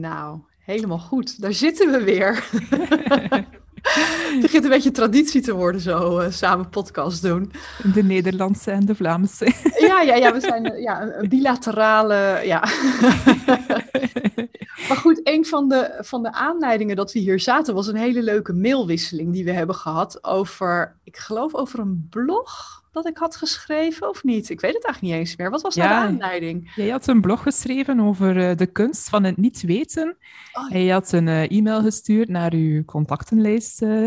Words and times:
Nou, 0.00 0.38
helemaal 0.58 0.98
goed. 0.98 1.40
Daar 1.40 1.52
zitten 1.52 1.90
we 1.90 2.04
weer. 2.04 2.44
Het 3.84 4.40
begint 4.40 4.64
een 4.64 4.70
beetje 4.70 4.90
traditie 4.90 5.40
te 5.40 5.54
worden, 5.54 5.80
zo 5.80 6.20
uh, 6.20 6.30
samen 6.30 6.68
podcast 6.68 7.22
doen. 7.22 7.52
De 7.94 8.02
Nederlandse 8.02 8.70
en 8.70 8.86
de 8.86 8.94
Vlaamse. 8.94 9.52
Ja, 9.78 10.00
ja, 10.00 10.14
ja 10.14 10.32
we 10.32 10.40
zijn 10.40 10.72
uh, 10.72 10.82
ja, 10.82 11.02
een 11.02 11.28
bilaterale. 11.28 12.40
Ja. 12.44 12.60
maar 14.88 14.96
goed, 14.96 15.20
een 15.24 15.44
van 15.44 15.68
de, 15.68 15.98
van 16.00 16.22
de 16.22 16.32
aanleidingen 16.32 16.96
dat 16.96 17.12
we 17.12 17.18
hier 17.18 17.40
zaten 17.40 17.74
was 17.74 17.86
een 17.86 17.96
hele 17.96 18.22
leuke 18.22 18.52
mailwisseling 18.52 19.32
die 19.32 19.44
we 19.44 19.52
hebben 19.52 19.74
gehad 19.74 20.24
over, 20.24 20.96
ik 21.04 21.16
geloof 21.16 21.54
over 21.54 21.78
een 21.78 22.06
blog 22.10 22.83
dat 22.94 23.06
ik 23.06 23.18
had 23.18 23.36
geschreven, 23.36 24.08
of 24.08 24.24
niet? 24.24 24.48
Ik 24.50 24.60
weet 24.60 24.74
het 24.74 24.84
eigenlijk 24.84 25.14
niet 25.14 25.26
eens 25.26 25.36
meer. 25.36 25.50
Wat 25.50 25.62
was 25.62 25.74
nou 25.74 25.88
de 25.88 25.94
aanleiding? 25.94 26.72
Jij 26.74 26.88
had 26.88 27.06
een 27.06 27.20
blog 27.20 27.42
geschreven 27.42 28.00
over 28.00 28.36
uh, 28.36 28.56
de 28.56 28.66
kunst 28.66 29.08
van 29.08 29.24
het 29.24 29.36
niet 29.36 29.62
weten. 29.62 30.16
Oh, 30.52 30.74
en 30.74 30.80
je 30.80 30.92
had 30.92 31.12
een 31.12 31.26
uh, 31.26 31.50
e-mail 31.50 31.82
gestuurd 31.82 32.28
naar 32.28 32.52
uw 32.52 32.84
contactenlijst 32.84 33.82
uh, 33.82 34.06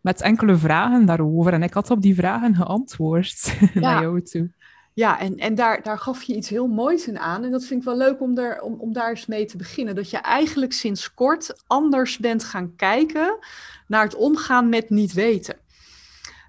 met 0.00 0.20
enkele 0.20 0.56
vragen 0.56 1.06
daarover. 1.06 1.52
En 1.52 1.62
ik 1.62 1.74
had 1.74 1.90
op 1.90 2.02
die 2.02 2.14
vragen 2.14 2.54
geantwoord 2.54 3.56
ja. 3.74 3.80
naar 3.80 4.02
jou 4.02 4.22
toe. 4.22 4.50
Ja, 4.94 5.20
en, 5.20 5.36
en 5.36 5.54
daar, 5.54 5.82
daar 5.82 5.98
gaf 5.98 6.22
je 6.22 6.36
iets 6.36 6.48
heel 6.48 6.66
moois 6.66 7.08
in 7.08 7.18
aan. 7.18 7.44
En 7.44 7.50
dat 7.50 7.64
vind 7.64 7.80
ik 7.80 7.86
wel 7.86 7.96
leuk 7.96 8.20
om, 8.20 8.38
er, 8.38 8.60
om, 8.60 8.74
om 8.78 8.92
daar 8.92 9.10
eens 9.10 9.26
mee 9.26 9.44
te 9.44 9.56
beginnen. 9.56 9.94
Dat 9.94 10.10
je 10.10 10.18
eigenlijk 10.18 10.72
sinds 10.72 11.14
kort 11.14 11.62
anders 11.66 12.18
bent 12.18 12.44
gaan 12.44 12.76
kijken 12.76 13.38
naar 13.86 14.04
het 14.04 14.14
omgaan 14.14 14.68
met 14.68 14.90
niet 14.90 15.12
weten. 15.12 15.56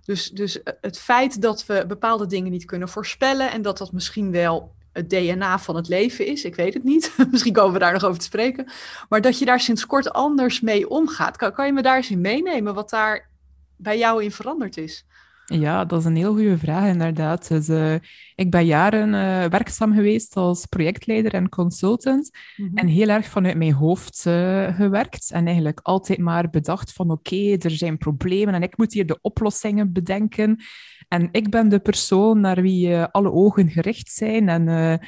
Dus, 0.06 0.30
dus 0.30 0.64
eh, 0.64 0.74
het 0.82 1.00
feit 1.00 1.42
dat 1.42 1.66
we 1.66 1.86
bepaalde 1.88 2.26
dingen 2.26 2.52
niet 2.52 2.66
kunnen 2.66 2.90
voorspellen 2.90 3.52
en 3.52 3.62
dat 3.62 3.78
dat 3.78 3.92
misschien 3.92 4.32
wel 4.32 4.72
het 4.92 5.10
DNA 5.10 5.60
van 5.60 5.76
het 5.76 5.88
leven 5.88 6.26
is, 6.26 6.44
ik 6.44 6.56
weet 6.56 6.74
het 6.74 6.84
niet. 6.84 7.14
misschien 7.32 7.54
komen 7.54 7.74
we 7.74 7.80
daar 7.80 7.94
nog 7.94 8.04
over 8.04 8.20
te 8.20 8.26
spreken. 8.26 8.68
Maar 9.10 9.22
dat 9.22 9.40
je 9.40 9.46
daar 9.46 9.60
sinds 9.60 9.86
kort 9.86 10.14
anders 10.14 10.62
mee 10.62 10.90
omgaat. 10.90 11.38
Kan, 11.38 11.54
kan 11.54 11.66
je 11.66 11.74
me 11.74 11.82
daar 11.82 11.96
eens 11.96 12.10
in 12.10 12.22
meenemen 12.22 12.74
wat 12.74 12.90
daar 12.90 13.30
bij 13.76 13.98
jou 13.98 14.24
in 14.24 14.32
veranderd 14.32 14.78
is? 14.78 15.06
Ja, 15.46 15.86
dat 15.86 16.00
is 16.00 16.06
een 16.06 16.16
heel 16.16 16.34
goede 16.34 16.58
vraag, 16.58 16.88
inderdaad. 16.88 17.48
Dus, 17.48 17.70
uh, 17.70 17.96
ik 18.36 18.52
ben 18.52 18.66
jaren 18.66 19.08
uh, 19.08 19.50
werkzaam 19.50 19.94
geweest 19.94 20.36
als 20.36 20.66
projectleider 20.66 21.34
en 21.34 21.50
consultant. 21.50 22.32
Mhm. 22.56 22.78
En 22.78 22.88
heel 22.88 23.08
erg 23.08 23.26
vanuit 23.26 23.58
mijn 23.58 23.74
hoofd 23.74 24.24
uh, 24.28 24.76
gewerkt. 24.76 25.32
En 25.32 25.46
eigenlijk 25.46 25.80
altijd 25.84 26.20
maar 26.20 26.50
bedacht 26.50 26.94
van 26.94 27.12
oké, 27.12 27.56
er 27.60 27.72
zijn 27.72 27.98
problemen 27.98 28.54
en 28.54 28.64
ik 28.64 28.78
moet 28.78 28.94
hier 28.94 29.06
de 29.06 29.20
oplossingen 29.22 29.92
bedenken. 29.94 30.60
En 31.08 31.30
ik 31.32 31.50
ben 31.50 31.70
de 31.70 31.80
persoon 31.80 32.40
naar 32.40 32.62
wie 32.62 32.98
alle 32.98 33.32
ogen 33.32 33.70
gericht 33.70 34.12
zijn. 34.12 34.50
En 34.50 35.00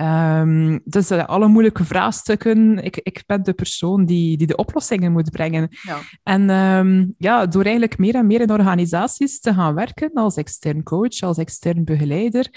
Um, 0.00 0.80
dus 0.84 1.10
uh, 1.10 1.24
alle 1.24 1.48
moeilijke 1.48 1.84
vraagstukken, 1.84 2.78
ik, 2.84 2.96
ik 2.96 3.22
ben 3.26 3.42
de 3.42 3.52
persoon 3.52 4.04
die, 4.04 4.36
die 4.36 4.46
de 4.46 4.56
oplossingen 4.56 5.12
moet 5.12 5.30
brengen. 5.30 5.68
Ja. 5.82 5.98
En 6.22 6.50
um, 6.50 7.14
ja, 7.16 7.46
door 7.46 7.62
eigenlijk 7.62 7.98
meer 7.98 8.14
en 8.14 8.26
meer 8.26 8.40
in 8.40 8.50
organisaties 8.50 9.40
te 9.40 9.54
gaan 9.54 9.74
werken 9.74 10.12
als 10.12 10.36
extern 10.36 10.82
coach, 10.82 11.20
als 11.20 11.38
extern 11.38 11.84
begeleider, 11.84 12.48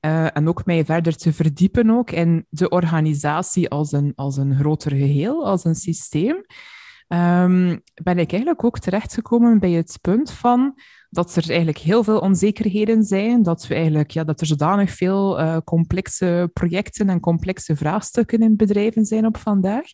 uh, 0.00 0.36
en 0.36 0.48
ook 0.48 0.64
mij 0.64 0.84
verder 0.84 1.16
te 1.16 1.32
verdiepen 1.32 1.90
ook 1.90 2.10
in 2.10 2.46
de 2.48 2.68
organisatie 2.68 3.68
als 3.68 3.92
een, 3.92 4.12
als 4.14 4.36
een 4.36 4.56
groter 4.56 4.90
geheel, 4.90 5.46
als 5.46 5.64
een 5.64 5.74
systeem, 5.74 6.36
um, 7.08 7.82
ben 8.02 8.18
ik 8.18 8.32
eigenlijk 8.32 8.64
ook 8.64 8.78
terechtgekomen 8.78 9.58
bij 9.58 9.70
het 9.70 9.98
punt 10.00 10.30
van 10.30 10.74
dat 11.12 11.36
er 11.36 11.48
eigenlijk 11.48 11.78
heel 11.78 12.04
veel 12.04 12.18
onzekerheden 12.18 13.02
zijn, 13.04 13.42
dat, 13.42 13.66
we 13.66 13.74
eigenlijk, 13.74 14.10
ja, 14.10 14.24
dat 14.24 14.40
er 14.40 14.46
zodanig 14.46 14.90
veel 14.90 15.40
uh, 15.40 15.56
complexe 15.64 16.50
projecten 16.52 17.08
en 17.08 17.20
complexe 17.20 17.76
vraagstukken 17.76 18.42
in 18.42 18.56
bedrijven 18.56 19.04
zijn 19.04 19.26
op 19.26 19.36
vandaag. 19.36 19.84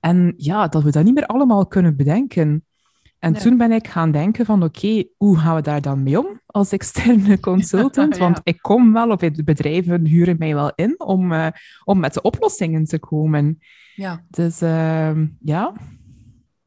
En 0.00 0.34
ja, 0.36 0.68
dat 0.68 0.82
we 0.82 0.90
dat 0.90 1.04
niet 1.04 1.14
meer 1.14 1.26
allemaal 1.26 1.66
kunnen 1.66 1.96
bedenken. 1.96 2.64
En 3.18 3.32
toen 3.32 3.56
ben 3.56 3.72
ik 3.72 3.88
gaan 3.88 4.10
denken 4.10 4.44
van 4.44 4.62
oké, 4.62 5.04
hoe 5.16 5.38
gaan 5.38 5.54
we 5.54 5.62
daar 5.62 5.80
dan 5.80 6.02
mee 6.02 6.18
om 6.18 6.40
als 6.46 6.72
externe 6.72 7.40
consultant? 7.50 8.18
Want 8.18 8.40
ik 8.42 8.58
kom 8.60 8.92
wel, 8.92 9.10
of 9.10 9.18
de 9.18 9.44
bedrijven 9.44 10.06
huren 10.06 10.36
mij 10.38 10.54
wel 10.54 10.72
in 10.74 11.00
om, 11.00 11.32
uh, 11.32 11.46
om 11.84 12.00
met 12.00 12.14
de 12.14 12.22
oplossingen 12.22 12.84
te 12.84 12.98
komen. 12.98 13.58
Ja. 13.94 14.24
Dus 14.30 14.62
uh, 14.62 15.18
ja. 15.40 15.72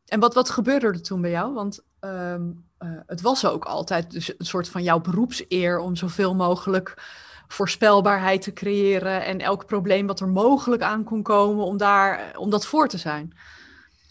En 0.05 0.19
wat, 0.19 0.33
wat 0.33 0.50
gebeurde 0.50 0.88
er 0.88 1.01
toen 1.01 1.21
bij 1.21 1.31
jou? 1.31 1.53
Want 1.53 1.85
um, 2.00 2.65
uh, 2.83 2.89
het 3.05 3.21
was 3.21 3.45
ook 3.45 3.66
altijd 3.66 4.11
dus 4.11 4.33
een 4.38 4.45
soort 4.45 4.69
van 4.69 4.83
jouw 4.83 5.01
beroepseer 5.01 5.79
om 5.79 5.95
zoveel 5.95 6.35
mogelijk 6.35 7.03
voorspelbaarheid 7.47 8.41
te 8.41 8.53
creëren 8.53 9.25
en 9.25 9.39
elk 9.39 9.66
probleem 9.66 10.07
wat 10.07 10.19
er 10.19 10.27
mogelijk 10.27 10.81
aan 10.81 11.03
kon 11.03 11.23
komen, 11.23 11.66
om, 11.66 11.77
daar, 11.77 12.38
om 12.38 12.49
dat 12.49 12.66
voor 12.66 12.88
te 12.88 12.97
zijn. 12.97 13.33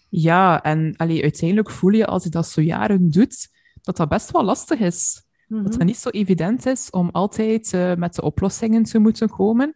Ja, 0.08 0.62
en 0.62 0.94
allee, 0.96 1.22
uiteindelijk 1.22 1.70
voel 1.70 1.90
je 1.90 2.06
als 2.06 2.24
je 2.24 2.30
dat 2.30 2.48
zo 2.48 2.60
jaren 2.60 3.10
doet, 3.10 3.48
dat 3.82 3.96
dat 3.96 4.08
best 4.08 4.30
wel 4.30 4.44
lastig 4.44 4.78
is. 4.78 5.22
Dat 5.48 5.60
mhm. 5.60 5.70
het 5.70 5.84
niet 5.84 5.96
zo 5.96 6.08
evident 6.08 6.66
is 6.66 6.90
om 6.90 7.08
altijd 7.10 7.72
uh, 7.72 7.94
met 7.94 8.14
de 8.14 8.22
oplossingen 8.22 8.82
te 8.82 8.98
moeten 8.98 9.28
komen. 9.28 9.74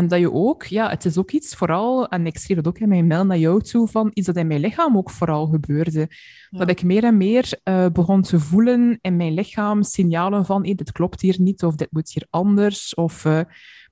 En 0.00 0.08
dat 0.08 0.18
je 0.18 0.32
ook, 0.32 0.64
ja, 0.64 0.88
het 0.90 1.04
is 1.04 1.18
ook 1.18 1.30
iets 1.30 1.54
vooral, 1.54 2.08
en 2.08 2.26
ik 2.26 2.38
schreef 2.38 2.56
het 2.56 2.66
ook 2.66 2.78
in 2.78 2.88
mijn 2.88 3.06
mail 3.06 3.26
naar 3.26 3.38
jou 3.38 3.62
toe, 3.62 3.88
van 3.88 4.10
iets 4.14 4.26
dat 4.26 4.36
in 4.36 4.46
mijn 4.46 4.60
lichaam 4.60 4.96
ook 4.96 5.10
vooral 5.10 5.46
gebeurde. 5.46 6.08
Dat 6.50 6.70
ik 6.70 6.82
meer 6.82 7.04
en 7.04 7.16
meer 7.16 7.60
uh, 7.64 7.86
begon 7.92 8.22
te 8.22 8.40
voelen 8.40 8.98
in 9.00 9.16
mijn 9.16 9.34
lichaam 9.34 9.82
signalen 9.82 10.44
van, 10.44 10.64
hey, 10.64 10.74
dit 10.74 10.92
klopt 10.92 11.20
hier 11.20 11.36
niet, 11.38 11.64
of 11.64 11.74
dit 11.74 11.88
moet 11.90 12.10
hier 12.12 12.26
anders. 12.30 12.94
Of, 12.94 13.24
uh, 13.24 13.40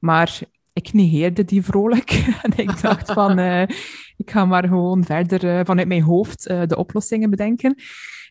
maar 0.01 0.41
ik 0.73 0.93
negeerde 0.93 1.45
die 1.45 1.63
vrolijk. 1.63 2.11
en 2.43 2.53
ik 2.57 2.81
dacht 2.81 3.13
van, 3.13 3.39
uh, 3.39 3.63
ik 4.23 4.31
ga 4.31 4.45
maar 4.45 4.69
gewoon 4.69 5.05
verder 5.05 5.65
vanuit 5.65 5.89
mijn 5.89 6.03
hoofd 6.03 6.43
de 6.43 6.77
oplossingen 6.77 7.31
bedenken. 7.31 7.75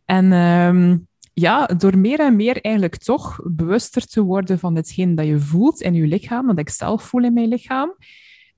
En... 0.06 0.32
Um, 0.32 1.07
ja, 1.40 1.66
door 1.66 1.98
meer 1.98 2.20
en 2.20 2.36
meer 2.36 2.62
eigenlijk 2.62 2.96
toch 2.96 3.40
bewuster 3.44 4.06
te 4.06 4.22
worden 4.22 4.60
van 4.60 4.76
hetgeen 4.76 5.16
dat 5.16 5.26
je 5.26 5.40
voelt 5.40 5.82
in 5.82 5.94
je 5.94 6.08
lichaam, 6.08 6.46
wat 6.46 6.60
ik 6.60 6.70
zelf 6.70 7.04
voel 7.04 7.24
in 7.24 7.34
mijn 7.34 7.48
lichaam. 7.48 7.96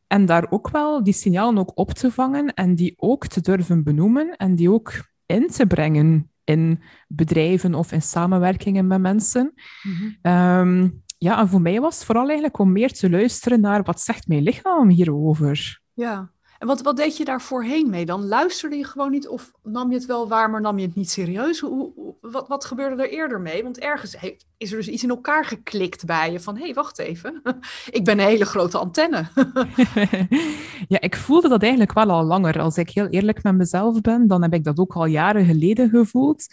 En 0.08 0.26
daar 0.26 0.48
ook 0.50 0.70
wel 0.70 1.04
die 1.04 1.14
signalen 1.14 1.58
ook 1.58 1.72
op 1.78 1.92
te 1.92 2.12
vangen 2.12 2.54
en 2.54 2.76
die 2.76 2.94
ook 2.98 3.28
te 3.28 3.42
durven 3.42 3.84
benoemen 3.84 4.36
en 4.38 4.56
die 4.56 4.72
ook 4.72 4.94
in 5.26 5.48
te 5.48 5.66
brengen 5.66 6.32
in 6.44 6.82
bedrijven 7.08 7.76
of 7.76 7.92
in 7.92 8.02
samenwerkingen 8.02 8.88
met 8.88 9.02
mensen. 9.02 9.54
Mm 9.84 11.02
ja, 11.22 11.40
en 11.40 11.48
voor 11.48 11.62
mij 11.62 11.80
was 11.80 11.96
het 11.96 12.06
vooral 12.06 12.26
eigenlijk 12.26 12.60
om 12.60 12.72
meer 12.72 12.92
te 12.92 13.10
luisteren 13.10 13.62
naar 13.62 13.84
wat 13.84 14.02
zegt 14.02 14.28
mijn 14.28 14.44
lichaam 14.44 14.90
hierover. 14.90 15.82
Ja, 15.94 16.32
en 16.60 16.68
wat, 16.68 16.82
wat 16.82 16.98
deed 16.98 17.18
je 17.18 17.26
daar 17.26 17.42
voorheen 17.42 17.90
mee 17.90 18.06
dan? 18.06 18.28
Luisterde 18.28 18.76
je 18.76 18.84
gewoon 18.84 19.12
niet 19.12 19.28
of 19.28 19.52
nam 19.64 19.90
je 19.90 19.96
het 19.96 20.06
wel 20.06 20.28
waar, 20.28 20.50
maar 20.50 20.62
nam 20.62 20.80
je 20.80 20.86
het 20.86 20.96
niet 20.96 21.10
serieus? 21.10 21.60
Hoe, 21.60 21.92
wat, 22.22 22.48
wat 22.48 22.66
gebeurde 22.66 23.04
er 23.04 23.10
eerder 23.10 23.42
mee? 23.42 23.64
Want 23.64 23.80
ergens 23.80 24.16
is 24.58 24.72
er 24.72 24.78
dus 24.78 24.88
iets 24.88 25.04
in 25.04 25.10
elkaar 25.10 25.46
geklikt 25.46 26.06
bij 26.06 26.32
je 26.32 26.40
van, 26.40 26.58
hé, 26.58 26.64
hey, 26.64 26.74
wacht 26.74 27.00
even, 27.00 27.42
ik 27.90 28.04
ben 28.04 28.20
een 28.20 28.26
hele 28.26 28.46
grote 28.46 28.78
antenne. 28.78 29.28
ja, 30.88 31.02
ik 31.02 31.16
voelde 31.16 31.50
dat 31.50 31.62
eigenlijk 31.62 31.94
wel 31.94 32.10
al 32.10 32.24
langer. 32.24 32.60
Als 32.60 32.78
ik 32.78 32.90
heel 32.90 33.08
eerlijk 33.08 33.44
met 33.44 33.56
mezelf 33.56 34.02
ben, 34.02 34.28
dan 34.28 34.42
heb 34.42 34.54
ik 34.54 34.64
dat 34.64 34.80
ook 34.80 34.94
al 34.94 35.06
jaren 35.06 35.46
geleden 35.46 35.90
gevoeld. 35.90 36.48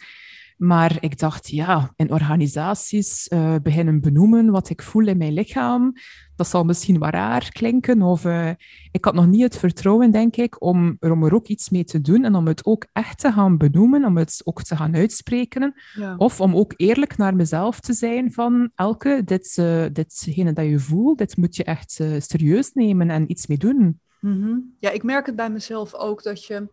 Maar 0.56 0.96
ik 1.00 1.18
dacht, 1.18 1.48
ja, 1.48 1.92
in 1.96 2.12
organisaties 2.12 3.28
uh, 3.32 3.54
beginnen 3.62 4.00
benoemen 4.00 4.50
wat 4.50 4.70
ik 4.70 4.82
voel 4.82 5.06
in 5.06 5.16
mijn 5.18 5.32
lichaam. 5.32 5.92
Dat 6.36 6.48
zal 6.48 6.64
misschien 6.64 6.98
wat 6.98 7.12
raar 7.12 7.48
klinken. 7.52 8.02
Of 8.02 8.24
uh, 8.24 8.50
ik 8.90 9.04
had 9.04 9.14
nog 9.14 9.26
niet 9.26 9.42
het 9.42 9.56
vertrouwen, 9.56 10.10
denk 10.10 10.36
ik, 10.36 10.62
om 10.62 10.96
er, 11.00 11.10
om 11.10 11.24
er 11.24 11.34
ook 11.34 11.46
iets 11.46 11.70
mee 11.70 11.84
te 11.84 12.00
doen 12.00 12.24
en 12.24 12.34
om 12.34 12.46
het 12.46 12.64
ook 12.64 12.86
echt 12.92 13.18
te 13.18 13.32
gaan 13.32 13.56
benoemen, 13.56 14.04
om 14.04 14.16
het 14.16 14.40
ook 14.44 14.62
te 14.62 14.76
gaan 14.76 14.94
uitspreken. 14.94 15.74
Of 16.16 16.40
om 16.40 16.56
ook 16.56 16.72
eerlijk 16.76 17.16
naar 17.16 17.36
mezelf 17.36 17.80
te 17.80 17.92
zijn 17.92 18.32
van, 18.32 18.70
Elke, 18.74 19.22
dit, 19.24 19.56
uh, 19.60 19.84
ditgene 19.92 20.52
dat 20.52 20.66
je 20.66 20.78
voelt, 20.78 21.18
dit 21.18 21.36
moet 21.36 21.56
je 21.56 21.64
echt 21.64 22.00
serieus 22.18 22.72
nemen 22.72 23.10
en 23.10 23.30
iets 23.30 23.46
mee 23.46 23.58
doen. 23.58 24.00
Mm 24.20 24.42
-hmm. 24.42 24.74
Ja, 24.80 24.90
ik 24.90 25.02
merk 25.02 25.26
het 25.26 25.36
bij 25.36 25.50
mezelf 25.50 25.94
ook 25.94 26.22
dat 26.22 26.44
je 26.44 26.68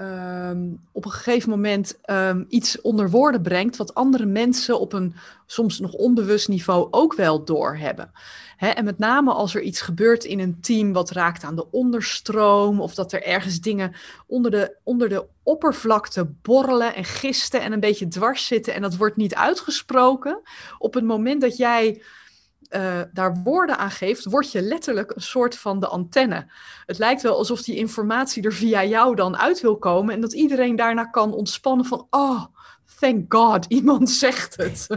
um, 0.00 0.80
op 0.92 1.04
een 1.04 1.10
gegeven 1.10 1.50
moment 1.50 1.98
um, 2.10 2.44
iets 2.48 2.80
onder 2.80 3.10
woorden 3.10 3.42
brengt 3.42 3.76
wat 3.76 3.94
andere 3.94 4.26
mensen 4.26 4.80
op 4.80 4.92
een 4.92 5.14
soms 5.46 5.78
nog 5.78 5.92
onbewust 5.92 6.48
niveau 6.48 6.88
ook 6.90 7.14
wel 7.14 7.44
doorhebben. 7.44 8.10
Hè, 8.56 8.68
en 8.68 8.84
met 8.84 8.98
name 8.98 9.32
als 9.32 9.54
er 9.54 9.62
iets 9.62 9.80
gebeurt 9.80 10.24
in 10.24 10.38
een 10.38 10.60
team 10.60 10.92
wat 10.92 11.10
raakt 11.10 11.44
aan 11.44 11.56
de 11.56 11.70
onderstroom 11.70 12.80
of 12.80 12.94
dat 12.94 13.12
er 13.12 13.22
ergens 13.22 13.60
dingen 13.60 13.94
onder 14.26 14.50
de, 14.50 14.76
onder 14.82 15.08
de 15.08 15.26
oppervlakte 15.42 16.24
borrelen 16.42 16.94
en 16.94 17.04
gisten 17.04 17.60
en 17.62 17.72
een 17.72 17.80
beetje 17.80 18.08
dwars 18.08 18.46
zitten 18.46 18.74
en 18.74 18.82
dat 18.82 18.96
wordt 18.96 19.16
niet 19.16 19.34
uitgesproken. 19.34 20.40
Op 20.78 20.94
het 20.94 21.04
moment 21.04 21.40
dat 21.40 21.56
jij 21.56 22.02
uh, 22.70 23.00
daar 23.12 23.40
woorden 23.44 23.78
aan 23.78 23.90
geeft, 23.90 24.24
word 24.24 24.52
je 24.52 24.62
letterlijk 24.62 25.14
een 25.14 25.22
soort 25.22 25.58
van 25.58 25.80
de 25.80 25.86
antenne. 25.86 26.46
Het 26.86 26.98
lijkt 26.98 27.22
wel 27.22 27.36
alsof 27.36 27.62
die 27.62 27.76
informatie 27.76 28.42
er 28.42 28.52
via 28.52 28.84
jou 28.84 29.14
dan 29.14 29.36
uit 29.36 29.60
wil 29.60 29.78
komen 29.78 30.14
en 30.14 30.20
dat 30.20 30.32
iedereen 30.32 30.76
daarna 30.76 31.04
kan 31.04 31.32
ontspannen 31.32 31.86
van, 31.86 32.06
oh, 32.10 32.44
thank 32.98 33.34
God, 33.34 33.64
iemand 33.78 34.10
zegt 34.10 34.56
het. 34.56 34.86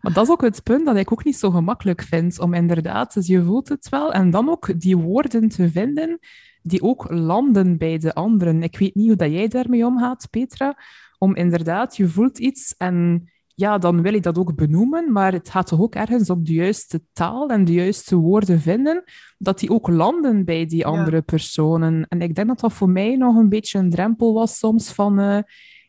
Maar 0.00 0.12
dat 0.12 0.24
is 0.24 0.30
ook 0.30 0.40
het 0.40 0.62
punt 0.62 0.86
dat 0.86 0.96
ik 0.96 1.12
ook 1.12 1.24
niet 1.24 1.36
zo 1.36 1.50
gemakkelijk 1.50 2.02
vind. 2.02 2.38
Om 2.38 2.54
inderdaad, 2.54 3.14
dus 3.14 3.26
je 3.26 3.42
voelt 3.42 3.68
het 3.68 3.88
wel. 3.88 4.12
En 4.12 4.30
dan 4.30 4.48
ook 4.48 4.80
die 4.80 4.96
woorden 4.96 5.48
te 5.48 5.70
vinden 5.70 6.18
die 6.62 6.82
ook 6.82 7.10
landen 7.10 7.78
bij 7.78 7.98
de 7.98 8.14
anderen. 8.14 8.62
Ik 8.62 8.78
weet 8.78 8.94
niet 8.94 9.06
hoe 9.06 9.16
dat 9.16 9.30
jij 9.30 9.48
daarmee 9.48 9.86
omgaat, 9.86 10.26
Petra. 10.30 10.78
Om 11.18 11.36
inderdaad, 11.36 11.96
je 11.96 12.08
voelt 12.08 12.38
iets 12.38 12.74
en 12.78 13.28
ja, 13.60 13.78
dan 13.78 14.02
wil 14.02 14.14
je 14.14 14.20
dat 14.20 14.38
ook 14.38 14.54
benoemen, 14.54 15.12
maar 15.12 15.32
het 15.32 15.50
gaat 15.50 15.66
toch 15.66 15.80
ook 15.80 15.94
ergens 15.94 16.30
op 16.30 16.46
de 16.46 16.52
juiste 16.52 17.02
taal 17.12 17.48
en 17.48 17.64
de 17.64 17.72
juiste 17.72 18.16
woorden 18.16 18.60
vinden, 18.60 19.04
dat 19.38 19.58
die 19.58 19.70
ook 19.70 19.88
landen 19.88 20.44
bij 20.44 20.66
die 20.66 20.86
andere 20.86 21.22
personen. 21.22 22.06
En 22.08 22.22
ik 22.22 22.34
denk 22.34 22.48
dat 22.48 22.60
dat 22.60 22.72
voor 22.72 22.90
mij 22.90 23.16
nog 23.16 23.36
een 23.36 23.48
beetje 23.48 23.78
een 23.78 23.90
drempel 23.90 24.34
was 24.34 24.58
soms 24.58 24.92
van, 24.92 25.20
uh, 25.20 25.38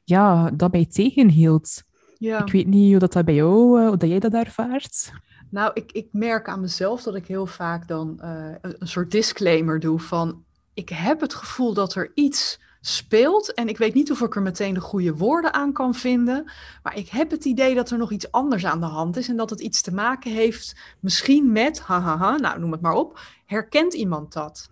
ja, 0.04 0.52
dat 0.52 0.72
mij 0.72 0.86
tegenhield. 0.86 1.84
Ja. 2.18 2.40
Ik 2.46 2.52
weet 2.52 2.68
niet 2.68 2.90
hoe 2.90 3.00
dat, 3.00 3.14
dat 3.14 3.26
bij 3.26 3.36
jou, 3.36 3.82
uh, 3.82 3.88
hoe 3.88 3.98
dat 3.98 4.10
jij 4.10 4.20
dat 4.20 4.34
ervaart. 4.34 5.12
Nou, 5.50 5.72
ik, 5.74 5.92
ik 5.92 6.08
merk 6.12 6.48
aan 6.48 6.62
mezelf 6.62 7.04
dat 7.04 7.16
ik 7.16 7.28
heel 7.28 7.46
vaak 7.46 7.88
dan 7.88 8.20
uh, 8.24 8.46
een, 8.62 8.76
een 8.80 8.88
soort 8.88 9.12
disclaimer 9.12 9.80
doe 9.80 10.00
van, 10.00 10.44
ik 10.74 10.90
heb 10.90 11.22
het 11.22 11.34
gevoel 11.34 11.74
dat 11.74 11.96
er 11.96 12.12
iets 12.14 12.60
speelt. 12.82 13.54
En 13.54 13.70
ik 13.70 13.78
weet 13.78 13.94
niet 13.94 14.12
of 14.12 14.22
ik 14.22 14.36
er 14.36 14.42
meteen 14.42 14.74
de 14.74 14.80
goede 14.80 15.16
woorden 15.16 15.54
aan 15.54 15.74
kan 15.74 15.96
vinden. 15.96 16.52
Maar 16.84 16.98
ik 16.98 17.10
heb 17.10 17.32
het 17.32 17.46
idee 17.46 17.76
dat 17.76 17.90
er 17.90 17.98
nog 17.98 18.12
iets 18.12 18.32
anders 18.32 18.66
aan 18.66 18.80
de 18.80 18.86
hand 18.86 19.18
is. 19.18 19.30
En 19.30 19.36
dat 19.36 19.50
het 19.50 19.60
iets 19.60 19.82
te 19.82 19.94
maken 19.94 20.32
heeft 20.32 20.76
misschien 21.00 21.52
met, 21.52 21.80
hahaha, 21.80 22.38
nou 22.38 22.60
noem 22.60 22.72
het 22.72 22.82
maar 22.82 22.94
op. 22.94 23.20
Herkent 23.46 23.94
iemand 23.94 24.34
dat? 24.34 24.70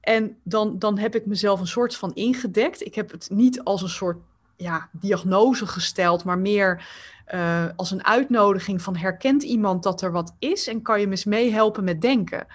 En 0.00 0.36
dan, 0.42 0.78
dan 0.78 0.98
heb 0.98 1.14
ik 1.14 1.26
mezelf 1.26 1.60
een 1.60 1.66
soort 1.66 1.96
van 1.96 2.14
ingedekt. 2.14 2.86
Ik 2.86 2.94
heb 2.94 3.10
het 3.10 3.28
niet 3.32 3.64
als 3.64 3.82
een 3.82 3.88
soort 3.88 4.18
ja, 4.56 4.88
diagnose 4.92 5.66
gesteld, 5.66 6.24
maar 6.24 6.38
meer 6.38 6.88
uh, 7.34 7.64
als 7.76 7.90
een 7.90 8.04
uitnodiging 8.04 8.82
van 8.82 8.96
herkent 8.96 9.42
iemand 9.42 9.82
dat 9.82 10.02
er 10.02 10.12
wat 10.12 10.34
is 10.38 10.66
en 10.66 10.82
kan 10.82 11.00
je 11.00 11.08
eens 11.08 11.24
meehelpen 11.24 11.84
met 11.84 12.00
denken. 12.00 12.46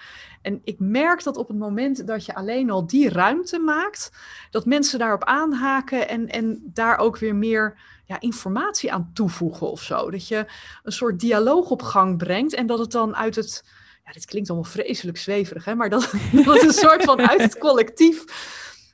En 0.46 0.62
ik 0.64 0.80
merk 0.80 1.24
dat 1.24 1.38
op 1.38 1.48
het 1.48 1.58
moment 1.58 2.08
dat 2.08 2.26
je 2.26 2.36
alleen 2.36 2.70
al 2.70 2.88
die 2.88 3.10
ruimte 3.10 3.60
maakt, 3.60 4.12
dat 4.50 4.66
mensen 4.66 5.00
daarop 5.00 5.24
aanhaken 5.24 6.08
en, 6.10 6.28
en 6.28 6.62
daar 6.64 6.98
ook 6.98 7.18
weer 7.18 7.36
meer 7.36 7.78
ja, 8.06 8.20
informatie 8.20 8.94
aan 8.94 9.12
toevoegen 9.14 9.72
of 9.72 9.82
zo. 9.82 10.12
Dat 10.12 10.28
je 10.28 10.46
een 10.84 10.92
soort 10.92 11.20
dialoog 11.20 11.70
op 11.70 11.82
gang 11.82 12.18
brengt 12.18 12.54
en 12.54 12.68
dat 12.68 12.80
het 12.80 12.92
dan 12.92 13.16
uit 13.16 13.36
het, 13.36 13.64
ja, 14.06 14.12
dit 14.12 14.26
klinkt 14.26 14.50
allemaal 14.50 14.72
vreselijk 14.72 15.18
zweverig, 15.18 15.66
hè, 15.66 15.76
maar 15.76 15.90
dat, 15.90 16.14
dat 16.46 16.62
een 16.64 16.74
soort 16.74 17.04
van 17.04 17.30
uit 17.30 17.42
het 17.42 17.58
collectief, 17.58 18.24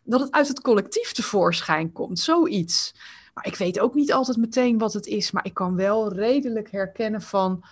dat 0.04 0.20
het 0.20 0.32
uit 0.32 0.48
het 0.48 0.62
collectief 0.62 1.12
tevoorschijn 1.12 1.92
komt, 1.92 2.20
zoiets. 2.20 2.96
Maar 3.34 3.46
ik 3.46 3.56
weet 3.56 3.80
ook 3.80 3.94
niet 3.94 4.14
altijd 4.14 4.38
meteen 4.38 4.78
wat 4.78 4.94
het 4.94 5.06
is, 5.06 5.32
maar 5.32 5.46
ik 5.46 5.54
kan 5.54 5.76
wel 5.76 6.14
redelijk 6.14 6.72
herkennen 6.72 7.22
van 7.22 7.64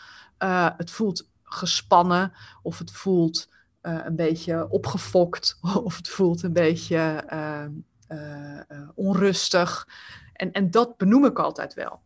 uh, 0.44 0.70
het 0.78 0.92
voelt 0.92 1.28
gespannen 1.44 2.34
of 2.62 2.78
het 2.78 2.92
voelt 2.92 3.48
uh, 3.82 4.00
een 4.04 4.16
beetje 4.16 4.70
opgefokt 4.70 5.58
of 5.84 5.98
het 5.98 6.10
voelt 6.10 6.44
een 6.44 6.54
beetje 6.54 7.24
uh, 7.34 8.90
onrustig. 8.96 9.88
En, 10.34 10.52
en 10.52 10.72
dat 10.72 10.98
benoem 10.98 11.26
ik 11.26 11.40
altijd 11.40 11.74
wel. 11.74 12.00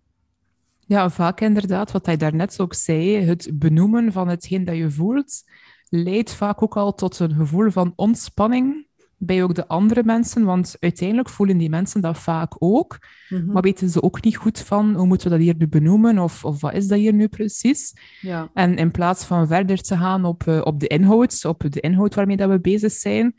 Ja, 0.80 1.10
vaak 1.10 1.42
inderdaad, 1.42 1.92
wat 1.92 2.06
hij 2.06 2.18
daarnet 2.18 2.60
ook 2.60 2.74
zei, 2.74 3.26
het 3.26 3.50
benoemen 3.54 4.12
van 4.12 4.28
hetgeen 4.28 4.66
dat 4.66 4.76
je 4.76 4.92
voelt, 4.92 5.44
leidt 5.90 6.34
vaak 6.34 6.62
ook 6.62 6.78
al 6.78 6.94
tot 6.94 7.20
een 7.20 7.34
gevoel 7.34 7.72
van 7.72 7.94
ontspanning 7.96 8.88
bij 9.26 9.44
ook 9.44 9.56
de 9.56 9.68
andere 9.68 10.04
mensen, 10.04 10.44
want 10.44 10.76
uiteindelijk 10.80 11.30
voelen 11.30 11.58
die 11.58 11.70
mensen 11.70 12.02
dat 12.02 12.18
vaak 12.18 12.56
ook, 12.60 13.00
mhm. 13.30 13.52
maar 13.52 13.62
weten 13.62 13.90
ze 13.90 14.02
ook 14.02 14.24
niet 14.24 14.38
goed 14.38 14.60
van 14.60 14.96
hoe 14.96 15.06
moeten 15.06 15.30
we 15.30 15.36
dat 15.36 15.44
hier 15.44 15.56
nu 15.58 15.68
benoemen 15.68 16.20
of, 16.20 16.46
of 16.46 16.62
wat 16.62 16.74
is 16.74 16.88
dat 16.88 16.98
hier 16.98 17.14
nu 17.14 17.28
precies. 17.28 17.94
Ja. 18.22 18.50
En 18.54 18.76
in 18.76 18.92
plaats 18.92 19.26
van 19.26 19.48
verder 19.48 19.82
te 19.82 19.98
gaan 19.98 20.26
op, 20.26 20.44
uh, 20.44 20.62
op 20.64 20.80
de 20.80 20.88
inhoud, 20.88 21.46
op 21.46 21.64
de 21.70 21.80
inhoud 21.80 22.16
waarmee 22.16 22.38
dat 22.38 22.50
we 22.50 22.60
bezig 22.60 22.92
zijn, 22.92 23.36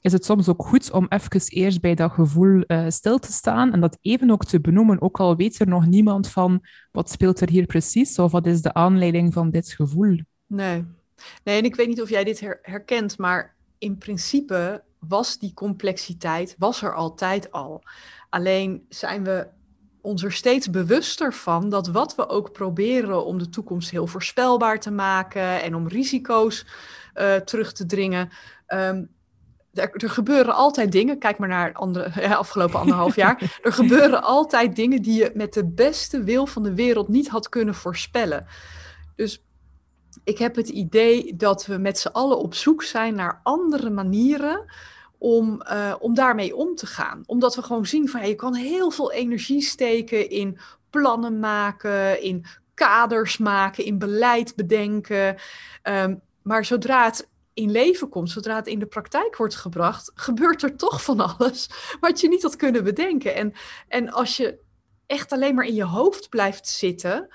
is 0.00 0.12
het 0.12 0.24
soms 0.24 0.48
ook 0.48 0.66
goed 0.66 0.90
om 0.90 1.06
even 1.08 1.40
eerst 1.48 1.80
bij 1.80 1.94
dat 1.94 2.12
gevoel 2.12 2.64
uh, 2.66 2.84
stil 2.88 3.18
te 3.18 3.32
staan 3.32 3.72
en 3.72 3.80
dat 3.80 3.98
even 4.00 4.30
ook 4.30 4.44
te 4.44 4.60
benoemen, 4.60 5.02
ook 5.02 5.20
al 5.20 5.36
weet 5.36 5.58
er 5.58 5.68
nog 5.68 5.86
niemand 5.86 6.28
van 6.28 6.60
wat 6.92 7.10
speelt 7.10 7.40
er 7.40 7.50
hier 7.50 7.66
precies 7.66 8.18
of 8.18 8.32
wat 8.32 8.46
is 8.46 8.62
de 8.62 8.74
aanleiding 8.74 9.32
van 9.32 9.50
dit 9.50 9.72
gevoel. 9.72 10.18
Nee, 10.46 10.84
nee 11.44 11.58
en 11.58 11.64
ik 11.64 11.74
weet 11.74 11.88
niet 11.88 12.02
of 12.02 12.10
jij 12.10 12.24
dit 12.24 12.40
herkent, 12.62 13.18
maar 13.18 13.54
in 13.78 13.98
principe 13.98 14.82
was 15.08 15.38
die 15.38 15.54
complexiteit, 15.54 16.54
was 16.58 16.82
er 16.82 16.94
altijd 16.94 17.52
al. 17.52 17.82
Alleen 18.28 18.86
zijn 18.88 19.24
we 19.24 19.46
ons 20.00 20.22
er 20.22 20.32
steeds 20.32 20.70
bewuster 20.70 21.32
van 21.32 21.68
dat 21.68 21.88
wat 21.88 22.14
we 22.14 22.28
ook 22.28 22.52
proberen 22.52 23.24
om 23.24 23.38
de 23.38 23.48
toekomst 23.48 23.90
heel 23.90 24.06
voorspelbaar 24.06 24.80
te 24.80 24.90
maken 24.90 25.62
en 25.62 25.74
om 25.74 25.88
risico's 25.88 26.66
uh, 27.14 27.34
terug 27.34 27.72
te 27.72 27.86
dringen. 27.86 28.30
Um, 28.68 29.14
er, 29.72 29.90
er, 29.92 30.10
gebeuren 30.10 30.54
altijd 30.54 30.92
dingen, 30.92 31.18
kijk 31.18 31.38
maar 31.38 31.48
naar 31.48 31.72
andere, 31.72 32.36
afgelopen 32.36 32.80
anderhalf 32.80 33.16
jaar. 33.16 33.42
Er 33.62 33.72
gebeuren 33.72 34.22
altijd 34.22 34.76
dingen 34.76 35.02
die 35.02 35.18
je 35.18 35.30
met 35.34 35.52
de 35.52 35.64
beste 35.64 36.22
wil 36.22 36.46
van 36.46 36.62
de 36.62 36.74
wereld 36.74 37.08
niet 37.08 37.28
had 37.28 37.48
kunnen 37.48 37.74
voorspellen. 37.74 38.46
Dus 39.16 39.44
ik 40.24 40.38
heb 40.38 40.56
het 40.56 40.68
idee 40.68 41.36
dat 41.36 41.66
we 41.66 41.76
met 41.76 41.98
z'n 41.98 42.08
allen 42.08 42.38
op 42.38 42.54
zoek 42.54 42.82
zijn 42.82 43.14
naar 43.14 43.40
andere 43.42 43.90
manieren 43.90 44.64
om, 45.18 45.62
uh, 45.70 45.94
om 45.98 46.14
daarmee 46.14 46.56
om 46.56 46.74
te 46.74 46.86
gaan. 46.86 47.22
Omdat 47.26 47.54
we 47.54 47.62
gewoon 47.62 47.86
zien 47.86 48.08
van 48.08 48.28
je 48.28 48.34
kan 48.34 48.54
heel 48.54 48.90
veel 48.90 49.12
energie 49.12 49.62
steken 49.62 50.30
in 50.30 50.58
plannen 50.90 51.38
maken, 51.38 52.22
in 52.22 52.44
kaders 52.74 53.38
maken, 53.38 53.84
in 53.84 53.98
beleid 53.98 54.56
bedenken. 54.56 55.36
Um, 55.82 56.20
maar 56.42 56.64
zodra 56.64 57.04
het 57.04 57.28
in 57.54 57.70
leven 57.70 58.08
komt, 58.08 58.30
zodra 58.30 58.56
het 58.56 58.66
in 58.66 58.78
de 58.78 58.86
praktijk 58.86 59.36
wordt 59.36 59.54
gebracht, 59.54 60.10
gebeurt 60.14 60.62
er 60.62 60.76
toch 60.76 61.02
van 61.02 61.20
alles 61.38 61.70
wat 62.00 62.20
je 62.20 62.28
niet 62.28 62.42
had 62.42 62.56
kunnen 62.56 62.84
bedenken. 62.84 63.34
En, 63.34 63.52
en 63.88 64.10
als 64.12 64.36
je 64.36 64.58
echt 65.06 65.32
alleen 65.32 65.54
maar 65.54 65.64
in 65.64 65.74
je 65.74 65.84
hoofd 65.84 66.28
blijft 66.28 66.68
zitten, 66.68 67.28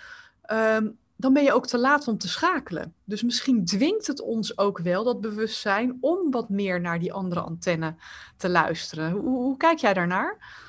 um, 0.51 0.97
dan 1.21 1.33
ben 1.33 1.43
je 1.43 1.53
ook 1.53 1.67
te 1.67 1.77
laat 1.77 2.07
om 2.07 2.17
te 2.17 2.27
schakelen. 2.27 2.93
Dus 3.03 3.23
misschien 3.23 3.65
dwingt 3.65 4.07
het 4.07 4.21
ons 4.21 4.57
ook 4.57 4.79
wel, 4.79 5.03
dat 5.03 5.21
bewustzijn, 5.21 5.97
om 5.99 6.31
wat 6.31 6.49
meer 6.49 6.81
naar 6.81 6.99
die 6.99 7.13
andere 7.13 7.41
antenne 7.41 7.95
te 8.37 8.49
luisteren. 8.49 9.11
Hoe, 9.11 9.21
hoe 9.21 9.57
kijk 9.57 9.77
jij 9.77 9.93
daarnaar? 9.93 10.59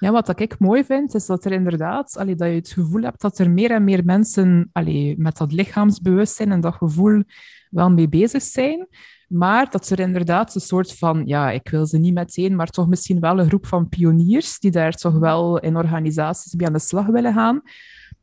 Ja, 0.00 0.10
wat 0.10 0.40
ik 0.40 0.58
mooi 0.58 0.84
vind, 0.84 1.14
is 1.14 1.26
dat 1.26 1.44
er 1.44 1.52
inderdaad, 1.52 2.16
allee, 2.16 2.34
dat 2.34 2.48
je 2.48 2.54
het 2.54 2.68
gevoel 2.68 3.02
hebt 3.02 3.20
dat 3.20 3.38
er 3.38 3.50
meer 3.50 3.70
en 3.70 3.84
meer 3.84 4.04
mensen 4.04 4.70
allee, 4.72 5.14
met 5.18 5.36
dat 5.36 5.52
lichaamsbewustzijn 5.52 6.52
en 6.52 6.60
dat 6.60 6.74
gevoel 6.74 7.22
wel 7.70 7.90
mee 7.90 8.08
bezig 8.08 8.42
zijn. 8.42 8.88
Maar 9.28 9.70
dat 9.70 9.88
er 9.88 10.00
inderdaad 10.00 10.54
een 10.54 10.60
soort 10.60 10.98
van, 10.98 11.22
ja, 11.26 11.50
ik 11.50 11.68
wil 11.68 11.86
ze 11.86 11.98
niet 11.98 12.14
meteen, 12.14 12.56
maar 12.56 12.66
toch 12.66 12.88
misschien 12.88 13.20
wel 13.20 13.38
een 13.38 13.46
groep 13.48 13.66
van 13.66 13.88
pioniers 13.88 14.58
die 14.58 14.70
daar 14.70 14.92
toch 14.92 15.18
wel 15.18 15.58
in 15.58 15.76
organisaties 15.76 16.54
mee 16.54 16.66
aan 16.66 16.72
de 16.72 16.78
slag 16.78 17.06
willen 17.06 17.34
gaan. 17.34 17.62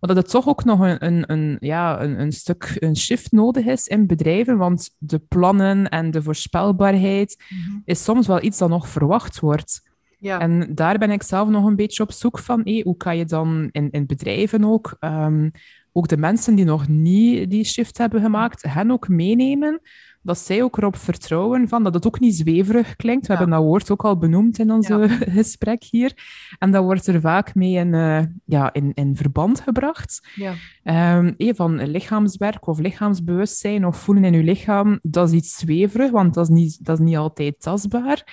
Maar 0.01 0.15
dat 0.15 0.23
het 0.23 0.29
toch 0.29 0.47
ook 0.47 0.63
nog 0.63 0.79
een, 0.79 1.05
een, 1.05 1.31
een, 1.31 1.57
ja, 1.59 2.01
een, 2.01 2.19
een 2.19 2.31
stuk 2.31 2.75
een 2.79 2.95
shift 2.95 3.31
nodig 3.31 3.65
is 3.65 3.87
in 3.87 4.07
bedrijven, 4.07 4.57
want 4.57 4.95
de 4.97 5.19
plannen 5.19 5.89
en 5.89 6.11
de 6.11 6.23
voorspelbaarheid 6.23 7.43
mhm. 7.49 7.77
is 7.85 8.03
soms 8.03 8.27
wel 8.27 8.43
iets 8.43 8.57
dat 8.57 8.69
nog 8.69 8.87
verwacht 8.87 9.39
wordt. 9.39 9.89
Ja. 10.17 10.39
En 10.39 10.75
daar 10.75 10.97
ben 10.97 11.11
ik 11.11 11.23
zelf 11.23 11.49
nog 11.49 11.65
een 11.65 11.75
beetje 11.75 12.03
op 12.03 12.11
zoek 12.11 12.39
van. 12.39 12.81
Hoe 12.83 12.97
kan 12.97 13.17
je 13.17 13.25
dan 13.25 13.69
in, 13.71 13.91
in 13.91 14.05
bedrijven 14.05 14.63
ook, 14.63 14.97
um, 14.99 15.51
ook 15.91 16.07
de 16.07 16.17
mensen 16.17 16.55
die 16.55 16.65
nog 16.65 16.87
niet 16.87 17.49
die 17.49 17.63
shift 17.63 17.97
hebben 17.97 18.21
gemaakt, 18.21 18.63
hen 18.63 18.91
ook 18.91 19.07
meenemen 19.07 19.81
dat 20.23 20.37
zij 20.37 20.63
ook 20.63 20.77
erop 20.77 20.95
vertrouwen 20.95 21.67
van 21.67 21.83
dat 21.83 21.93
het 21.93 22.07
ook 22.07 22.19
niet 22.19 22.35
zweverig 22.35 22.95
klinkt. 22.95 23.27
We 23.27 23.33
hebben 23.33 23.51
dat 23.55 23.63
woord 23.63 23.91
ook 23.91 24.03
al 24.05 24.17
benoemd 24.17 24.59
in 24.59 24.71
ons 24.71 24.87
gesprek 25.37 25.83
hier. 25.83 26.13
En 26.59 26.71
dat 26.71 26.83
wordt 26.83 27.07
er 27.07 27.21
vaak 27.21 27.55
mee 27.55 27.73
in, 27.73 27.93
uh, 27.93 28.21
ja, 28.45 28.73
in, 28.73 28.91
in 28.93 29.15
verband 29.15 29.59
gebracht. 29.59 30.27
Ja. 30.35 31.17
Um, 31.17 31.35
van 31.37 31.83
lichaamswerk 31.83 32.67
of 32.67 32.79
lichaamsbewustzijn 32.79 33.85
of 33.85 33.97
voelen 33.97 34.23
in 34.23 34.33
je 34.33 34.43
lichaam, 34.43 34.99
dat 35.01 35.27
is 35.27 35.33
iets 35.33 35.57
zweverig, 35.57 36.11
want 36.11 36.33
dat 36.33 36.49
is 36.49 36.55
niet, 36.55 36.85
dat 36.85 36.99
is 36.99 37.05
niet 37.05 37.17
altijd 37.17 37.61
tastbaar. 37.61 38.23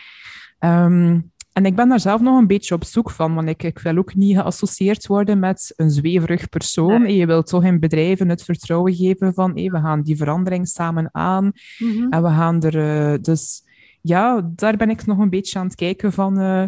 Um, 0.60 1.32
en 1.52 1.67
ik 1.67 1.76
ben 1.76 1.88
daar 1.88 2.00
zelf 2.00 2.21
nog 2.21 2.38
een 2.38 2.47
beetje 2.47 2.75
op 2.75 2.85
zoek 2.85 3.11
van, 3.11 3.35
want 3.35 3.49
ik, 3.49 3.62
ik 3.62 3.78
wil 3.78 3.97
ook 3.97 4.14
niet 4.14 4.37
geassocieerd 4.37 5.07
worden 5.07 5.38
met 5.38 5.73
een 5.76 5.90
zweverig 5.90 6.49
persoon. 6.49 7.12
Je 7.12 7.26
wilt 7.26 7.47
toch 7.47 7.64
in 7.64 7.81
bedrijven 7.81 8.28
het 8.28 8.43
vertrouwen 8.43 8.95
geven 8.95 9.35
van 9.35 9.50
hey, 9.55 9.71
we 9.71 9.78
gaan 9.78 10.02
die 10.02 10.17
verandering 10.17 10.69
samen 10.69 11.09
aan 11.12 11.52
mhm. 11.78 12.07
en 12.11 12.23
we 12.23 12.28
gaan 12.28 12.62
er... 12.62 12.76
Uh, 13.12 13.19
dus 13.21 13.62
ja, 14.02 14.50
daar 14.55 14.76
ben 14.76 14.90
ik 14.90 15.07
nog 15.07 15.19
een 15.19 15.31
beetje 15.31 15.59
aan 15.59 15.67
het 15.67 15.75
kijken 15.75 16.12
van... 16.12 16.40
Uh, 16.40 16.64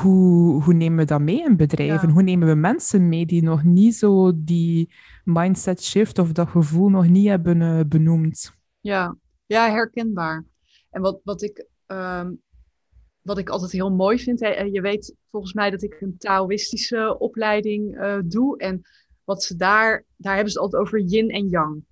hoe, 0.00 0.62
hoe 0.62 0.74
nemen 0.74 0.98
we 0.98 1.04
dat 1.04 1.20
mee 1.20 1.42
in 1.42 1.56
bedrijven? 1.56 2.10
Hoe 2.10 2.22
nemen 2.22 2.48
we 2.48 2.54
mensen 2.54 3.08
mee 3.08 3.26
die 3.26 3.42
nog 3.42 3.62
niet 3.62 3.94
zo 3.94 4.32
die 4.34 4.92
mindset 5.24 5.82
shift 5.82 6.18
of 6.18 6.32
dat 6.32 6.48
gevoel 6.48 6.88
nog 6.88 7.08
niet 7.08 7.28
hebben 7.28 7.60
uh, 7.60 7.80
benoemd? 7.86 8.54
Ja. 8.80 9.16
ja, 9.46 9.70
herkenbaar. 9.70 10.44
En 10.90 11.02
wat, 11.02 11.20
wat 11.24 11.42
ik 11.42 11.66
um, 11.86 12.40
wat 13.22 13.38
ik 13.38 13.48
altijd 13.48 13.72
heel 13.72 13.90
mooi 13.90 14.18
vind. 14.18 14.38
Je 14.72 14.80
weet 14.80 15.14
volgens 15.30 15.52
mij 15.52 15.70
dat 15.70 15.82
ik 15.82 16.00
een 16.00 16.16
Taoïstische 16.18 17.18
opleiding 17.18 17.96
uh, 17.96 18.18
doe. 18.24 18.58
En 18.58 18.82
wat 19.24 19.42
ze 19.42 19.56
daar, 19.56 20.04
daar 20.16 20.34
hebben 20.34 20.52
ze 20.52 20.58
het 20.58 20.66
altijd 20.66 20.82
over 20.82 21.00
yin 21.00 21.30
en 21.30 21.48
yang. 21.48 21.84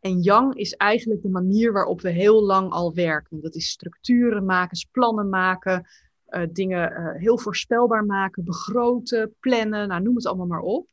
En 0.00 0.20
yang 0.20 0.54
is 0.54 0.72
eigenlijk 0.72 1.22
de 1.22 1.28
manier 1.28 1.72
waarop 1.72 2.00
we 2.00 2.10
heel 2.10 2.42
lang 2.42 2.70
al 2.70 2.94
werken. 2.94 3.40
Dat 3.40 3.54
is 3.54 3.68
structuren 3.68 4.44
maken, 4.44 4.88
plannen 4.90 5.28
maken, 5.28 5.86
uh, 6.28 6.42
dingen 6.52 6.92
uh, 6.92 7.20
heel 7.20 7.38
voorspelbaar 7.38 8.04
maken, 8.04 8.44
begroten, 8.44 9.34
plannen, 9.40 9.88
nou, 9.88 10.02
noem 10.02 10.16
het 10.16 10.26
allemaal 10.26 10.46
maar 10.46 10.60
op. 10.60 10.88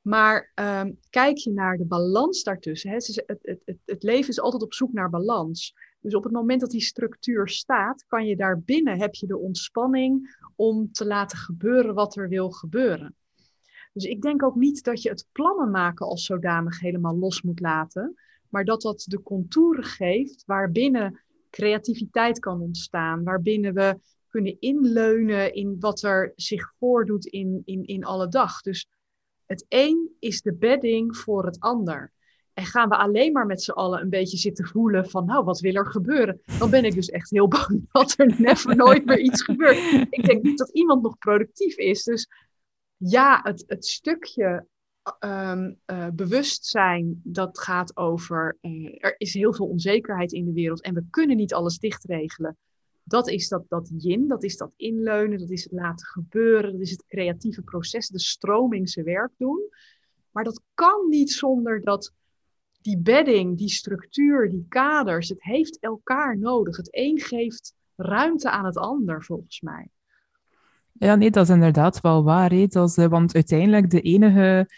Maar 0.00 0.52
um, 0.54 0.98
kijk 1.10 1.36
je 1.36 1.52
naar 1.52 1.76
de 1.76 1.84
balans 1.84 2.42
daartussen. 2.42 2.90
Hè, 2.90 2.96
het, 2.96 3.22
het, 3.26 3.60
het, 3.64 3.78
het, 3.84 4.02
leven 4.02 4.28
is 4.28 4.40
altijd 4.40 4.62
op 4.62 4.74
zoek 4.74 4.92
naar 4.92 5.10
balans. 5.10 5.74
Dus 6.02 6.14
op 6.14 6.24
het 6.24 6.32
moment 6.32 6.60
dat 6.60 6.70
die 6.70 6.80
structuur 6.80 7.48
staat, 7.48 8.04
kan 8.06 8.26
je 8.26 8.36
daarbinnen 8.36 8.98
heb 8.98 9.14
je 9.14 9.26
de 9.26 9.38
ontspanning 9.38 10.36
om 10.56 10.92
te 10.92 11.06
laten 11.06 11.38
gebeuren 11.38 11.94
wat 11.94 12.16
er 12.16 12.28
wil 12.28 12.50
gebeuren. 12.50 13.16
Dus 13.92 14.04
ik 14.04 14.22
denk 14.22 14.42
ook 14.42 14.54
niet 14.54 14.84
dat 14.84 15.02
je 15.02 15.08
het 15.08 15.26
plannen 15.32 15.70
maken 15.70 16.06
als 16.06 16.24
zodanig 16.24 16.80
helemaal 16.80 17.16
los 17.16 17.42
moet 17.42 17.60
laten, 17.60 18.14
maar 18.48 18.64
dat 18.64 18.82
dat 18.82 19.04
de 19.08 19.22
contouren 19.22 19.84
geeft 19.84 20.42
waarbinnen 20.46 21.20
creativiteit 21.50 22.38
kan 22.38 22.60
ontstaan, 22.60 23.24
waarbinnen 23.24 23.74
we 23.74 23.98
kunnen 24.28 24.60
inleunen 24.60 25.54
in 25.54 25.76
wat 25.80 26.02
er 26.02 26.32
zich 26.36 26.72
voordoet 26.78 27.26
in, 27.26 27.62
in, 27.64 27.84
in 27.84 28.04
alle 28.04 28.28
dag. 28.28 28.60
Dus 28.60 28.88
het 29.46 29.66
een 29.68 30.16
is 30.18 30.42
de 30.42 30.54
bedding 30.54 31.16
voor 31.16 31.44
het 31.44 31.60
ander. 31.60 32.12
En 32.54 32.64
gaan 32.64 32.88
we 32.88 32.96
alleen 32.96 33.32
maar 33.32 33.46
met 33.46 33.62
z'n 33.62 33.70
allen 33.70 34.00
een 34.00 34.10
beetje 34.10 34.36
zitten 34.36 34.64
voelen 34.66 35.10
van, 35.10 35.24
nou, 35.24 35.44
wat 35.44 35.60
wil 35.60 35.74
er 35.74 35.86
gebeuren? 35.86 36.40
Dan 36.58 36.70
ben 36.70 36.84
ik 36.84 36.94
dus 36.94 37.08
echt 37.08 37.30
heel 37.30 37.48
bang 37.58 37.88
dat 37.92 38.14
er 38.16 38.40
never 38.40 38.76
nooit 38.76 39.04
meer 39.04 39.20
iets 39.20 39.42
gebeurt. 39.42 40.06
Ik 40.10 40.24
denk 40.26 40.42
niet 40.42 40.58
dat 40.58 40.70
iemand 40.70 41.02
nog 41.02 41.18
productief 41.18 41.76
is. 41.76 42.02
Dus 42.02 42.28
ja, 42.96 43.40
het, 43.42 43.64
het 43.66 43.86
stukje 43.86 44.66
um, 45.20 45.78
uh, 45.86 46.08
bewustzijn, 46.12 47.20
dat 47.24 47.58
gaat 47.58 47.96
over, 47.96 48.58
uh, 48.60 48.94
er 48.98 49.14
is 49.18 49.34
heel 49.34 49.54
veel 49.54 49.66
onzekerheid 49.66 50.32
in 50.32 50.44
de 50.44 50.52
wereld 50.52 50.82
en 50.82 50.94
we 50.94 51.04
kunnen 51.10 51.36
niet 51.36 51.54
alles 51.54 51.78
dichtregelen. 51.78 52.56
Dat 53.04 53.28
is 53.28 53.48
dat, 53.48 53.64
dat 53.68 53.90
yin, 53.96 54.28
dat 54.28 54.42
is 54.42 54.56
dat 54.56 54.72
inleunen, 54.76 55.38
dat 55.38 55.50
is 55.50 55.62
het 55.62 55.72
laten 55.72 56.06
gebeuren, 56.06 56.72
dat 56.72 56.80
is 56.80 56.90
het 56.90 57.06
creatieve 57.06 57.62
proces, 57.62 58.08
de 58.08 58.20
stroming 58.20 58.90
zijn 58.90 59.04
werk 59.04 59.32
doen. 59.36 59.70
Maar 60.30 60.44
dat 60.44 60.62
kan 60.74 61.08
niet 61.08 61.30
zonder 61.32 61.80
dat 61.82 62.12
die 62.82 62.98
bedding, 62.98 63.58
die 63.58 63.68
structuur, 63.68 64.50
die 64.50 64.66
kaders, 64.68 65.28
het 65.28 65.42
heeft 65.42 65.78
elkaar 65.80 66.38
nodig. 66.38 66.76
Het 66.76 66.88
een 66.90 67.20
geeft 67.20 67.74
ruimte 67.96 68.50
aan 68.50 68.64
het 68.64 68.76
ander, 68.76 69.24
volgens 69.24 69.60
mij. 69.60 69.88
Ja, 70.92 71.14
nee, 71.14 71.30
dat 71.30 71.48
is 71.48 71.54
inderdaad 71.54 72.00
wel 72.00 72.24
waar. 72.24 72.50
Hè? 72.50 72.66
Dat 72.66 72.88
is, 72.88 72.96
eh, 72.96 73.06
want 73.06 73.34
uiteindelijk 73.34 73.90
de 73.90 74.00
enige 74.00 74.68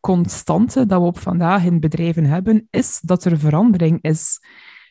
constante 0.00 0.86
dat 0.86 1.00
we 1.00 1.06
op 1.06 1.18
vandaag 1.18 1.64
in 1.64 1.80
bedrijven 1.80 2.24
hebben, 2.24 2.66
is 2.70 3.00
dat 3.00 3.24
er 3.24 3.38
verandering 3.38 3.98
is. 4.02 4.40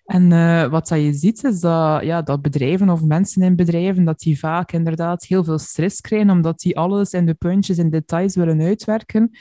En 0.05 0.31
uh, 0.31 0.69
wat 0.69 0.87
dat 0.87 0.99
je 0.99 1.13
ziet, 1.13 1.43
is 1.43 1.59
dat, 1.59 2.03
ja, 2.03 2.21
dat 2.21 2.41
bedrijven 2.41 2.89
of 2.89 3.03
mensen 3.03 3.41
in 3.41 3.55
bedrijven, 3.55 4.05
dat 4.05 4.19
die 4.19 4.39
vaak 4.39 4.71
inderdaad 4.71 5.25
heel 5.25 5.43
veel 5.43 5.57
stress 5.57 6.01
krijgen, 6.01 6.29
omdat 6.29 6.59
die 6.59 6.77
alles 6.77 7.13
in 7.13 7.25
de 7.25 7.33
puntjes 7.33 7.77
en 7.77 7.89
details 7.89 8.35
willen 8.35 8.61
uitwerken. 8.61 9.31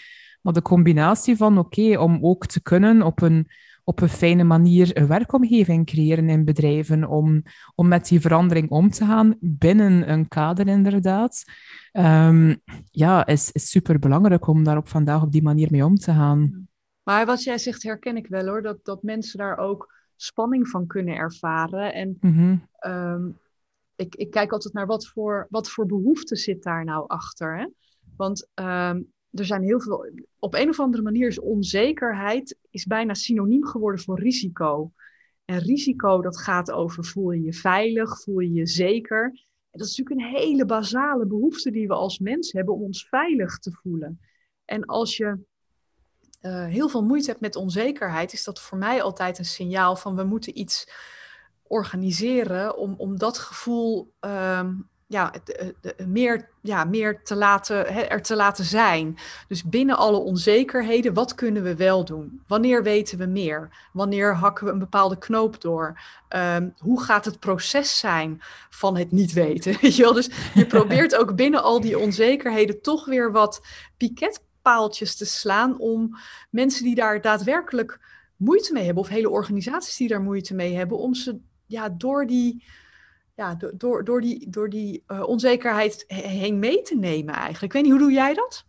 Maar 0.46 0.54
de 0.54 0.62
combinatie 0.62 1.36
van, 1.36 1.58
oké, 1.58 1.98
om 1.98 2.18
ook 2.22 2.46
te 2.46 2.62
kunnen 2.62 3.02
op 3.02 3.22
een, 3.22 3.46
op 3.84 4.00
een 4.00 4.08
fijne 4.08 4.44
manier 4.44 4.96
een 4.96 5.06
werkomgeving 5.06 5.86
creëren 5.86 6.28
in 6.28 6.44
bedrijven, 6.44 7.04
om, 7.04 7.42
om 7.74 7.88
met 7.88 8.08
die 8.08 8.20
verandering 8.20 8.70
om 8.70 8.90
te 8.90 9.04
gaan 9.04 9.36
binnen 9.40 10.10
een 10.10 10.28
kader 10.28 10.66
inderdaad, 10.66 11.44
um, 11.92 12.60
ja, 12.90 13.26
is, 13.26 13.52
is 13.52 13.70
super 13.70 13.98
belangrijk 13.98 14.46
om 14.46 14.64
daar 14.64 14.76
op 14.76 14.88
vandaag 14.88 15.22
op 15.22 15.32
die 15.32 15.42
manier 15.42 15.68
mee 15.70 15.84
om 15.84 15.96
te 15.96 16.12
gaan. 16.12 16.68
Maar 17.02 17.26
wat 17.26 17.42
jij 17.42 17.58
zegt 17.58 17.82
herken 17.82 18.16
ik 18.16 18.26
wel 18.26 18.46
hoor, 18.46 18.62
dat, 18.62 18.84
dat 18.84 19.02
mensen 19.02 19.38
daar 19.38 19.58
ook 19.58 19.94
spanning 20.16 20.68
van 20.68 20.86
kunnen 20.86 21.14
ervaren. 21.14 21.94
En 21.94 22.16
mm-hmm. 22.20 22.68
um, 22.86 23.38
ik, 23.96 24.14
ik 24.14 24.30
kijk 24.30 24.52
altijd 24.52 24.74
naar 24.74 24.86
wat 24.86 25.06
voor, 25.06 25.46
wat 25.50 25.70
voor 25.70 25.86
behoefte 25.86 26.36
zit 26.36 26.62
daar 26.62 26.84
nou 26.84 27.04
achter. 27.06 27.58
Hè? 27.58 27.66
Want 28.16 28.48
um, 28.54 29.14
er 29.38 29.44
zijn 29.44 29.62
heel 29.62 29.80
veel. 29.80 30.10
Op 30.38 30.54
een 30.54 30.68
of 30.68 30.80
andere 30.80 31.02
manier 31.02 31.28
is 31.28 31.40
onzekerheid 31.40 32.58
is 32.70 32.84
bijna 32.84 33.14
synoniem 33.14 33.64
geworden 33.64 34.00
voor 34.00 34.20
risico. 34.20 34.92
En 35.44 35.58
risico, 35.58 36.22
dat 36.22 36.38
gaat 36.38 36.70
over 36.70 37.04
voel 37.04 37.30
je 37.30 37.42
je 37.42 37.52
veilig, 37.52 38.20
voel 38.20 38.38
je 38.38 38.52
je 38.52 38.66
zeker. 38.66 39.24
En 39.70 39.78
dat 39.78 39.86
is 39.86 39.96
natuurlijk 39.96 40.26
een 40.26 40.40
hele 40.40 40.66
basale 40.66 41.26
behoefte 41.26 41.70
die 41.70 41.86
we 41.86 41.94
als 41.94 42.18
mens 42.18 42.52
hebben 42.52 42.74
om 42.74 42.82
ons 42.82 43.08
veilig 43.08 43.58
te 43.58 43.72
voelen. 43.72 44.20
En 44.64 44.84
als 44.84 45.16
je 45.16 45.38
uh, 46.42 46.64
heel 46.64 46.88
veel 46.88 47.04
moeite 47.04 47.30
hebt 47.30 47.40
met 47.40 47.56
onzekerheid, 47.56 48.32
is 48.32 48.44
dat 48.44 48.60
voor 48.60 48.78
mij 48.78 49.02
altijd 49.02 49.38
een 49.38 49.44
signaal 49.44 49.96
van 49.96 50.16
we 50.16 50.24
moeten 50.24 50.58
iets 50.58 50.88
organiseren 51.62 52.76
om, 52.76 52.94
om 52.96 53.18
dat 53.18 53.38
gevoel 53.38 54.12
um, 54.20 54.88
ja, 55.08 55.32
de, 55.44 55.74
de, 55.80 56.06
meer, 56.06 56.48
ja, 56.62 56.84
meer 56.84 57.22
te 57.22 57.36
laten, 57.36 57.92
hè, 57.92 58.00
er 58.00 58.22
te 58.22 58.36
laten 58.36 58.64
zijn. 58.64 59.18
Dus 59.48 59.64
binnen 59.64 59.96
alle 59.96 60.16
onzekerheden, 60.16 61.14
wat 61.14 61.34
kunnen 61.34 61.62
we 61.62 61.76
wel 61.76 62.04
doen? 62.04 62.42
Wanneer 62.46 62.82
weten 62.82 63.18
we 63.18 63.26
meer? 63.26 63.88
Wanneer 63.92 64.34
hakken 64.34 64.66
we 64.66 64.72
een 64.72 64.78
bepaalde 64.78 65.18
knoop 65.18 65.60
door? 65.60 66.00
Um, 66.28 66.74
hoe 66.78 67.02
gaat 67.02 67.24
het 67.24 67.38
proces 67.38 67.98
zijn 67.98 68.40
van 68.70 68.96
het 68.96 69.12
niet 69.12 69.32
weten? 69.32 69.76
Weet 69.80 69.96
je 69.96 70.02
wel? 70.02 70.12
Dus 70.12 70.30
je 70.54 70.66
probeert 70.76 71.16
ook 71.16 71.36
binnen 71.36 71.62
al 71.62 71.80
die 71.80 71.98
onzekerheden 71.98 72.82
toch 72.82 73.04
weer 73.04 73.32
wat 73.32 73.66
piketpaaltjes 73.96 75.16
te 75.16 75.24
slaan 75.26 75.78
om 75.78 76.16
mensen 76.50 76.84
die 76.84 76.94
daar 76.94 77.20
daadwerkelijk 77.20 78.00
moeite 78.36 78.72
mee 78.72 78.84
hebben, 78.84 79.02
of 79.02 79.08
hele 79.08 79.30
organisaties 79.30 79.96
die 79.96 80.08
daar 80.08 80.22
moeite 80.22 80.54
mee 80.54 80.74
hebben, 80.74 80.98
om 80.98 81.14
ze 81.14 81.38
ja, 81.66 81.88
door 81.88 82.26
die 82.26 82.64
ja, 83.36 83.58
door, 83.76 84.04
door 84.04 84.20
die, 84.20 84.50
door 84.50 84.70
die 84.70 85.02
uh, 85.08 85.28
onzekerheid 85.28 86.04
heen 86.06 86.58
mee 86.58 86.82
te 86.82 86.96
nemen 86.96 87.34
eigenlijk. 87.34 87.62
Ik 87.62 87.72
weet 87.72 87.82
niet, 87.82 87.92
hoe 87.92 88.00
doe 88.00 88.12
jij 88.12 88.34
dat? 88.34 88.64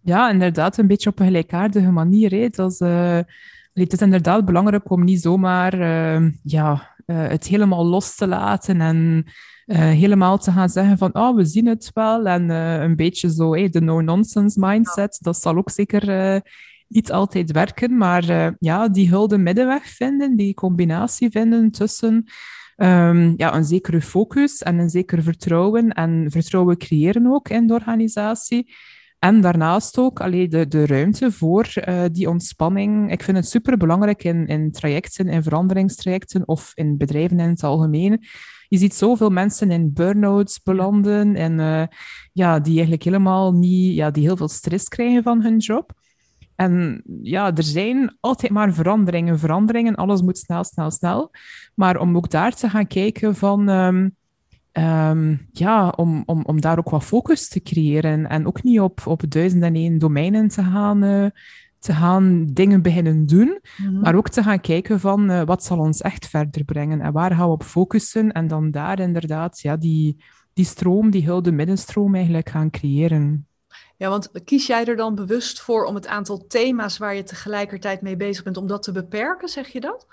Ja, 0.00 0.30
inderdaad, 0.30 0.76
een 0.76 0.86
beetje 0.86 1.10
op 1.10 1.18
een 1.18 1.26
gelijkaardige 1.26 1.90
manier. 1.90 2.30
Hè. 2.30 2.48
Dat 2.48 2.80
uh, 2.80 3.18
het 3.72 3.92
is 3.92 4.00
inderdaad 4.00 4.44
belangrijk 4.44 4.90
om 4.90 5.04
niet 5.04 5.20
zomaar 5.20 5.80
uh, 5.80 6.30
ja, 6.42 6.94
het 7.06 7.46
helemaal 7.46 7.86
los 7.86 8.14
te 8.14 8.26
laten 8.26 8.80
en 8.80 9.24
helemaal 9.72 10.38
te 10.38 10.50
gaan 10.50 10.68
zeggen 10.68 10.98
van 10.98 11.14
oh, 11.14 11.36
we 11.36 11.44
zien 11.44 11.66
het 11.66 11.90
wel. 11.94 12.26
En 12.26 12.48
een 12.50 12.96
beetje 12.96 13.32
zo 13.32 13.52
hey, 13.52 13.68
de 13.68 13.80
no-nonsense 13.80 14.60
mindset, 14.60 15.18
dat 15.20 15.36
zal 15.36 15.56
ook 15.56 15.70
zeker 15.70 16.42
niet 16.88 17.12
altijd 17.12 17.50
werken. 17.50 17.96
Maar 17.96 18.54
ja, 18.58 18.88
die 18.88 19.08
hulde 19.08 19.38
middenweg 19.38 19.84
vinden, 19.84 20.36
die 20.36 20.54
combinatie 20.54 21.30
vinden 21.30 21.70
tussen 21.70 22.26
um, 22.76 23.34
ja, 23.36 23.54
een 23.54 23.64
zekere 23.64 24.00
focus 24.00 24.62
en 24.62 24.78
een 24.78 24.90
zeker 24.90 25.22
vertrouwen. 25.22 25.88
En 25.88 26.26
vertrouwen 26.30 26.76
creëren 26.76 27.26
ook 27.26 27.48
in 27.48 27.66
de 27.66 27.74
organisatie. 27.74 28.74
En 29.18 29.40
daarnaast 29.40 29.98
ook 29.98 30.20
allee, 30.20 30.48
de, 30.48 30.68
de 30.68 30.86
ruimte 30.86 31.32
voor 31.32 31.68
uh, 31.88 32.02
die 32.12 32.28
ontspanning. 32.28 33.12
Ik 33.12 33.22
vind 33.22 33.36
het 33.36 33.48
super 33.48 33.76
belangrijk 33.76 34.24
in, 34.24 34.46
in 34.46 34.70
trajecten, 34.70 35.28
in 35.28 35.42
veranderingstrajecten 35.42 36.48
of 36.48 36.72
in 36.74 36.96
bedrijven 36.96 37.40
in 37.40 37.48
het 37.48 37.64
algemeen. 37.64 38.24
Je 38.68 38.78
ziet 38.78 38.94
zoveel 38.94 39.30
mensen 39.30 39.70
in 39.70 39.92
burn-outs 39.92 40.62
belanden 40.62 41.36
en 41.36 41.58
uh, 41.58 41.82
ja, 42.32 42.60
die 42.60 42.72
eigenlijk 42.72 43.02
helemaal 43.02 43.52
niet, 43.52 43.94
ja, 43.94 44.10
die 44.10 44.22
heel 44.22 44.36
veel 44.36 44.48
stress 44.48 44.88
krijgen 44.88 45.22
van 45.22 45.42
hun 45.42 45.58
job. 45.58 45.92
En 46.62 47.02
ja, 47.22 47.54
er 47.54 47.62
zijn 47.62 48.16
altijd 48.20 48.52
maar 48.52 48.74
veranderingen, 48.74 49.38
veranderingen. 49.38 49.94
Alles 49.94 50.22
moet 50.22 50.38
snel, 50.38 50.64
snel, 50.64 50.90
snel. 50.90 51.30
Maar 51.74 51.98
om 51.98 52.16
ook 52.16 52.30
daar 52.30 52.54
te 52.54 52.68
gaan 52.68 52.86
kijken 52.86 53.34
van... 53.34 53.68
Um, 53.68 54.16
um, 54.72 55.48
ja, 55.52 55.88
om, 55.88 56.22
om, 56.26 56.42
om 56.44 56.60
daar 56.60 56.78
ook 56.78 56.90
wat 56.90 57.04
focus 57.04 57.48
te 57.48 57.62
creëren. 57.62 58.28
En 58.28 58.46
ook 58.46 58.62
niet 58.62 58.80
op, 58.80 59.06
op 59.06 59.22
duizend 59.28 59.62
en 59.62 59.74
één 59.74 59.98
domeinen 59.98 60.48
te 60.48 60.62
gaan, 60.62 61.04
uh, 61.04 61.26
te 61.78 61.92
gaan 61.92 62.46
dingen 62.52 62.82
beginnen 62.82 63.26
doen. 63.26 63.60
Mm-hmm. 63.76 64.00
Maar 64.00 64.14
ook 64.14 64.28
te 64.28 64.42
gaan 64.42 64.60
kijken 64.60 65.00
van 65.00 65.30
uh, 65.30 65.42
wat 65.42 65.64
zal 65.64 65.78
ons 65.78 66.00
echt 66.00 66.28
verder 66.28 66.64
brengen. 66.64 67.00
En 67.00 67.12
waar 67.12 67.34
gaan 67.34 67.46
we 67.46 67.52
op 67.52 67.62
focussen. 67.62 68.32
En 68.32 68.48
dan 68.48 68.70
daar 68.70 69.00
inderdaad 69.00 69.60
ja, 69.60 69.76
die, 69.76 70.16
die 70.52 70.64
stroom, 70.64 71.10
die 71.10 71.24
hulde 71.24 71.52
middenstroom 71.52 72.14
eigenlijk 72.14 72.48
gaan 72.48 72.70
creëren. 72.70 73.46
Ja, 74.02 74.08
want 74.08 74.30
kies 74.44 74.66
jij 74.66 74.84
er 74.84 74.96
dan 74.96 75.14
bewust 75.14 75.60
voor 75.60 75.84
om 75.84 75.94
het 75.94 76.06
aantal 76.06 76.46
thema's 76.46 76.98
waar 76.98 77.14
je 77.14 77.22
tegelijkertijd 77.22 78.00
mee 78.00 78.16
bezig 78.16 78.44
bent, 78.44 78.56
om 78.56 78.66
dat 78.66 78.82
te 78.82 78.92
beperken, 78.92 79.48
zeg 79.48 79.68
je 79.68 79.80
dat? 79.80 80.06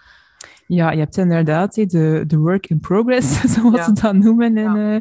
Ja, 0.68 0.92
je 0.92 1.00
hebt 1.00 1.18
inderdaad 1.18 1.74
de, 1.74 2.24
de 2.28 2.38
work 2.38 2.68
in 2.68 2.80
progress, 2.80 3.42
zoals 3.54 3.76
ja. 3.76 3.84
ze 3.84 3.94
dat 3.94 4.14
noemen. 4.14 4.58
En, 4.58 4.76
ja. 4.76 4.94
uh, 4.94 5.00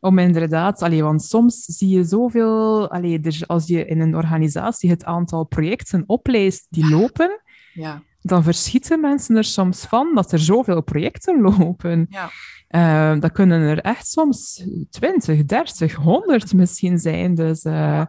om 0.00 0.18
inderdaad, 0.18 0.82
allee, 0.82 1.02
want 1.02 1.22
soms 1.22 1.64
zie 1.64 1.88
je 1.88 2.04
zoveel, 2.04 2.90
allee, 2.90 3.20
dus 3.20 3.48
als 3.48 3.66
je 3.66 3.84
in 3.86 4.00
een 4.00 4.16
organisatie 4.16 4.90
het 4.90 5.04
aantal 5.04 5.44
projecten 5.44 6.04
opleest 6.06 6.66
die 6.70 6.90
lopen, 6.90 7.40
ja. 7.72 8.02
dan 8.20 8.42
verschieten 8.42 9.00
mensen 9.00 9.36
er 9.36 9.44
soms 9.44 9.84
van 9.84 10.14
dat 10.14 10.32
er 10.32 10.38
zoveel 10.38 10.82
projecten 10.82 11.40
lopen. 11.48 12.06
Ja. 12.10 12.30
Uh, 12.74 13.20
dat 13.20 13.32
kunnen 13.32 13.60
er 13.60 13.78
echt 13.78 14.06
soms 14.06 14.64
20, 14.90 15.44
30, 15.44 15.94
100 15.94 16.52
misschien 16.52 16.98
zijn. 16.98 17.34
Dus 17.34 17.64
uh, 17.64 18.04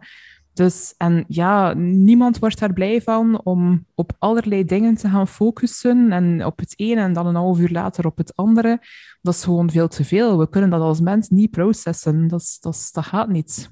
Dus, 0.53 0.93
en 0.97 1.25
ja, 1.27 1.73
niemand 1.73 2.39
wordt 2.39 2.59
daar 2.59 2.73
blij 2.73 3.01
van 3.01 3.41
om 3.43 3.85
op 3.95 4.11
allerlei 4.19 4.65
dingen 4.65 4.95
te 4.95 5.09
gaan 5.09 5.27
focussen 5.27 6.11
en 6.11 6.45
op 6.45 6.59
het 6.59 6.73
ene 6.75 7.01
en 7.01 7.13
dan 7.13 7.27
een 7.27 7.35
half 7.35 7.59
uur 7.59 7.69
later 7.69 8.05
op 8.05 8.17
het 8.17 8.35
andere. 8.35 8.79
Dat 9.21 9.33
is 9.33 9.43
gewoon 9.43 9.71
veel 9.71 9.87
te 9.87 10.03
veel. 10.03 10.37
We 10.37 10.49
kunnen 10.49 10.69
dat 10.69 10.81
als 10.81 10.99
mens 10.99 11.29
niet 11.29 11.51
processen. 11.51 12.27
Dat, 12.27 12.57
dat, 12.59 12.89
dat 12.91 13.05
gaat 13.05 13.29
niet. 13.29 13.69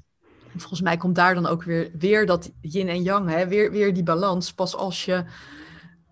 Volgens 0.56 0.80
mij 0.80 0.96
komt 0.96 1.14
daar 1.14 1.34
dan 1.34 1.46
ook 1.46 1.62
weer, 1.62 1.90
weer 1.98 2.26
dat 2.26 2.52
yin 2.60 2.88
en 2.88 3.02
yang, 3.02 3.30
hè? 3.30 3.48
Weer, 3.48 3.70
weer 3.70 3.94
die 3.94 4.02
balans. 4.02 4.52
Pas 4.52 4.76
als 4.76 5.04
je 5.04 5.24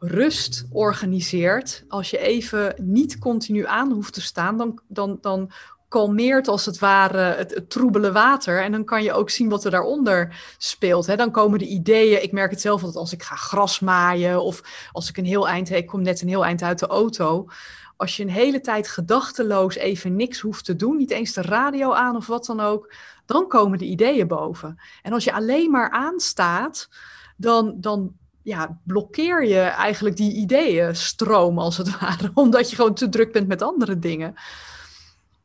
rust 0.04 0.66
organiseert, 0.71 1.85
als 1.88 2.11
je 2.11 2.18
even 2.18 2.75
niet 2.76 3.18
continu 3.18 3.66
aan 3.66 3.92
hoeft 3.92 4.14
te 4.14 4.21
staan, 4.21 4.56
dan, 4.56 4.80
dan, 4.88 5.18
dan 5.21 5.50
kalmeert 5.88 6.49
als 6.49 6.66
het 6.66 6.78
ware 6.78 7.18
het, 7.18 7.71
troebele 7.71 8.12
water. 8.12 8.62
En 8.62 8.73
dan 8.73 8.85
kan 8.85 9.02
je 9.02 9.12
ook 9.12 9.30
zien 9.30 9.49
wat 9.49 9.64
er 9.64 9.71
daaronder 9.71 10.42
speelt. 10.59 11.06
Hè. 11.06 11.16
Dan 11.16 11.30
komen 11.30 11.59
de 11.59 11.66
ideeën. 11.66 12.23
Ik 12.23 12.32
merk 12.32 12.50
het 12.50 12.61
zelf 12.61 12.80
dat 12.80 12.97
als 12.97 13.12
ik 13.12 13.23
ga 13.23 13.35
gras 13.35 13.80
maaien 13.80 14.42
of 14.42 14.88
als 14.92 15.09
ik 15.09 15.16
een 15.16 15.25
heel 15.25 15.49
eind, 15.49 15.71
ik 15.71 15.87
kom 15.87 16.02
net 16.02 16.23
een 16.23 16.28
heel 16.28 16.44
eind 16.44 16.62
uit 16.62 16.78
de 16.78 16.87
auto. 16.87 17.49
Als 17.97 18.16
je 18.16 18.23
een 18.23 18.30
hele 18.30 18.61
tijd 18.61 18.88
gedachteloos 18.88 19.75
even 19.75 20.16
niks 20.16 20.40
hoeft 20.40 20.64
te 20.64 20.76
doen, 20.76 20.97
niet 20.97 21.11
eens 21.11 21.32
de 21.32 21.42
radio 21.42 21.92
aan 21.92 22.16
of 22.16 22.26
wat 22.26 22.47
dan 22.47 22.61
ook, 22.61 22.94
dan 23.26 23.49
komen 23.49 23.78
de 23.78 23.85
ideeën 23.85 24.26
boven. 24.26 24.80
En 25.02 25.12
als 25.12 25.25
je 25.25 25.32
alleen 25.32 25.71
maar 25.71 25.90
aanstaat, 25.90 26.88
dan, 27.37 27.75
dan 27.76 28.16
ja, 28.42 28.78
blokkeer 28.84 29.46
je 29.46 29.61
eigenlijk 29.61 30.16
die 30.16 30.32
ideeën 30.32 30.96
stroom 30.96 31.58
als 31.58 31.76
het 31.76 31.90
ware, 32.00 32.30
omdat 32.34 32.70
je 32.70 32.76
gewoon 32.76 32.94
te 32.94 33.08
druk 33.08 33.32
bent 33.32 33.49
met 33.49 33.62
andere 33.62 33.99
dingen. 33.99 34.34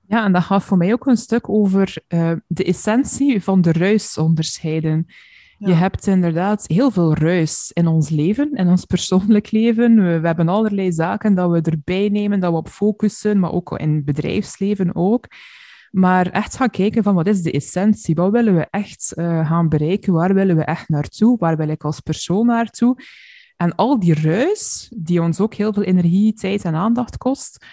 Ja, 0.08 0.24
en 0.24 0.34
dat 0.34 0.44
gaat 0.44 0.64
voor 0.64 0.78
mij 0.78 0.94
ook 0.94 1.06
een 1.06 1.18
stuk 1.18 1.50
over 1.50 1.98
uh, 2.08 2.32
de 2.48 2.64
essentie 2.64 3.44
van 3.44 3.62
de 3.62 3.72
ruis 3.72 4.18
onderscheiden. 4.18 5.08
Je 5.60 5.74
hebt 5.74 6.08
inderdaad 6.08 6.68
heel 6.68 6.92
veel 6.92 7.14
ruis 7.14 7.72
in 7.74 7.88
ons 7.88 8.10
leven, 8.10 8.54
in 8.54 8.68
ons 8.68 8.86
persoonlijk 8.86 9.52
leven. 9.52 9.96
We, 9.96 10.20
we, 10.20 10.28
hebben 10.28 10.48
allerlei 10.48 10.92
zaken 10.92 11.36
dat 11.36 11.52
we 11.52 11.62
erbij 11.62 12.10
nemen, 12.10 12.40
dat 12.40 12.52
we 12.52 12.58
op 12.58 12.68
focussen, 12.68 13.40
maar 13.40 13.52
ook 13.52 13.80
in 13.80 13.96
het 13.96 14.06
bedrijfsleven 14.06 14.96
ook. 14.96 15.26
Maar 15.92 16.28
echt 16.32 16.56
gaan 16.56 16.70
kijken 16.70 17.04
van 17.04 17.16
wat 17.16 17.28
is 17.28 17.42
de 17.42 17.52
essentie? 17.52 18.16
Wat 18.16 18.32
willen 18.32 18.56
we 18.56 18.68
echt 18.70 19.14
uh, 19.16 19.48
gaan 19.48 19.70
bereiken? 19.70 20.14
Waar 20.14 20.34
willen 20.34 20.56
we 20.56 20.64
echt 20.64 20.90
naartoe? 20.90 21.38
Waar 21.38 21.58
wil 21.58 21.70
ik 21.70 21.84
als 21.84 22.00
persoon 22.00 22.46
naartoe? 22.46 22.98
En 23.56 23.76
al 23.76 24.00
die 24.00 24.22
ruis, 24.22 24.92
die 24.96 25.22
ons 25.22 25.40
ook 25.40 25.54
heel 25.54 25.74
veel 25.74 25.84
energie, 25.84 26.34
tijd 26.34 26.66
en 26.66 26.76
aandacht 26.76 27.18
kost, 27.18 27.66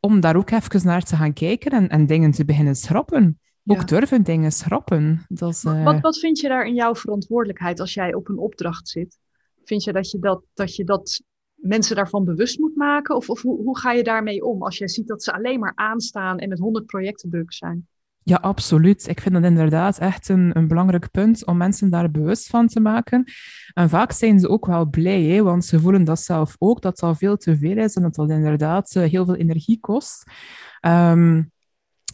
om 0.00 0.20
daar 0.20 0.36
ook 0.36 0.50
even 0.50 0.86
naar 0.86 1.02
te 1.02 1.16
gaan 1.16 1.32
kijken 1.32 1.70
en, 1.70 1.88
en 1.88 2.06
dingen 2.06 2.30
te 2.30 2.44
beginnen 2.44 2.74
schrappen. 2.74 3.40
Ook 3.64 3.88
durven 3.88 4.22
dingen 4.22 4.52
schrappen. 4.52 5.24
Dat 5.28 5.50
is, 5.50 5.64
uh... 5.64 5.84
wat, 5.84 6.00
wat 6.00 6.18
vind 6.18 6.38
je 6.38 6.48
daar 6.48 6.66
in 6.66 6.74
jouw 6.74 6.94
verantwoordelijkheid 6.94 7.80
als 7.80 7.94
jij 7.94 8.14
op 8.14 8.28
een 8.28 8.38
opdracht 8.38 8.88
zit? 8.88 9.18
Vind 9.64 9.84
je 9.84 9.92
dat 9.92 10.10
je 10.10 10.18
dat, 10.18 10.42
dat, 10.54 10.76
je 10.76 10.84
dat 10.84 11.22
mensen 11.62 11.96
daarvan 11.96 12.24
bewust 12.24 12.58
moet 12.58 12.76
maken? 12.76 13.16
Of, 13.16 13.30
of 13.30 13.42
hoe, 13.42 13.62
hoe 13.62 13.78
ga 13.78 13.92
je 13.92 14.02
daarmee 14.02 14.44
om 14.44 14.62
als 14.62 14.78
jij 14.78 14.88
ziet 14.88 15.06
dat 15.06 15.22
ze 15.22 15.32
alleen 15.32 15.60
maar 15.60 15.72
aanstaan 15.74 16.38
en 16.38 16.48
met 16.48 16.58
honderd 16.58 16.86
projecten 16.86 17.30
druk 17.30 17.52
zijn? 17.52 17.86
Ja, 18.24 18.36
absoluut. 18.36 19.08
Ik 19.08 19.20
vind 19.20 19.34
dat 19.34 19.44
inderdaad 19.44 19.98
echt 19.98 20.28
een, 20.28 20.56
een 20.56 20.68
belangrijk 20.68 21.10
punt 21.10 21.46
om 21.46 21.56
mensen 21.56 21.90
daar 21.90 22.10
bewust 22.10 22.46
van 22.46 22.66
te 22.66 22.80
maken. 22.80 23.24
En 23.74 23.88
vaak 23.88 24.12
zijn 24.12 24.40
ze 24.40 24.48
ook 24.48 24.66
wel 24.66 24.86
blij, 24.86 25.22
hè, 25.22 25.42
want 25.42 25.64
ze 25.64 25.80
voelen 25.80 26.04
dat 26.04 26.20
zelf 26.20 26.56
ook, 26.58 26.82
dat 26.82 26.98
dat 26.98 27.18
veel 27.18 27.36
te 27.36 27.56
veel 27.56 27.76
is 27.76 27.94
en 27.94 28.02
dat 28.02 28.14
dat 28.14 28.30
inderdaad 28.30 28.94
eh, 28.96 29.10
heel 29.10 29.24
veel 29.24 29.36
energie 29.36 29.80
kost. 29.80 30.24
Um, 30.86 31.50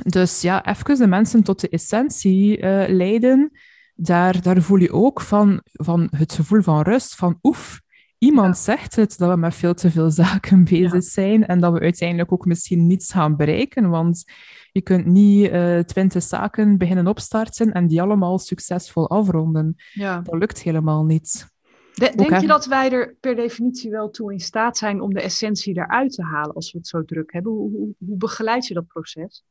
dus 0.03 0.41
ja, 0.41 0.65
even 0.65 0.99
de 0.99 1.07
mensen 1.07 1.43
tot 1.43 1.61
de 1.61 1.69
essentie 1.69 2.59
uh, 2.59 2.85
leiden. 2.89 3.51
Daar, 3.95 4.43
daar 4.43 4.63
voel 4.63 4.79
je 4.79 4.93
ook 4.93 5.21
van, 5.21 5.61
van 5.65 6.09
het 6.17 6.33
gevoel 6.33 6.63
van 6.63 6.83
rust, 6.83 7.15
van 7.15 7.39
oef, 7.43 7.81
Iemand 8.19 8.57
zegt 8.57 8.97
het 8.97 9.19
dat 9.19 9.31
we 9.31 9.37
met 9.37 9.55
veel 9.55 9.75
te 9.75 9.91
veel 9.91 10.11
zaken 10.11 10.65
bezig 10.65 11.03
zijn 11.03 11.47
en 11.47 11.61
dat 11.61 11.73
we 11.73 11.81
uiteindelijk 11.81 12.33
ook 12.33 12.45
misschien 12.45 12.87
niets 12.87 13.13
gaan 13.13 13.37
bereiken, 13.37 13.89
want 13.89 14.25
je 14.73 14.83
kunt 14.83 15.07
niet 15.07 15.51
uh, 15.51 15.79
twintig 15.79 16.23
zaken 16.23 16.79
beginnen 16.79 17.07
opstarten 17.07 17.73
en 17.73 17.87
die 17.87 18.03
allemaal 18.03 18.39
succesvol 18.39 19.11
afronden. 19.11 19.75
Ja. 19.93 20.21
Dat 20.21 20.39
lukt 20.39 20.63
helemaal 20.63 21.05
niet. 21.05 21.47
denk 21.95 22.41
je 22.41 22.47
dat 22.47 22.67
wij 22.67 22.91
er 22.91 23.17
per 23.21 23.37
definitie 23.37 23.91
wel 23.91 24.11
toe 24.11 24.33
in 24.33 24.41
staat 24.41 24.77
zijn 24.77 25.01
om 25.01 25.15
de 25.15 25.21
essentie 25.21 25.77
eruit 25.77 26.13
te 26.13 26.23
halen 26.23 26.55
als 26.55 26.73
we 26.73 26.79
het 26.79 26.87
zo 26.87 27.05
druk 27.05 27.33
hebben? 27.33 27.53
Hoe, 27.53 27.71
hoe, 27.71 27.95
hoe 27.99 28.17
begeleid 28.17 28.67
je 28.67 28.75
dat 28.75 28.87
proces? 28.87 29.45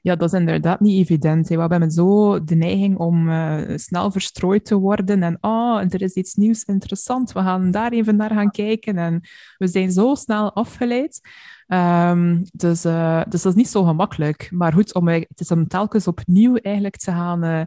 Ja, 0.00 0.16
dat 0.16 0.32
is 0.32 0.38
inderdaad 0.38 0.80
niet 0.80 1.00
evident. 1.00 1.48
We 1.48 1.60
hebben 1.60 1.90
zo 1.90 2.44
de 2.44 2.54
neiging 2.54 2.98
om 2.98 3.28
uh, 3.28 3.76
snel 3.76 4.10
verstrooid 4.10 4.64
te 4.64 4.76
worden 4.76 5.22
en 5.22 5.38
oh, 5.40 5.80
er 5.88 6.02
is 6.02 6.12
iets 6.12 6.34
nieuws 6.34 6.64
interessant, 6.64 7.32
we 7.32 7.40
gaan 7.40 7.70
daar 7.70 7.92
even 7.92 8.16
naar 8.16 8.30
gaan 8.30 8.50
kijken 8.50 8.96
en 8.98 9.20
we 9.58 9.66
zijn 9.66 9.92
zo 9.92 10.14
snel 10.14 10.52
afgeleid. 10.52 11.20
Um, 11.66 12.42
dus, 12.52 12.84
uh, 12.84 13.22
dus 13.28 13.42
dat 13.42 13.52
is 13.52 13.58
niet 13.58 13.68
zo 13.68 13.84
gemakkelijk. 13.84 14.48
Maar 14.50 14.72
goed, 14.72 14.94
om, 14.94 15.08
het 15.08 15.40
is 15.40 15.50
om 15.50 15.68
telkens 15.68 16.06
opnieuw 16.06 16.56
eigenlijk 16.56 16.96
te 16.96 17.10
gaan 17.10 17.66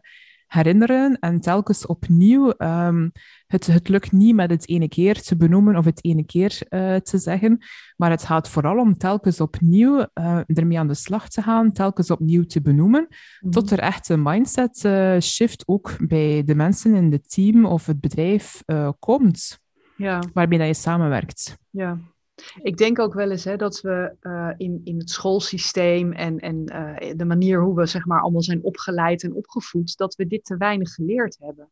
herinneren 0.51 1.19
en 1.19 1.39
telkens 1.39 1.85
opnieuw. 1.85 2.53
Um, 2.57 3.11
het, 3.47 3.67
het 3.67 3.87
lukt 3.87 4.11
niet 4.11 4.35
met 4.35 4.49
het 4.49 4.69
ene 4.69 4.87
keer 4.87 5.21
te 5.21 5.37
benoemen 5.37 5.75
of 5.75 5.85
het 5.85 6.03
ene 6.03 6.25
keer 6.25 6.61
uh, 6.69 6.95
te 6.95 7.17
zeggen, 7.17 7.65
maar 7.95 8.09
het 8.09 8.23
gaat 8.23 8.49
vooral 8.49 8.77
om 8.77 8.97
telkens 8.97 9.41
opnieuw 9.41 9.97
uh, 10.13 10.39
ermee 10.45 10.79
aan 10.79 10.87
de 10.87 10.93
slag 10.93 11.29
te 11.29 11.41
gaan, 11.41 11.71
telkens 11.71 12.11
opnieuw 12.11 12.43
te 12.43 12.61
benoemen, 12.61 13.07
mm 13.39 13.49
tot 13.51 13.71
er 13.71 13.79
echt 13.79 14.09
een 14.09 14.21
mindset 14.21 14.83
uh, 14.83 15.19
shift 15.19 15.63
ook 15.67 15.95
bij 16.07 16.43
de 16.43 16.55
mensen 16.55 16.95
in 16.95 17.11
het 17.11 17.29
team 17.29 17.65
of 17.65 17.85
het 17.85 17.99
bedrijf 17.99 18.63
komt, 18.99 19.59
ja. 19.97 20.23
waarmee 20.33 20.57
dat 20.57 20.67
je 20.67 20.73
samenwerkt. 20.73 21.57
Ja, 21.69 21.97
ik 22.61 22.77
denk 22.77 22.99
ook 22.99 23.13
wel 23.13 23.31
eens 23.31 23.43
hè, 23.43 23.55
dat 23.55 23.81
we 23.81 24.15
uh, 24.21 24.51
in, 24.57 24.81
in 24.83 24.97
het 24.97 25.09
schoolsysteem 25.09 26.13
en, 26.13 26.39
en 26.39 26.63
uh, 26.73 27.13
de 27.15 27.25
manier 27.25 27.61
hoe 27.61 27.75
we 27.75 27.85
zeg 27.85 28.05
maar, 28.05 28.21
allemaal 28.21 28.41
zijn 28.41 28.63
opgeleid 28.63 29.23
en 29.23 29.33
opgevoed, 29.33 29.97
dat 29.97 30.15
we 30.15 30.27
dit 30.27 30.45
te 30.45 30.57
weinig 30.57 30.93
geleerd 30.93 31.37
hebben. 31.39 31.69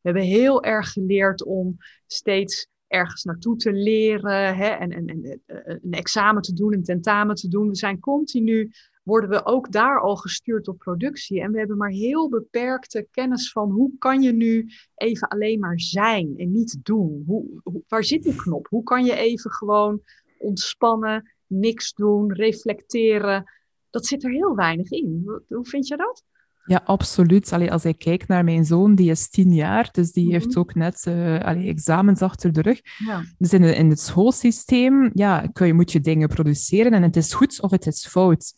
We 0.00 0.10
hebben 0.10 0.22
heel 0.22 0.62
erg 0.62 0.92
geleerd 0.92 1.44
om 1.44 1.76
steeds 2.06 2.68
ergens 2.88 3.24
naartoe 3.24 3.56
te 3.56 3.72
leren 3.72 4.56
hè, 4.56 4.66
en, 4.66 4.90
en, 4.90 5.06
en 5.06 5.42
eh, 5.46 5.76
een 5.82 5.92
examen 5.92 6.42
te 6.42 6.52
doen, 6.52 6.72
een 6.72 6.82
tentamen 6.82 7.34
te 7.34 7.48
doen. 7.48 7.68
We 7.68 7.76
zijn 7.76 8.00
continu, 8.00 8.70
worden 9.08 9.30
we 9.30 9.46
ook 9.46 9.72
daar 9.72 10.00
al 10.00 10.16
gestuurd 10.16 10.68
op 10.68 10.78
productie. 10.78 11.40
En 11.40 11.52
we 11.52 11.58
hebben 11.58 11.76
maar 11.76 11.90
heel 11.90 12.28
beperkte 12.28 13.08
kennis 13.10 13.52
van 13.52 13.70
hoe 13.70 13.92
kan 13.98 14.22
je 14.22 14.32
nu 14.32 14.70
even 14.94 15.28
alleen 15.28 15.58
maar 15.58 15.80
zijn 15.80 16.34
en 16.36 16.52
niet 16.52 16.78
doen. 16.82 17.22
Hoe, 17.26 17.60
hoe, 17.62 17.82
waar 17.88 18.04
zit 18.04 18.22
die 18.22 18.34
knop? 18.34 18.66
Hoe 18.70 18.82
kan 18.82 19.04
je 19.04 19.14
even 19.14 19.50
gewoon 19.50 20.00
ontspannen, 20.38 21.34
niks 21.46 21.92
doen, 21.92 22.32
reflecteren? 22.32 23.52
Dat 23.90 24.06
zit 24.06 24.24
er 24.24 24.30
heel 24.30 24.54
weinig 24.54 24.90
in. 24.90 25.22
Hoe 25.48 25.66
vind 25.66 25.86
je 25.86 25.96
dat? 25.96 26.24
Ja, 26.64 26.82
absoluut. 26.84 27.52
Allee, 27.52 27.72
als 27.72 27.84
ik 27.84 27.98
kijk 27.98 28.26
naar 28.26 28.44
mijn 28.44 28.64
zoon, 28.64 28.94
die 28.94 29.10
is 29.10 29.28
tien 29.28 29.54
jaar, 29.54 29.88
dus 29.92 30.12
die 30.12 30.30
heeft 30.32 30.48
mhm. 30.48 30.58
ook 30.58 30.74
net 30.74 31.04
uh, 31.08 31.40
allee, 31.40 31.68
examens 31.68 32.22
achter 32.22 32.52
de 32.52 32.60
rug. 32.60 32.80
Ja. 32.98 33.24
Dus 33.38 33.52
in, 33.52 33.62
in 33.62 33.90
het 33.90 34.00
schoolsysteem 34.00 35.10
ja, 35.14 35.46
kun 35.52 35.66
je, 35.66 35.74
moet 35.74 35.92
je 35.92 36.00
dingen 36.00 36.28
produceren 36.28 36.92
en 36.92 37.02
het 37.02 37.16
is 37.16 37.34
goed 37.34 37.62
of 37.62 37.70
het 37.70 37.86
is 37.86 38.06
fout. 38.06 38.54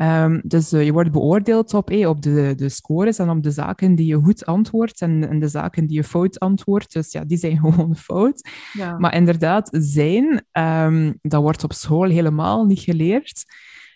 Um, 0.00 0.40
dus 0.44 0.72
uh, 0.72 0.84
je 0.84 0.92
wordt 0.92 1.12
beoordeeld 1.12 1.74
op, 1.74 1.88
hey, 1.88 2.06
op 2.06 2.22
de, 2.22 2.52
de 2.56 2.68
scores 2.68 3.18
en 3.18 3.30
op 3.30 3.42
de 3.42 3.50
zaken 3.50 3.94
die 3.94 4.06
je 4.06 4.16
goed 4.16 4.46
antwoordt 4.46 5.00
en, 5.00 5.28
en 5.28 5.38
de 5.38 5.48
zaken 5.48 5.86
die 5.86 5.96
je 5.96 6.04
fout 6.04 6.38
antwoordt. 6.38 6.92
Dus 6.92 7.12
ja, 7.12 7.24
die 7.24 7.38
zijn 7.38 7.58
gewoon 7.64 7.96
fout. 7.96 8.48
Ja. 8.72 8.98
Maar 8.98 9.14
inderdaad, 9.14 9.68
zijn, 9.72 10.44
um, 10.52 11.18
dat 11.22 11.42
wordt 11.42 11.64
op 11.64 11.72
school 11.72 12.08
helemaal 12.08 12.64
niet 12.64 12.80
geleerd. 12.80 13.44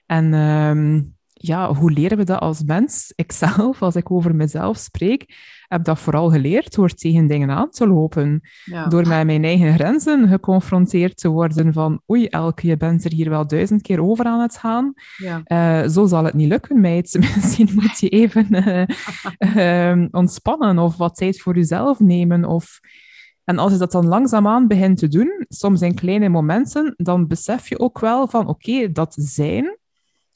En 0.07 0.35
um, 0.35 1.17
ja, 1.43 1.75
hoe 1.75 1.91
leren 1.91 2.19
we 2.19 2.25
dat 2.25 2.41
als 2.41 2.63
mens? 2.63 3.13
Ikzelf, 3.17 3.83
als 3.83 3.97
ik 3.97 4.11
over 4.11 4.35
mezelf 4.35 4.77
spreek, 4.77 5.37
heb 5.69 5.85
dat 5.85 5.99
vooral 5.99 6.31
geleerd 6.31 6.75
door 6.75 6.89
tegen 6.89 7.27
dingen 7.27 7.51
aan 7.51 7.71
te 7.71 7.87
lopen. 7.87 8.41
Door 8.89 9.09
met 9.09 9.27
mijn 9.27 9.45
eigen 9.45 9.75
grenzen 9.75 10.29
geconfronteerd 10.29 11.17
te 11.17 11.29
worden 11.29 11.73
van 11.73 12.01
oei, 12.11 12.27
Elke, 12.27 12.67
je 12.67 12.77
bent 12.77 13.05
er 13.05 13.13
hier 13.13 13.31
wel 13.31 13.47
duizend 13.47 13.83
keer 13.83 14.03
over 14.03 14.25
aan 14.25 14.41
het 14.41 14.57
gaan. 14.57 14.93
Ja. 15.17 15.43
Uh, 15.83 15.89
zo 15.89 16.07
zal 16.07 16.25
het 16.25 16.35
niet 16.35 16.49
lukken, 16.49 16.81
meid. 16.81 17.17
Misschien 17.37 17.71
moet 17.75 17.99
je 17.99 18.09
even 18.09 18.47
uh, 18.51 19.93
uh, 19.93 20.07
ontspannen 20.21 20.79
of 20.79 20.97
wat 20.97 21.17
tijd 21.17 21.41
voor 21.41 21.55
jezelf 21.55 22.01
nemen. 22.01 22.45
Of... 22.45 22.81
En 23.45 23.59
als 23.59 23.73
je 23.73 23.79
dat 23.79 23.93
dan 23.93 24.07
langzaamaan 24.07 24.67
begint 24.67 24.99
te 24.99 25.09
doen, 25.09 25.45
soms 25.49 25.81
in 25.81 25.95
kleine 25.95 26.29
momenten, 26.29 26.95
dan 26.97 27.27
besef 27.27 27.69
je 27.69 27.79
ook 27.79 27.99
wel 27.99 28.29
van 28.29 28.47
oké, 28.47 28.93
dat 28.93 29.15
zijn 29.19 29.79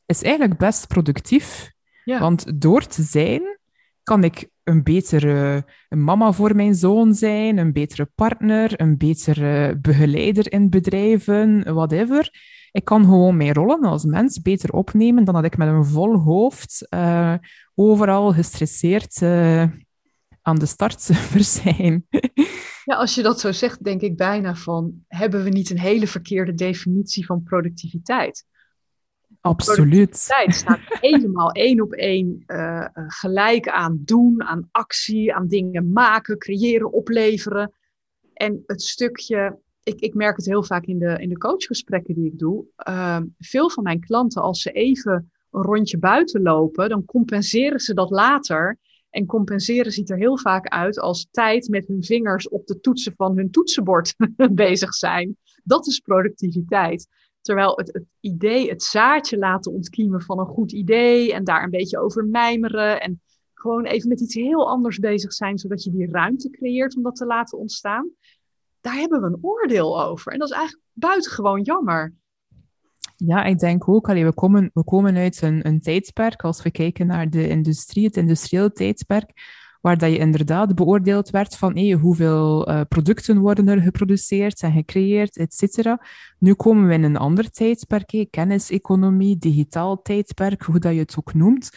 is 0.06 0.22
eigenlijk 0.22 0.58
best 0.58 0.86
productief. 0.86 1.72
Want 2.04 2.60
door 2.60 2.86
te 2.86 3.02
zijn, 3.02 3.58
kan 4.02 4.24
ik 4.24 4.48
een 4.64 4.82
betere 4.82 5.64
mama 5.88 6.32
voor 6.32 6.56
mijn 6.56 6.74
zoon 6.74 7.14
zijn, 7.14 7.58
een 7.58 7.72
betere 7.72 8.10
partner, 8.14 8.80
een 8.80 8.96
betere 8.96 9.78
begeleider 9.80 10.52
in 10.52 10.70
bedrijven, 10.70 11.74
whatever. 11.74 12.30
Ik 12.72 12.84
kan 12.84 13.04
gewoon 13.04 13.36
mijn 13.36 13.52
rollen 13.52 13.84
als 13.84 14.04
mens 14.04 14.42
beter 14.42 14.72
opnemen 14.72 15.24
dan 15.24 15.34
dat 15.34 15.44
ik 15.44 15.56
met 15.56 15.68
een 15.68 15.84
vol 15.84 16.18
hoofd 16.18 16.86
uh, 16.90 17.34
overal 17.74 18.32
gestresseerd 18.32 19.20
uh, 19.20 19.64
aan 20.42 20.58
de 20.58 20.66
startserver 20.66 21.44
zijn. 21.62 22.06
Ja, 22.84 22.96
als 22.96 23.14
je 23.14 23.22
dat 23.22 23.40
zo 23.40 23.52
zegt, 23.52 23.84
denk 23.84 24.00
ik 24.00 24.16
bijna 24.16 24.54
van, 24.54 25.04
hebben 25.08 25.44
we 25.44 25.48
niet 25.48 25.70
een 25.70 25.78
hele 25.78 26.06
verkeerde 26.06 26.54
definitie 26.54 27.26
van 27.26 27.42
productiviteit? 27.42 28.44
Absoluut. 29.46 29.88
Productiviteit 29.90 30.54
staat 30.54 30.80
helemaal 31.11 31.50
één 31.50 31.80
op 31.80 31.92
één 31.92 32.44
uh, 32.46 32.87
gelijk 32.92 33.68
aan 33.68 34.02
doen, 34.04 34.42
aan 34.42 34.68
actie, 34.70 35.35
aan 35.35 35.48
dingen 35.48 35.92
maken, 35.92 36.38
creëren, 36.38 36.92
opleveren. 36.92 37.72
En 38.33 38.62
het 38.66 38.83
stukje, 38.83 39.59
ik, 39.83 40.00
ik 40.00 40.14
merk 40.14 40.37
het 40.37 40.46
heel 40.46 40.62
vaak 40.62 40.85
in 40.85 40.98
de, 40.98 41.16
in 41.18 41.28
de 41.28 41.38
coachgesprekken 41.38 42.14
die 42.14 42.26
ik 42.26 42.38
doe. 42.38 42.64
Uh, 42.88 43.20
veel 43.38 43.70
van 43.70 43.83
mijn 43.83 44.00
klanten, 44.00 44.42
als 44.42 44.62
ze 44.62 44.70
even 44.70 45.33
een 45.50 45.62
rondje 45.62 45.98
buiten 45.98 46.42
lopen, 46.42 46.88
dan 46.88 47.04
compenseren 47.04 47.80
ze 47.80 47.94
dat 47.94 48.11
later. 48.11 48.78
En 49.11 49.26
compenseren 49.26 49.92
ziet 49.92 50.11
er 50.11 50.18
heel 50.18 50.38
vaak 50.38 50.68
uit 50.68 50.98
als 50.98 51.28
tijd 51.30 51.68
met 51.68 51.87
hun 51.87 52.04
vingers 52.04 52.48
op 52.48 52.66
de 52.66 52.80
toetsen 52.80 53.14
van 53.16 53.37
hun 53.37 53.50
toetsenbord 53.50 54.14
bezig 54.52 54.94
zijn. 54.94 55.37
Dat 55.64 55.87
is 55.87 55.98
productiviteit. 55.98 57.09
Terwijl 57.44 57.76
het, 57.76 58.02
idee, 58.20 58.68
het 58.68 58.83
zaadje 58.83 59.38
laten 59.38 59.72
ontkiemen 59.72 60.22
van 60.22 60.38
een 60.38 60.46
goed 60.46 60.72
idee 60.72 61.33
en 61.33 61.44
daar 61.44 61.62
een 61.62 61.70
beetje 61.70 61.98
over 61.98 62.24
mijmeren 62.24 63.00
en 63.00 63.20
gewoon 63.54 63.85
even 63.85 64.09
met 64.09 64.20
iets 64.20 64.35
heel 64.35 64.68
anders 64.68 64.98
bezig 64.98 65.33
zijn, 65.33 65.59
zodat 65.59 65.85
je 65.85 65.90
die 65.90 66.11
ruimte 66.11 66.50
creëert 66.50 66.96
om 66.96 67.02
dat 67.02 67.16
te 67.16 67.26
laten 67.26 67.59
ontstaan. 67.59 68.11
Daar 68.80 68.94
hebben 68.94 69.20
we 69.20 69.26
een 69.26 69.38
oordeel 69.40 70.02
over. 70.02 70.33
En 70.33 70.38
dat 70.38 70.48
is 70.48 70.54
eigenlijk 70.57 70.87
buitengewoon 70.92 71.62
jammer. 71.62 72.14
Ja, 73.16 73.44
ik 73.44 73.59
denk 73.59 73.88
ook, 73.88 74.09
allee, 74.09 74.24
we, 74.24 74.35
komen, 74.35 74.70
we 74.74 74.85
komen 74.85 75.16
uit 75.16 75.42
een, 75.42 75.66
een 75.66 75.80
tijdsperk, 75.80 76.42
als 76.42 76.62
we 76.62 76.70
kijken 76.70 77.07
naar 77.07 77.30
de 77.30 77.48
industrie, 77.48 78.04
het 78.04 78.16
industriële 78.16 78.72
tijdsperk, 78.72 79.33
waar 79.84 79.98
dat 79.98 80.10
je 80.10 80.18
inderdaad 80.18 80.74
beoordeeld 80.74 81.30
werd 81.30 81.56
van 81.56 81.78
hoeveel 81.78 82.70
uh, 82.70 82.80
producten 82.88 83.38
worden 83.38 83.68
er 83.68 83.80
geproduceerd 83.80 84.62
en 84.62 84.72
gecreëerd, 84.72 85.36
et 85.36 85.54
cetera. 85.54 86.06
Nu 86.38 86.54
komen 86.54 86.86
we 86.86 86.94
in 86.94 87.02
een 87.02 87.16
ander 87.16 87.50
tijdperk, 87.50 88.26
kenniseconomie, 88.30 89.38
digitaal 89.38 90.02
tijdperk, 90.02 90.62
hoe 90.62 90.78
dat 90.78 90.92
je 90.92 90.98
het 90.98 91.14
ook 91.18 91.34
noemt. 91.34 91.70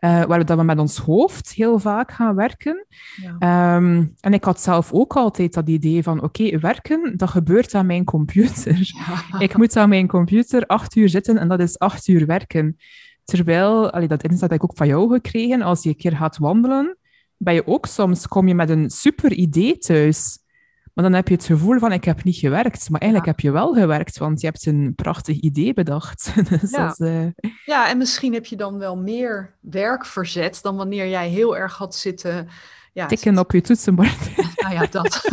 Uh, 0.00 0.24
waar 0.24 0.44
we 0.44 0.62
met 0.62 0.78
ons 0.78 0.98
hoofd 0.98 1.52
heel 1.52 1.78
vaak 1.78 2.12
gaan 2.12 2.34
werken. 2.34 2.86
Ja. 3.38 3.76
Um, 3.76 4.14
en 4.20 4.32
ik 4.32 4.44
had 4.44 4.60
zelf 4.60 4.92
ook 4.92 5.16
altijd 5.16 5.54
dat 5.54 5.68
idee 5.68 6.02
van, 6.02 6.22
oké, 6.22 6.42
okay, 6.42 6.58
werken, 6.60 7.16
dat 7.16 7.30
gebeurt 7.30 7.74
aan 7.74 7.86
mijn 7.86 8.04
computer. 8.04 8.78
Ja. 9.30 9.40
Ik 9.40 9.56
moet 9.56 9.76
aan 9.76 9.88
mijn 9.88 10.06
computer 10.06 10.66
acht 10.66 10.96
uur 10.96 11.08
zitten 11.08 11.38
en 11.38 11.48
dat 11.48 11.60
is 11.60 11.78
acht 11.78 12.08
uur 12.08 12.26
werken. 12.26 12.76
Terwijl, 13.24 13.90
allee, 13.90 14.08
dat 14.08 14.22
inzicht 14.22 14.40
heb 14.40 14.52
ik 14.52 14.64
ook 14.64 14.76
van 14.76 14.86
jou 14.86 15.12
gekregen, 15.12 15.62
als 15.62 15.82
je 15.82 15.88
een 15.88 15.96
keer 15.96 16.16
gaat 16.16 16.38
wandelen, 16.38 16.96
ben 17.36 17.54
je 17.54 17.66
ook 17.66 17.86
soms, 17.86 18.28
kom 18.28 18.48
je 18.48 18.54
met 18.54 18.70
een 18.70 18.90
super 18.90 19.32
idee 19.32 19.78
thuis. 19.78 20.38
Maar 20.94 21.04
dan 21.04 21.12
heb 21.12 21.28
je 21.28 21.34
het 21.34 21.44
gevoel 21.44 21.78
van, 21.78 21.92
ik 21.92 22.04
heb 22.04 22.24
niet 22.24 22.36
gewerkt. 22.36 22.90
Maar 22.90 23.00
eigenlijk 23.00 23.30
heb 23.30 23.40
je 23.40 23.50
wel 23.50 23.72
gewerkt, 23.72 24.18
want 24.18 24.40
je 24.40 24.46
hebt 24.46 24.66
een 24.66 24.92
prachtig 24.94 25.40
idee 25.40 25.72
bedacht. 25.72 26.32
dus 26.60 26.70
ja. 26.70 26.94
uh... 26.98 27.26
ja, 27.64 27.88
en 27.88 27.98
misschien 27.98 28.32
heb 28.32 28.46
je 28.46 28.56
dan 28.56 28.78
wel 28.78 28.96
meer 28.96 29.54
werk 29.60 30.06
verzet 30.06 30.58
dan 30.62 30.76
wanneer 30.76 31.08
jij 31.08 31.28
heel 31.28 31.56
erg 31.56 31.76
had 31.76 31.94
zitten... 31.94 32.48
Ja, 32.92 33.06
Tikken 33.06 33.38
op 33.38 33.52
je 33.52 33.60
toetsenbord. 33.60 34.30
Nou 34.64 34.76
ja, 34.76 34.86
dat. 34.86 35.28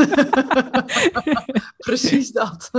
Precies 1.78 2.32
dat. 2.32 2.70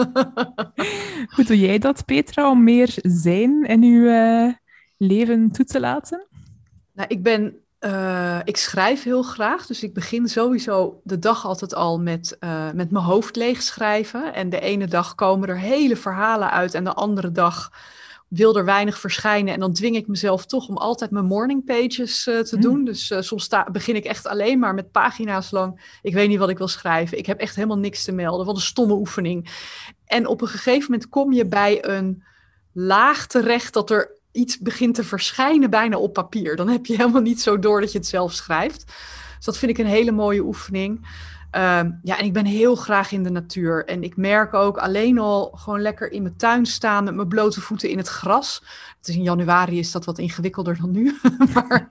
Hoe 1.35 1.45
doe 1.45 1.59
jij 1.59 1.79
dat, 1.79 2.05
Petra, 2.05 2.51
om 2.51 2.65
meer 2.65 2.95
zijn 3.03 3.65
in 3.65 3.83
je 3.83 3.99
uh, 3.99 4.53
leven 5.09 5.51
toe 5.51 5.65
te 5.65 5.81
laten? 5.81 6.27
Nou, 6.93 7.09
ik 7.09 7.23
ben 7.23 7.62
uh, 7.85 8.39
ik 8.45 8.57
schrijf 8.57 9.03
heel 9.03 9.23
graag, 9.23 9.67
dus 9.67 9.83
ik 9.83 9.95
begin 9.95 10.29
sowieso 10.29 11.01
de 11.05 11.19
dag 11.19 11.47
altijd 11.47 11.75
al 11.75 12.01
met, 12.01 12.37
uh, 12.41 12.71
met 12.75 12.91
mijn 12.91 13.05
hoofd 13.05 13.37
leeg 13.37 13.63
schrijven. 13.63 14.35
En 14.35 14.51
de 14.51 14.61
ene 14.61 14.87
dag 14.87 15.15
komen 15.15 15.49
er 15.49 15.59
hele 15.59 15.97
verhalen 15.97 16.51
uit 16.51 16.75
en 16.75 16.85
de 16.85 16.93
andere 16.93 17.33
dag 17.33 17.71
wil 18.29 18.57
er 18.57 18.65
weinig 18.65 18.99
verschijnen. 18.99 19.55
En 19.55 19.61
dan 19.61 19.73
dwing 19.73 19.97
ik 19.97 20.07
mezelf 20.07 20.47
toch 20.47 20.69
om 20.69 20.77
altijd 20.77 21.11
mijn 21.11 21.25
morning 21.25 21.65
pages 21.65 22.27
uh, 22.27 22.41
te 22.41 22.57
mm. 22.57 22.63
doen. 22.63 22.85
Dus 22.85 23.13
soms 23.19 23.45
sta, 23.45 23.67
begin 23.73 23.97
ik 23.97 24.05
echt 24.05 24.27
alleen 24.27 24.59
maar 24.59 24.75
met 24.75 24.91
pagina's 24.91 25.51
lang. 25.51 25.99
Ik 26.03 26.15
weet 26.15 26.29
niet 26.29 26.39
wat 26.39 26.49
ik 26.49 26.59
wil 26.59 26.69
schrijven. 26.69 27.19
Ik 27.19 27.27
heb 27.27 27.39
echt 27.39 27.55
helemaal 27.55 27.79
niks 27.79 28.05
te 28.05 28.13
melden. 28.13 28.47
Wat 28.47 28.57
een 28.57 28.63
stomme 28.63 28.95
oefening. 28.95 29.51
En 30.07 30.27
op 30.27 30.41
een 30.41 30.49
gegeven 30.49 30.91
moment 30.91 31.09
kom 31.09 31.33
je 31.33 31.47
bij 31.47 31.85
een 31.85 32.23
laag 32.73 33.27
terecht 33.27 33.73
dat 33.73 33.91
er 33.91 34.21
iets 34.33 34.59
begint 34.59 34.95
te 34.95 35.05
verschijnen 35.05 35.71
bijna 35.71 35.97
op 35.99 36.13
papier. 36.13 36.57
Dan 36.57 36.69
heb 36.69 36.87
je 36.87 36.97
helemaal 36.97 37.23
niet 37.23 37.41
zo 37.41 37.59
door 37.59 37.81
dat 37.81 37.93
je 37.93 37.99
het 37.99 38.07
zelf 38.07 38.33
schrijft. 38.33 38.85
Dus 39.37 39.45
dat 39.45 39.59
vind 39.59 39.71
ik 39.71 39.79
een 39.79 39.91
hele 39.91 40.13
mooie 40.13 40.43
oefening. 40.43 41.07
Ehm, 41.51 41.91
ja, 42.03 42.19
en 42.19 42.25
ik 42.25 42.33
ben 42.33 42.45
heel 42.45 42.77
graag 42.77 43.13
in 43.13 43.23
de 43.23 43.31
natuur. 43.31 43.85
En 43.85 44.03
ik 44.03 44.17
merk 44.17 44.55
ook 44.55 44.77
alleen 44.77 45.19
al 45.19 45.53
gewoon 45.55 45.81
lekker 45.81 46.13
in 46.13 46.23
mijn 46.23 46.37
tuin 46.37 46.67
staan 46.67 47.05
met 47.05 47.15
mijn 47.15 47.29
blote 47.29 47.61
voeten 47.61 47.89
in 47.89 47.99
het 47.99 48.09
gras. 48.09 48.63
Het 48.99 49.09
is 49.09 49.17
in 49.17 49.23
januari 49.23 49.79
is 49.79 49.93
dat 49.93 50.05
wat 50.05 50.19
ingewikkelder 50.19 50.77
dan 50.81 50.91
nu. 50.91 51.19
maar 51.55 51.89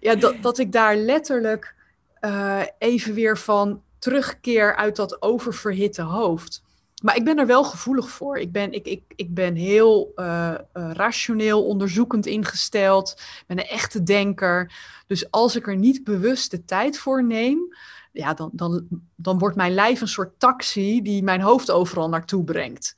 ja, 0.00 0.14
dat, 0.14 0.34
dat 0.42 0.58
ik 0.58 0.72
daar 0.72 0.96
letterlijk 0.96 1.74
uh, 2.20 2.60
even 2.78 3.14
weer 3.14 3.38
van 3.38 3.82
terugkeer 3.98 4.76
uit 4.76 4.96
dat 4.96 5.22
oververhitte 5.22 6.02
hoofd. 6.02 6.62
Maar 7.04 7.16
ik 7.16 7.24
ben 7.24 7.38
er 7.38 7.46
wel 7.46 7.64
gevoelig 7.64 8.10
voor. 8.10 8.38
Ik 8.38 8.52
ben, 8.52 8.72
ik, 8.72 8.86
ik, 8.86 9.02
ik 9.16 9.34
ben 9.34 9.54
heel 9.54 10.12
uh, 10.16 10.54
uh, 10.74 10.90
rationeel, 10.92 11.64
onderzoekend 11.64 12.26
ingesteld. 12.26 13.10
Ik 13.10 13.44
ben 13.46 13.58
een 13.58 13.66
echte 13.66 14.02
denker. 14.02 14.72
Dus 15.06 15.30
als 15.30 15.56
ik 15.56 15.66
er 15.66 15.76
niet 15.76 16.04
bewust 16.04 16.50
de 16.50 16.64
tijd 16.64 16.98
voor 16.98 17.24
neem, 17.24 17.76
ja, 18.12 18.34
dan, 18.34 18.50
dan, 18.52 18.86
dan 19.14 19.38
wordt 19.38 19.56
mijn 19.56 19.74
lijf 19.74 20.00
een 20.00 20.08
soort 20.08 20.38
taxi 20.38 21.02
die 21.02 21.22
mijn 21.22 21.40
hoofd 21.40 21.70
overal 21.70 22.08
naartoe 22.08 22.44
brengt. 22.44 22.96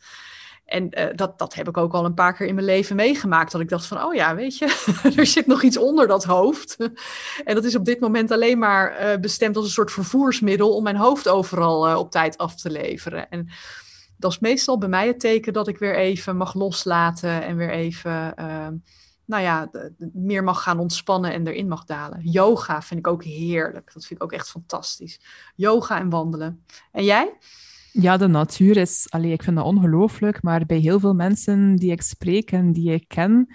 En 0.65 0.99
uh, 0.99 1.05
dat, 1.15 1.39
dat 1.39 1.55
heb 1.55 1.69
ik 1.69 1.77
ook 1.77 1.93
al 1.93 2.05
een 2.05 2.15
paar 2.15 2.35
keer 2.35 2.47
in 2.47 2.55
mijn 2.55 2.67
leven 2.67 2.97
meegemaakt. 2.97 3.53
Dat 3.53 3.61
ik 3.61 3.69
dacht 3.69 3.87
van, 3.87 4.03
oh 4.03 4.15
ja, 4.15 4.35
weet 4.35 4.59
je, 4.59 4.67
er 5.17 5.27
zit 5.27 5.47
nog 5.47 5.63
iets 5.63 5.77
onder 5.77 6.07
dat 6.07 6.25
hoofd. 6.25 6.77
en 7.45 7.55
dat 7.55 7.65
is 7.65 7.77
op 7.77 7.85
dit 7.85 8.01
moment 8.01 8.31
alleen 8.31 8.59
maar 8.59 9.21
bestemd 9.21 9.57
als 9.57 9.65
een 9.65 9.71
soort 9.71 9.93
vervoersmiddel 9.93 10.75
om 10.75 10.83
mijn 10.83 10.97
hoofd 10.97 11.29
overal 11.29 11.99
op 11.99 12.11
tijd 12.11 12.39
af 12.39 12.55
te 12.55 12.71
leveren. 12.71 13.31
En 13.31 13.49
dat 14.17 14.31
is 14.31 14.39
meestal 14.39 14.79
bij 14.79 14.89
mij 14.89 15.07
het 15.07 15.21
teken 15.21 15.53
dat 15.53 15.69
ik 15.69 15.79
weer 15.79 15.97
even 15.97 16.37
mag 16.37 16.55
loslaten 16.55 17.43
en 17.43 17.57
weer 17.57 17.71
even, 17.71 18.35
uh, 18.39 18.69
nou 19.25 19.43
ja, 19.43 19.71
meer 20.13 20.45
mag 20.45 20.63
gaan 20.63 20.79
ontspannen 20.79 21.33
en 21.33 21.47
erin 21.47 21.69
mag 21.69 21.85
dalen. 21.85 22.21
Yoga 22.23 22.83
vind 22.83 23.01
ik 23.01 23.07
ook 23.07 23.25
heerlijk. 23.25 23.93
Dat 23.95 24.07
vind 24.07 24.21
ik 24.21 24.25
ook 24.25 24.33
echt 24.33 24.51
fantastisch. 24.51 25.21
Yoga 25.55 25.99
en 25.99 26.11
wandelen. 26.11 26.65
En 26.93 27.05
jij? 27.05 27.33
Ja, 27.93 28.17
de 28.17 28.27
natuur 28.27 28.77
is, 28.77 29.07
allee, 29.09 29.33
ik 29.33 29.43
vind 29.43 29.57
dat 29.57 29.65
ongelooflijk, 29.65 30.43
maar 30.43 30.67
bij 30.67 30.79
heel 30.79 31.01
veel 31.01 31.15
mensen 31.15 31.77
die 31.77 31.91
ik 31.91 32.03
spreek 32.03 32.53
en 32.53 32.73
die 32.73 32.93
ik 32.93 33.05
ken, 33.09 33.49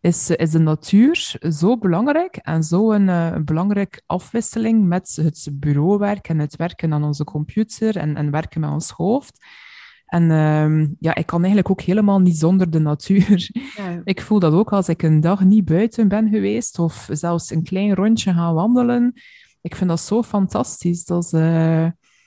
is, 0.00 0.30
is 0.30 0.50
de 0.50 0.58
natuur 0.58 1.36
zo 1.50 1.78
belangrijk 1.78 2.36
en 2.36 2.62
zo 2.62 2.92
een, 2.92 3.08
uh, 3.08 3.30
een 3.32 3.44
belangrijke 3.44 4.02
afwisseling 4.06 4.86
met 4.86 5.18
het 5.22 5.48
bureauwerk 5.52 6.28
en 6.28 6.38
het 6.38 6.56
werken 6.56 6.92
aan 6.92 7.04
onze 7.04 7.24
computer 7.24 7.96
en, 7.96 8.16
en 8.16 8.30
werken 8.30 8.60
met 8.60 8.70
ons 8.70 8.90
hoofd. 8.90 9.44
En 10.14 10.22
uh, 10.30 10.88
ja, 10.98 11.14
ik 11.14 11.26
kan 11.26 11.38
eigenlijk 11.38 11.70
ook 11.70 11.80
helemaal 11.80 12.20
niet 12.20 12.38
zonder 12.38 12.70
de 12.70 12.78
natuur. 12.78 13.50
Ja. 13.76 14.00
Ik 14.04 14.20
voel 14.20 14.38
dat 14.38 14.52
ook 14.52 14.72
als 14.72 14.88
ik 14.88 15.02
een 15.02 15.20
dag 15.20 15.44
niet 15.44 15.64
buiten 15.64 16.08
ben 16.08 16.28
geweest 16.28 16.78
of 16.78 17.08
zelfs 17.10 17.50
een 17.50 17.62
klein 17.62 17.94
rondje 17.94 18.32
gaan 18.32 18.54
wandelen. 18.54 19.12
Ik 19.60 19.76
vind 19.76 19.90
dat 19.90 20.00
zo 20.00 20.22
fantastisch. 20.22 21.04
Dat 21.04 21.32
uh, 21.32 21.86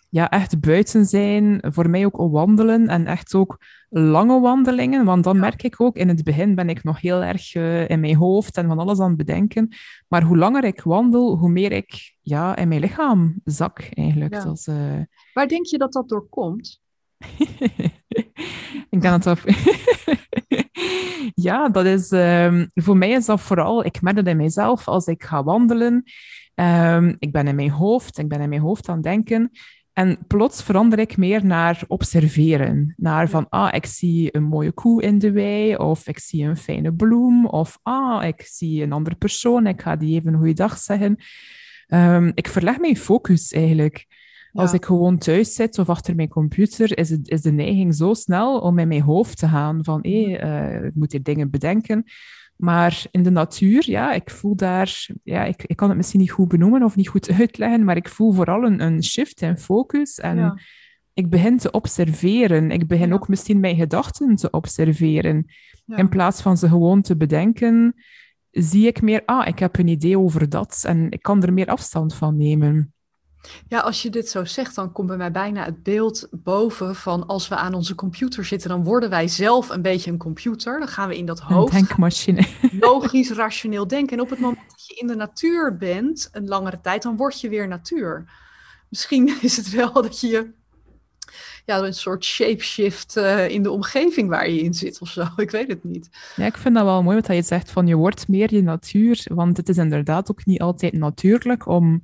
ja, 0.10 0.30
echt 0.30 0.60
buiten 0.60 1.06
zijn, 1.06 1.60
voor 1.62 1.89
mij 1.89 2.06
ook 2.06 2.32
wandelen 2.32 2.88
en 2.88 3.06
echt 3.06 3.36
ook 3.36 3.58
lange 3.89 4.39
wandelingen. 4.39 5.06
Want 5.06 5.23
dan 5.23 5.39
merk 5.39 5.63
ik 5.63 5.82
ook, 5.82 5.95
in 5.95 6.08
het 6.08 6.23
begin 6.23 6.56
ben 6.56 6.69
ik 6.69 6.84
nog 6.84 7.02
heel 7.02 7.23
erg 7.23 7.56
uh, 7.56 7.89
in 7.89 8.00
mijn 8.00 8.15
hoofd 8.15 8.58
en 8.58 8.67
van 8.67 8.80
alles 8.80 9.00
aan 9.00 9.08
het 9.08 9.17
bedenken. 9.17 9.67
Maar 10.08 10.23
hoe 10.23 10.38
langer 10.38 10.63
ik 10.63 10.82
wandel, 10.82 11.38
hoe 11.38 11.50
meer 11.50 11.71
ik 11.71 12.15
ja, 12.21 12.56
in 12.56 12.67
mijn 12.67 12.82
lichaam 12.82 13.36
zak 13.43 13.89
eigenlijk. 13.93 14.34
Ja. 14.34 14.43
Dat 14.43 14.58
is, 14.58 14.67
uh... 14.67 15.02
Waar 15.34 15.47
denk 15.47 15.65
je 15.65 15.78
dat 15.78 15.93
dat 15.93 16.10
door 16.10 16.28
komt? 16.30 16.86
ik 18.89 19.01
denk 19.01 19.03
dat 19.03 19.23
dat... 19.23 19.39
ja, 21.36 21.69
dat 21.69 21.86
is... 21.86 22.12
Um, 22.12 22.69
voor 22.73 22.97
mij 22.97 23.10
is 23.10 23.25
dat 23.25 23.41
vooral... 23.41 23.86
Ik 23.86 24.01
merk 24.01 24.15
dat 24.15 24.27
in 24.27 24.38
mijzelf 24.38 24.88
als 24.88 25.08
ik 25.08 25.23
ga 25.23 25.43
wandelen. 25.43 26.03
Um, 26.56 27.15
ik 27.19 27.32
ben 27.32 27.47
in 27.47 27.56
mijn 27.56 27.69
hoofd, 27.69 28.17
ik 28.17 28.27
ben 28.27 28.41
in 28.41 28.49
mijn 28.49 28.62
hoofd 28.62 28.89
aan 28.89 28.95
het 28.95 29.03
denken. 29.03 29.51
En 29.93 30.17
plots 30.27 30.63
verander 30.63 30.99
ik 30.99 31.17
meer 31.17 31.45
naar 31.45 31.84
observeren. 31.88 32.93
Naar 32.97 33.30
van, 33.30 33.49
ah, 33.49 33.73
ik 33.73 33.86
zie 33.86 34.36
een 34.36 34.43
mooie 34.43 34.71
koe 34.71 35.01
in 35.01 35.19
de 35.19 35.32
wei, 35.32 35.75
of 35.75 36.08
ik 36.08 36.19
zie 36.19 36.43
een 36.43 36.58
fijne 36.58 36.93
bloem, 36.93 37.45
of 37.45 37.80
ah, 37.82 38.23
ik 38.25 38.41
zie 38.41 38.84
een 38.84 38.91
andere 38.91 39.15
persoon, 39.15 39.67
ik 39.67 39.82
ga 39.82 39.95
die 39.95 40.19
even 40.19 40.34
een 40.34 40.39
goede 40.39 40.53
dag 40.53 40.77
zeggen. 40.77 41.17
Um, 41.88 42.32
ik 42.34 42.47
verleg 42.47 42.80
mijn 42.80 42.97
focus 42.97 43.51
eigenlijk. 43.51 44.06
Als 44.58 44.74
ik 44.74 44.86
gewoon 44.86 45.17
thuis 45.17 45.54
zit 45.54 45.80
of 45.80 45.89
achter 45.89 46.15
mijn 46.15 46.30
computer, 46.30 46.98
is, 46.98 47.10
het, 47.10 47.30
is 47.30 47.41
de 47.41 47.52
neiging 47.52 47.96
zo 47.96 48.13
snel 48.13 48.60
om 48.60 48.80
in 48.80 48.88
mijn 48.88 49.02
hoofd 49.02 49.38
te 49.38 49.48
gaan 49.48 49.84
van 49.84 50.00
hé, 50.02 50.24
hey, 50.24 50.80
uh, 50.80 50.86
ik 50.86 50.96
moet 50.96 51.12
hier 51.12 51.24
dingen 51.24 51.50
bedenken. 51.50 52.04
Maar 52.56 53.06
in 53.12 53.24
de 53.24 53.30
natuur, 53.30 53.89
ja, 53.89 54.13
ik 54.13 54.30
voel 54.30 54.56
daar, 54.56 55.08
ja, 55.24 55.43
ik, 55.43 55.63
ik 55.63 55.76
kan 55.76 55.88
het 55.88 55.98
misschien 55.98 56.20
niet 56.20 56.32
goed 56.32 56.48
benoemen 56.48 56.84
of 56.84 56.96
niet 56.96 57.08
goed 57.08 57.32
uitleggen, 57.39 57.84
maar 57.84 57.96
ik 57.96 58.10
voel 58.10 58.32
vooral 58.32 58.63
een, 58.63 58.82
een 58.82 59.04
shift 59.04 59.41
in 59.41 59.58
focus. 59.58 60.20
En 60.20 60.62
ik 61.13 61.30
begin 61.30 61.58
te 61.58 61.72
observeren. 61.72 62.72
Ik 62.72 62.88
begin 62.88 63.13
ook 63.13 63.28
misschien 63.28 63.60
mijn 63.60 63.76
gedachten 63.76 64.36
te 64.36 64.50
observeren. 64.50 65.46
In 65.96 66.10
plaats 66.10 66.41
van 66.41 66.58
ze 66.58 66.67
gewoon 66.67 67.02
te 67.02 67.17
bedenken, 67.17 67.96
zie 68.52 68.88
ik 68.88 69.02
meer, 69.02 69.22
ah, 69.26 69.48
ik 69.48 69.60
heb 69.60 69.78
een 69.78 69.88
idee 69.88 70.20
over 70.20 70.50
dat 70.50 70.84
en 70.88 71.12
ik 71.12 71.22
kan 71.22 71.43
er 71.43 71.54
meer 71.54 71.67
afstand 71.67 72.15
van 72.15 72.38
nemen. 72.38 72.93
Ja, 73.67 73.79
als 73.79 74.01
je 74.01 74.10
dit 74.10 74.29
zo 74.29 74.45
zegt, 74.45 74.75
dan 74.75 74.91
komt 74.91 75.07
bij 75.07 75.17
mij 75.17 75.31
bijna 75.31 75.65
het 75.65 75.83
beeld 75.83 76.27
boven 76.31 76.95
van 76.95 77.27
als 77.27 77.47
we 77.47 77.55
aan 77.55 77.73
onze 77.73 77.95
computer 77.95 78.45
zitten, 78.45 78.69
dan 78.69 78.83
worden 78.83 79.10
wij 79.10 79.27
zelf 79.27 79.69
een 79.69 79.81
beetje 79.81 80.12
een 80.12 80.17
computer. 80.17 80.79
Dan 80.79 80.88
gaan 80.88 81.10
we 81.10 81.17
in 81.17 81.25
dat 81.25 81.39
hoofd. 81.39 81.73
Een 81.73 81.79
denkmachine. 81.79 82.47
Logisch, 82.79 83.31
rationeel 83.31 83.88
denken. 83.88 84.17
En 84.17 84.23
op 84.23 84.29
het 84.29 84.39
moment 84.39 84.69
dat 84.69 84.88
je 84.88 84.95
in 84.95 85.07
de 85.07 85.15
natuur 85.15 85.77
bent, 85.77 86.29
een 86.31 86.47
langere 86.47 86.81
tijd, 86.81 87.03
dan 87.03 87.17
word 87.17 87.41
je 87.41 87.49
weer 87.49 87.67
natuur. 87.67 88.25
Misschien 88.89 89.38
is 89.41 89.57
het 89.57 89.69
wel 89.69 89.93
dat 89.93 90.19
je 90.19 90.55
ja, 91.65 91.79
een 91.79 91.93
soort 91.93 92.25
shapeshift 92.25 93.17
uh, 93.17 93.49
in 93.49 93.63
de 93.63 93.71
omgeving 93.71 94.29
waar 94.29 94.49
je 94.49 94.62
in 94.62 94.73
zit 94.73 95.01
of 95.01 95.10
zo. 95.10 95.25
Ik 95.36 95.51
weet 95.51 95.67
het 95.67 95.83
niet. 95.83 96.10
Ja, 96.36 96.45
ik 96.45 96.57
vind 96.57 96.75
dat 96.75 96.83
wel 96.83 97.03
mooi 97.03 97.15
wat 97.21 97.36
je 97.36 97.41
zegt 97.41 97.71
van 97.71 97.88
je 97.88 97.95
wordt 97.95 98.27
meer 98.27 98.53
je 98.53 98.62
natuur, 98.62 99.25
want 99.33 99.57
het 99.57 99.69
is 99.69 99.77
inderdaad 99.77 100.31
ook 100.31 100.45
niet 100.45 100.62
altijd 100.62 100.93
natuurlijk 100.93 101.67
om 101.67 102.03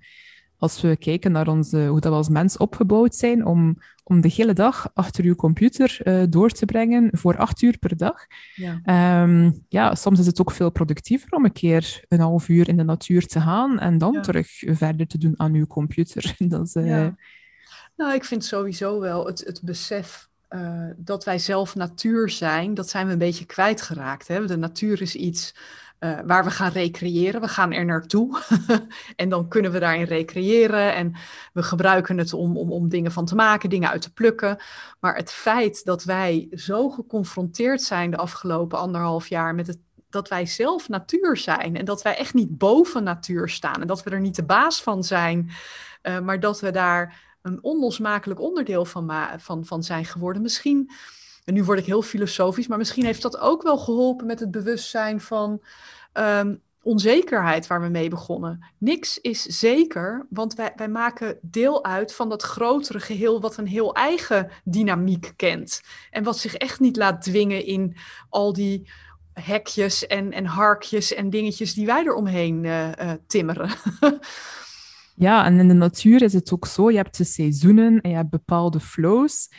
als 0.64 0.82
we 0.82 0.98
kijken 0.98 1.32
naar 1.32 1.48
onze, 1.48 1.86
hoe 1.86 2.00
dat 2.00 2.12
we 2.12 2.18
als 2.18 2.30
mens 2.30 2.58
opgebouwd 2.58 3.16
zijn, 3.16 3.46
om, 3.46 3.78
om 4.04 4.22
de 4.22 4.32
hele 4.36 4.54
dag 4.54 4.92
achter 4.94 5.24
uw 5.24 5.36
computer 5.36 6.00
uh, 6.04 6.24
door 6.30 6.50
te 6.50 6.66
brengen 6.66 7.10
voor 7.12 7.38
acht 7.38 7.62
uur 7.62 7.78
per 7.78 7.98
dag. 7.98 8.26
Ja. 8.56 9.22
Um, 9.24 9.66
ja, 9.70 9.96
soms 9.96 10.20
is 10.20 10.26
het 10.26 10.40
ook 10.40 10.52
veel 10.52 10.70
productiever 10.70 11.32
om 11.32 11.46
een 11.46 11.52
keer 11.52 12.04
een 12.08 12.20
half 12.20 12.48
uur 12.48 12.68
in 12.68 12.78
de 12.78 12.84
natuur 12.84 13.26
te 13.26 13.40
gaan 13.40 13.80
en 13.80 13.98
dan 13.98 14.22
terug 14.22 14.48
verder 14.66 15.08
te 15.08 15.18
doen 15.18 15.34
aan 15.38 15.54
uw 15.54 15.68
computer. 15.68 16.36
dat 16.54 16.66
is, 16.68 16.76
uh... 16.76 16.88
ja. 16.88 17.16
Nou, 17.96 18.14
ik 18.14 18.24
vind 18.24 18.46
sowieso 18.46 19.00
wel 19.00 19.26
het, 19.26 19.44
het 19.46 19.62
besef 19.64 20.30
uh, 20.50 20.90
dat 20.98 21.24
wij 21.24 21.40
zelf 21.40 21.76
natuur 21.76 22.30
zijn, 22.30 22.74
dat 22.74 22.90
zijn 22.90 23.06
we 23.06 23.12
een 23.12 23.18
beetje 23.18 23.46
kwijtgeraakt. 23.46 24.28
Hè? 24.28 24.46
De 24.46 24.58
natuur 24.58 25.02
is 25.02 25.16
iets 25.16 25.56
uh, 26.04 26.20
waar 26.26 26.44
we 26.44 26.52
gaan 26.52 26.72
recreëren. 26.72 27.42
We 27.42 27.48
gaan 27.48 27.72
er 27.72 27.86
naartoe 27.86 28.40
en 29.16 29.30
dan 29.30 29.48
kunnen 29.48 29.72
we 29.72 29.80
daarin 29.80 30.06
recreëren 30.06 30.96
en 30.96 31.14
we 31.54 31.64
gebruiken 31.64 32.18
het 32.18 32.34
om, 32.34 32.58
om, 32.58 32.72
om 32.72 32.90
dingen 32.90 33.12
van 33.12 33.26
te 33.26 33.36
maken, 33.36 33.70
dingen 33.70 33.90
uit 33.90 34.02
te 34.02 34.14
plukken. 34.14 34.58
Maar 35.00 35.16
het 35.16 35.32
feit 35.32 35.86
dat 35.86 36.04
wij 36.04 36.48
zo 36.52 36.90
geconfronteerd 36.90 37.82
zijn 37.82 38.12
de 38.12 38.18
afgelopen 38.18 38.80
anderhalf 38.80 39.28
jaar 39.28 39.56
met 39.56 39.68
het 39.68 39.80
dat 40.10 40.30
wij 40.30 40.46
zelf 40.46 40.90
natuur 40.90 41.38
zijn 41.38 41.78
en 41.78 41.86
dat 41.86 42.02
wij 42.02 42.18
echt 42.18 42.34
niet 42.34 42.58
boven 42.58 43.04
natuur 43.04 43.50
staan 43.50 43.82
en 43.82 43.88
dat 43.88 44.04
we 44.04 44.10
er 44.10 44.20
niet 44.20 44.36
de 44.36 44.44
baas 44.44 44.84
van 44.84 45.04
zijn, 45.04 45.52
uh, 46.04 46.20
maar 46.20 46.40
dat 46.40 46.60
we 46.60 46.72
daar 46.72 47.22
een 47.42 47.64
onlosmakelijk 47.64 48.40
onderdeel 48.40 48.86
van, 48.86 49.12
van, 49.38 49.66
van 49.66 49.84
zijn 49.84 50.06
geworden. 50.06 50.42
Misschien, 50.42 50.92
en 51.46 51.54
nu 51.54 51.64
word 51.64 51.80
ik 51.80 51.86
heel 51.86 52.02
filosofisch, 52.02 52.68
maar 52.68 52.78
misschien 52.78 53.06
heeft 53.06 53.22
dat 53.22 53.40
ook 53.40 53.62
wel 53.64 53.78
geholpen 53.78 54.26
met 54.26 54.40
het 54.40 54.52
bewustzijn 54.52 55.22
van 55.22 55.62
um, 56.14 56.62
onzekerheid 56.84 57.68
waar 57.68 57.82
we 57.82 57.88
mee 57.88 58.10
begonnen. 58.10 58.66
Niks 58.78 59.20
is 59.20 59.42
zeker, 59.42 60.26
want 60.30 60.54
wij, 60.54 60.74
wij 60.76 60.90
maken 60.90 61.38
deel 61.42 61.84
uit 61.84 62.14
van 62.14 62.30
dat 62.30 62.44
grotere 62.44 63.00
geheel 63.00 63.42
wat 63.42 63.58
een 63.58 63.68
heel 63.68 63.94
eigen 63.94 64.50
dynamiek 64.64 65.34
kent. 65.36 65.82
En 66.10 66.24
wat 66.24 66.38
zich 66.38 66.56
echt 66.56 66.80
niet 66.80 66.98
laat 66.98 67.22
dwingen 67.22 67.66
in 67.66 67.96
al 68.30 68.54
die 68.54 68.90
hekjes 69.34 70.08
en, 70.08 70.32
en 70.32 70.46
harkjes 70.46 71.14
en 71.14 71.30
dingetjes 71.30 71.74
die 71.74 71.86
wij 71.86 72.04
eromheen 72.04 72.64
uh, 72.64 72.88
uh, 72.88 73.12
timmeren. 73.28 73.70
Ja, 75.16 75.46
en 75.46 75.60
in 75.60 75.68
de 75.68 75.74
natuur 75.74 76.22
is 76.22 76.34
het 76.34 76.54
ook 76.54 76.66
zo. 76.66 76.92
Je 76.92 76.98
hebt 76.98 77.18
de 77.18 77.24
seizoenen 77.24 78.02
en 78.02 78.10
je 78.10 78.16
hebt 78.16 78.30
bepaalde 78.30 78.80
flows. 78.80 79.50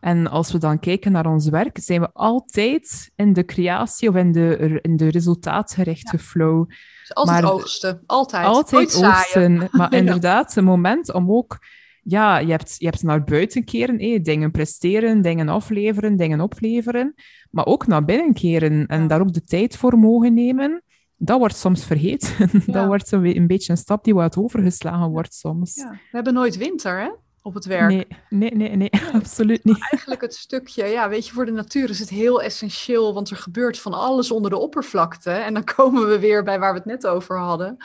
En 0.00 0.26
als 0.26 0.52
we 0.52 0.58
dan 0.58 0.78
kijken 0.78 1.12
naar 1.12 1.26
ons 1.26 1.48
werk, 1.48 1.78
zijn 1.80 2.00
we 2.00 2.10
altijd 2.12 3.10
in 3.16 3.32
de 3.32 3.44
creatie 3.44 4.08
of 4.08 4.14
in 4.14 4.32
de, 4.32 4.78
in 4.82 4.96
de 4.96 5.08
resultaatgerichte 5.08 6.18
flow. 6.18 6.68
Dus 6.68 7.14
altijd 7.14 7.42
maar, 7.42 7.52
oogsten, 7.52 8.02
altijd. 8.06 8.46
Altijd 8.46 9.04
oogsten. 9.04 9.68
Maar 9.70 9.94
inderdaad, 10.02 10.56
een 10.56 10.64
moment 10.64 11.12
om 11.12 11.32
ook... 11.32 11.58
Ja, 12.06 12.38
je 12.38 12.50
hebt, 12.50 12.74
je 12.78 12.84
hebt 12.84 13.02
naar 13.02 13.24
buiten 13.24 13.64
keren, 13.64 13.98
eh, 13.98 14.22
dingen 14.22 14.50
presteren, 14.50 15.22
dingen 15.22 15.48
afleveren, 15.48 16.16
dingen 16.16 16.40
opleveren. 16.40 17.14
Maar 17.50 17.66
ook 17.66 17.86
naar 17.86 18.04
binnen 18.04 18.32
keren 18.32 18.86
en 18.86 19.06
daar 19.06 19.20
ook 19.20 19.32
de 19.32 19.44
tijd 19.44 19.76
voor 19.76 19.98
mogen 19.98 20.34
nemen 20.34 20.82
dat 21.16 21.38
wordt 21.38 21.56
soms 21.56 21.84
vergeten. 21.84 22.50
dat 22.66 22.86
wordt 22.86 23.08
zo 23.08 23.22
een 23.22 23.46
beetje 23.46 23.72
een 23.72 23.78
stap 23.78 24.04
die 24.04 24.14
wat 24.14 24.36
overgeslagen 24.36 25.08
wordt 25.08 25.34
soms. 25.34 25.74
Ja. 25.74 25.90
We 25.90 25.98
hebben 26.10 26.34
nooit 26.34 26.56
winter, 26.56 27.00
hè? 27.00 27.10
Op 27.46 27.54
het 27.54 27.64
werk. 27.64 27.90
Nee, 27.90 28.06
nee, 28.28 28.50
nee, 28.50 28.76
nee 28.76 28.90
absoluut 29.12 29.64
niet. 29.64 29.86
eigenlijk 29.90 30.20
het 30.20 30.34
stukje, 30.34 30.84
ja, 30.84 31.08
weet 31.08 31.26
je, 31.26 31.32
voor 31.32 31.44
de 31.44 31.52
natuur 31.52 31.90
is 31.90 31.98
het 31.98 32.08
heel 32.08 32.42
essentieel, 32.42 33.14
want 33.14 33.30
er 33.30 33.36
gebeurt 33.36 33.78
van 33.78 33.92
alles 33.92 34.30
onder 34.30 34.50
de 34.50 34.58
oppervlakte. 34.58 35.30
En 35.30 35.54
dan 35.54 35.64
komen 35.64 36.08
we 36.08 36.18
weer 36.18 36.42
bij 36.42 36.58
waar 36.58 36.72
we 36.72 36.78
het 36.78 36.86
net 36.86 37.06
over 37.06 37.38
hadden. 37.38 37.76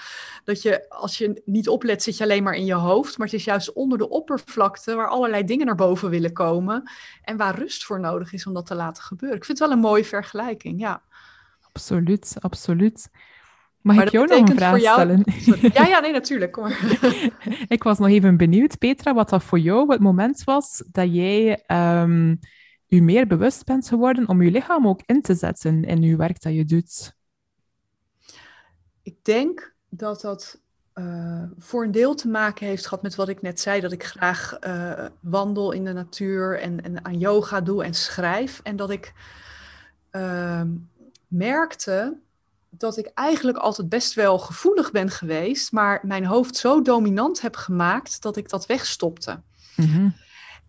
Dat 0.43 0.61
je, 0.61 0.89
als 0.89 1.17
je 1.17 1.41
niet 1.45 1.69
oplet, 1.69 2.03
zit 2.03 2.17
je 2.17 2.23
alleen 2.23 2.43
maar 2.43 2.55
in 2.55 2.65
je 2.65 2.73
hoofd, 2.73 3.17
maar 3.17 3.27
het 3.27 3.35
is 3.35 3.43
juist 3.43 3.73
onder 3.73 3.97
de 3.97 4.09
oppervlakte 4.09 4.95
waar 4.95 5.09
allerlei 5.09 5.43
dingen 5.43 5.65
naar 5.65 5.75
boven 5.75 6.09
willen 6.09 6.33
komen. 6.33 6.91
En 7.21 7.37
waar 7.37 7.59
rust 7.59 7.85
voor 7.85 7.99
nodig 7.99 8.33
is 8.33 8.45
om 8.45 8.53
dat 8.53 8.65
te 8.65 8.75
laten 8.75 9.03
gebeuren. 9.03 9.37
Ik 9.37 9.45
vind 9.45 9.59
het 9.59 9.67
wel 9.67 9.77
een 9.77 9.83
mooie 9.83 10.05
vergelijking, 10.05 10.79
ja. 10.79 11.01
Absoluut, 11.79 12.35
absoluut. 12.39 13.09
Mag 13.81 13.95
maar 13.95 14.05
ik 14.05 14.11
jou 14.11 14.27
nog 14.27 14.49
een 14.49 14.55
vraag 14.55 14.79
stellen? 14.79 15.23
Ja, 15.73 15.85
ja, 15.85 15.99
nee, 15.99 16.11
natuurlijk. 16.21 16.51
Kom 16.51 16.63
maar. 16.63 16.99
ik 17.67 17.83
was 17.83 17.99
nog 17.99 18.07
even 18.07 18.37
benieuwd, 18.37 18.77
Petra, 18.77 19.13
wat 19.13 19.29
dat 19.29 19.43
voor 19.43 19.59
jou 19.59 19.91
het 19.91 20.01
moment 20.01 20.43
was 20.43 20.83
dat 20.91 21.13
jij 21.13 21.63
um, 21.67 22.39
u 22.87 23.01
meer 23.01 23.27
bewust 23.27 23.65
bent 23.65 23.87
geworden 23.87 24.27
om 24.27 24.41
je 24.41 24.51
lichaam 24.51 24.87
ook 24.87 25.01
in 25.05 25.21
te 25.21 25.35
zetten 25.35 25.83
in 25.83 26.01
je 26.01 26.15
werk 26.15 26.41
dat 26.41 26.53
je 26.53 26.65
doet. 26.65 27.15
Ik 29.01 29.15
denk 29.23 29.73
dat 29.89 30.21
dat 30.21 30.61
uh, 30.95 31.43
voor 31.57 31.83
een 31.83 31.91
deel 31.91 32.15
te 32.15 32.27
maken 32.27 32.67
heeft 32.67 32.87
gehad 32.87 33.03
met 33.03 33.15
wat 33.15 33.29
ik 33.29 33.41
net 33.41 33.59
zei, 33.59 33.81
dat 33.81 33.91
ik 33.91 34.03
graag 34.03 34.57
uh, 34.67 35.05
wandel 35.19 35.71
in 35.71 35.83
de 35.83 35.93
natuur 35.93 36.59
en, 36.59 36.83
en, 36.83 37.05
aan 37.05 37.17
yoga 37.17 37.61
doe 37.61 37.83
en 37.83 37.93
schrijf. 37.93 38.59
En 38.63 38.75
dat 38.75 38.89
ik 38.89 39.13
uh, 40.11 40.61
merkte 41.29 42.17
dat 42.69 42.97
ik 42.97 43.11
eigenlijk 43.13 43.57
altijd 43.57 43.89
best 43.89 44.13
wel 44.13 44.39
gevoelig 44.39 44.91
ben 44.91 45.09
geweest, 45.09 45.71
maar 45.71 45.99
mijn 46.03 46.25
hoofd 46.25 46.55
zo 46.55 46.81
dominant 46.81 47.41
heb 47.41 47.55
gemaakt 47.55 48.21
dat 48.21 48.37
ik 48.37 48.49
dat 48.49 48.65
wegstopte. 48.65 49.41
Mm 49.75 50.13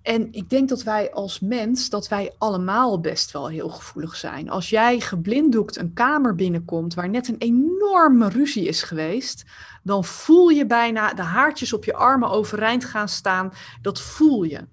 En 0.02 0.32
ik 0.32 0.50
denk 0.50 0.68
dat 0.68 0.82
wij 0.82 1.12
als 1.12 1.40
mens, 1.40 1.88
dat 1.88 2.08
wij 2.08 2.34
allemaal 2.38 3.00
best 3.00 3.30
wel 3.30 3.48
heel 3.48 3.68
gevoelig 3.68 4.16
zijn. 4.16 4.50
Als 4.50 4.68
jij 4.70 5.00
geblinddoekt 5.00 5.76
een 5.76 5.92
kamer 5.92 6.34
binnenkomt 6.34 6.94
waar 6.94 7.08
net 7.08 7.28
een 7.28 7.38
enorme 7.38 8.28
ruzie 8.28 8.66
is 8.66 8.82
geweest, 8.82 9.44
dan 9.82 10.04
voel 10.04 10.48
je 10.48 10.66
bijna 10.66 11.14
de 11.14 11.22
haartjes 11.22 11.72
op 11.72 11.84
je 11.84 11.94
armen 11.94 12.30
overeind 12.30 12.84
gaan 12.84 13.08
staan. 13.08 13.52
Dat 13.82 14.00
voel 14.00 14.42
je. 14.42 14.66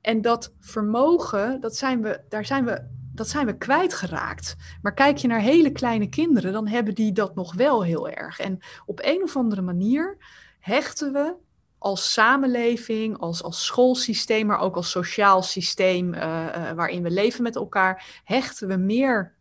En 0.00 0.20
dat 0.20 0.52
vermogen, 0.60 1.60
dat 1.60 1.76
zijn 1.76 2.02
we, 2.02 2.20
daar 2.28 2.44
zijn 2.44 2.64
we 2.64 2.82
dat 3.16 3.28
zijn 3.28 3.46
we 3.46 3.56
kwijtgeraakt. 3.56 4.56
Maar 4.82 4.94
kijk 4.94 5.16
je 5.16 5.28
naar 5.28 5.40
hele 5.40 5.72
kleine 5.72 6.08
kinderen, 6.08 6.52
dan 6.52 6.66
hebben 6.68 6.94
die 6.94 7.12
dat 7.12 7.34
nog 7.34 7.54
wel 7.54 7.84
heel 7.84 8.08
erg. 8.08 8.38
En 8.38 8.58
op 8.86 9.00
een 9.02 9.22
of 9.22 9.36
andere 9.36 9.62
manier 9.62 10.16
hechten 10.60 11.12
we 11.12 11.34
als 11.78 12.12
samenleving, 12.12 13.18
als, 13.18 13.42
als 13.42 13.64
schoolsysteem, 13.64 14.46
maar 14.46 14.58
ook 14.58 14.76
als 14.76 14.90
sociaal 14.90 15.42
systeem 15.42 16.14
uh, 16.14 16.20
uh, 16.20 16.70
waarin 16.70 17.02
we 17.02 17.10
leven 17.10 17.42
met 17.42 17.56
elkaar, 17.56 18.20
hechten 18.24 18.68
we 18.68 18.76
meer 18.76 19.34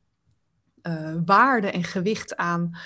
uh, 0.82 1.14
waarde 1.26 1.72
en 1.72 1.84
gewicht 1.84 2.36
aan 2.36 2.78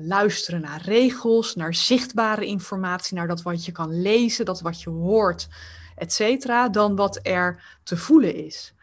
luisteren 0.00 0.60
naar 0.60 0.82
regels, 0.82 1.54
naar 1.54 1.74
zichtbare 1.74 2.46
informatie, 2.46 3.16
naar 3.16 3.26
dat 3.26 3.42
wat 3.42 3.64
je 3.64 3.72
kan 3.72 4.00
lezen, 4.00 4.44
dat 4.44 4.60
wat 4.60 4.82
je 4.82 4.90
hoort, 4.90 5.48
et 5.96 6.12
cetera, 6.12 6.68
dan 6.68 6.96
wat 6.96 7.18
er 7.22 7.78
te 7.82 7.96
voelen 7.96 8.34
is. 8.34 8.74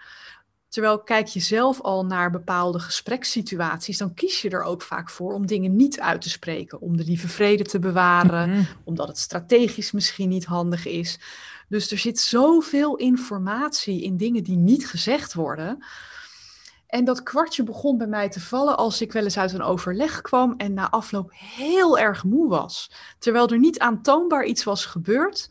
Terwijl 0.73 0.99
kijk 0.99 1.27
je 1.27 1.39
zelf 1.39 1.81
al 1.81 2.05
naar 2.05 2.31
bepaalde 2.31 2.79
gesprekssituaties, 2.79 3.97
dan 3.97 4.13
kies 4.13 4.41
je 4.41 4.49
er 4.49 4.63
ook 4.63 4.81
vaak 4.81 5.09
voor 5.09 5.33
om 5.33 5.45
dingen 5.45 5.75
niet 5.75 5.99
uit 5.99 6.21
te 6.21 6.29
spreken, 6.29 6.81
om 6.81 6.97
de 6.97 7.03
lieve 7.03 7.27
vrede 7.27 7.63
te 7.63 7.79
bewaren, 7.79 8.67
omdat 8.83 9.07
het 9.07 9.17
strategisch 9.17 9.91
misschien 9.91 10.29
niet 10.29 10.45
handig 10.45 10.86
is. 10.86 11.19
Dus 11.67 11.91
er 11.91 11.97
zit 11.97 12.19
zoveel 12.19 12.95
informatie 12.95 14.03
in 14.03 14.17
dingen 14.17 14.43
die 14.43 14.55
niet 14.55 14.88
gezegd 14.88 15.33
worden. 15.33 15.83
En 16.88 17.05
dat 17.05 17.23
kwartje 17.23 17.63
begon 17.63 17.97
bij 17.97 18.07
mij 18.07 18.29
te 18.29 18.39
vallen 18.39 18.77
als 18.77 19.01
ik 19.01 19.12
wel 19.12 19.23
eens 19.23 19.38
uit 19.38 19.53
een 19.53 19.62
overleg 19.62 20.21
kwam 20.21 20.53
en 20.57 20.73
na 20.73 20.89
afloop 20.89 21.31
heel 21.36 21.99
erg 21.99 22.23
moe 22.23 22.49
was. 22.49 22.91
Terwijl 23.19 23.47
er 23.47 23.59
niet 23.59 23.79
aantoonbaar 23.79 24.45
iets 24.45 24.63
was 24.63 24.86
gebeurd, 24.86 25.49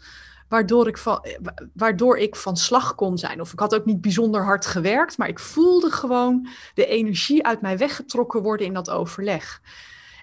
waardoor 0.52 0.88
ik, 0.88 0.98
van, 0.98 1.24
waardoor 1.72 2.18
ik 2.18 2.36
van 2.36 2.56
slag 2.56 2.94
kon 2.94 3.18
zijn. 3.18 3.40
Of 3.40 3.52
ik 3.52 3.58
had 3.58 3.74
ook 3.74 3.84
niet 3.84 4.00
bijzonder 4.00 4.44
hard 4.44 4.66
gewerkt, 4.66 5.18
maar 5.18 5.28
ik 5.28 5.38
voelde 5.38 5.90
gewoon 5.90 6.48
de 6.74 6.86
energie 6.86 7.46
uit 7.46 7.60
mij 7.60 7.78
weggetrokken 7.78 8.42
worden 8.42 8.66
in 8.66 8.72
dat 8.72 8.90
overleg. 8.90 9.60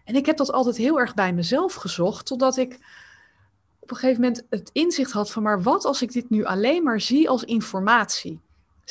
En 0.03 0.15
ik 0.15 0.25
heb 0.25 0.37
dat 0.37 0.51
altijd 0.51 0.77
heel 0.77 0.99
erg 0.99 1.13
bij 1.13 1.33
mezelf 1.33 1.73
gezocht, 1.73 2.25
totdat 2.25 2.57
ik 2.57 2.73
op 3.79 3.91
een 3.91 3.97
gegeven 3.97 4.21
moment 4.21 4.45
het 4.49 4.69
inzicht 4.73 5.11
had 5.11 5.31
van, 5.31 5.43
maar 5.43 5.61
wat 5.61 5.85
als 5.85 6.01
ik 6.01 6.11
dit 6.11 6.29
nu 6.29 6.45
alleen 6.45 6.83
maar 6.83 7.01
zie 7.01 7.29
als 7.29 7.43
informatie? 7.43 8.39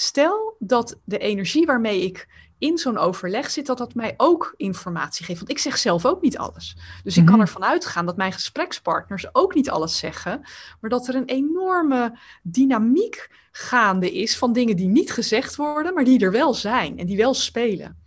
Stel 0.01 0.57
dat 0.59 0.99
de 1.05 1.19
energie 1.19 1.67
waarmee 1.67 2.03
ik 2.03 2.29
in 2.59 2.79
zo'n 2.79 2.99
overleg 2.99 3.51
zit, 3.51 3.67
dat 3.67 3.79
dat 3.79 3.95
mij 3.95 4.15
ook 4.17 4.55
informatie 4.57 5.25
geeft. 5.25 5.39
Want 5.39 5.51
ik 5.51 5.59
zeg 5.59 5.79
zelf 5.79 6.07
ook 6.07 6.23
niet 6.23 6.39
alles. 6.39 6.77
Dus 7.05 7.17
ik 7.17 7.25
kan 7.25 7.35
mhm. 7.35 7.43
ervan 7.43 7.65
uitgaan 7.65 8.07
dat 8.07 8.17
mijn 8.17 8.33
gesprekspartners 8.33 9.35
ook 9.35 9.55
niet 9.55 9.71
alles 9.71 9.99
zeggen, 9.99 10.41
maar 10.81 10.91
dat 10.91 11.09
er 11.09 11.15
een 11.15 11.25
enorme 11.25 12.19
dynamiek 12.43 13.31
gaande 13.51 14.13
is 14.13 14.39
van 14.39 14.53
dingen 14.53 14.77
die 14.77 14.89
niet 14.89 15.13
gezegd 15.13 15.57
worden, 15.57 15.95
maar 15.95 16.05
die 16.05 16.21
er 16.21 16.33
wel 16.33 16.55
zijn 16.55 16.99
en 16.99 17.07
die 17.07 17.17
wel 17.17 17.35
spelen. 17.35 18.03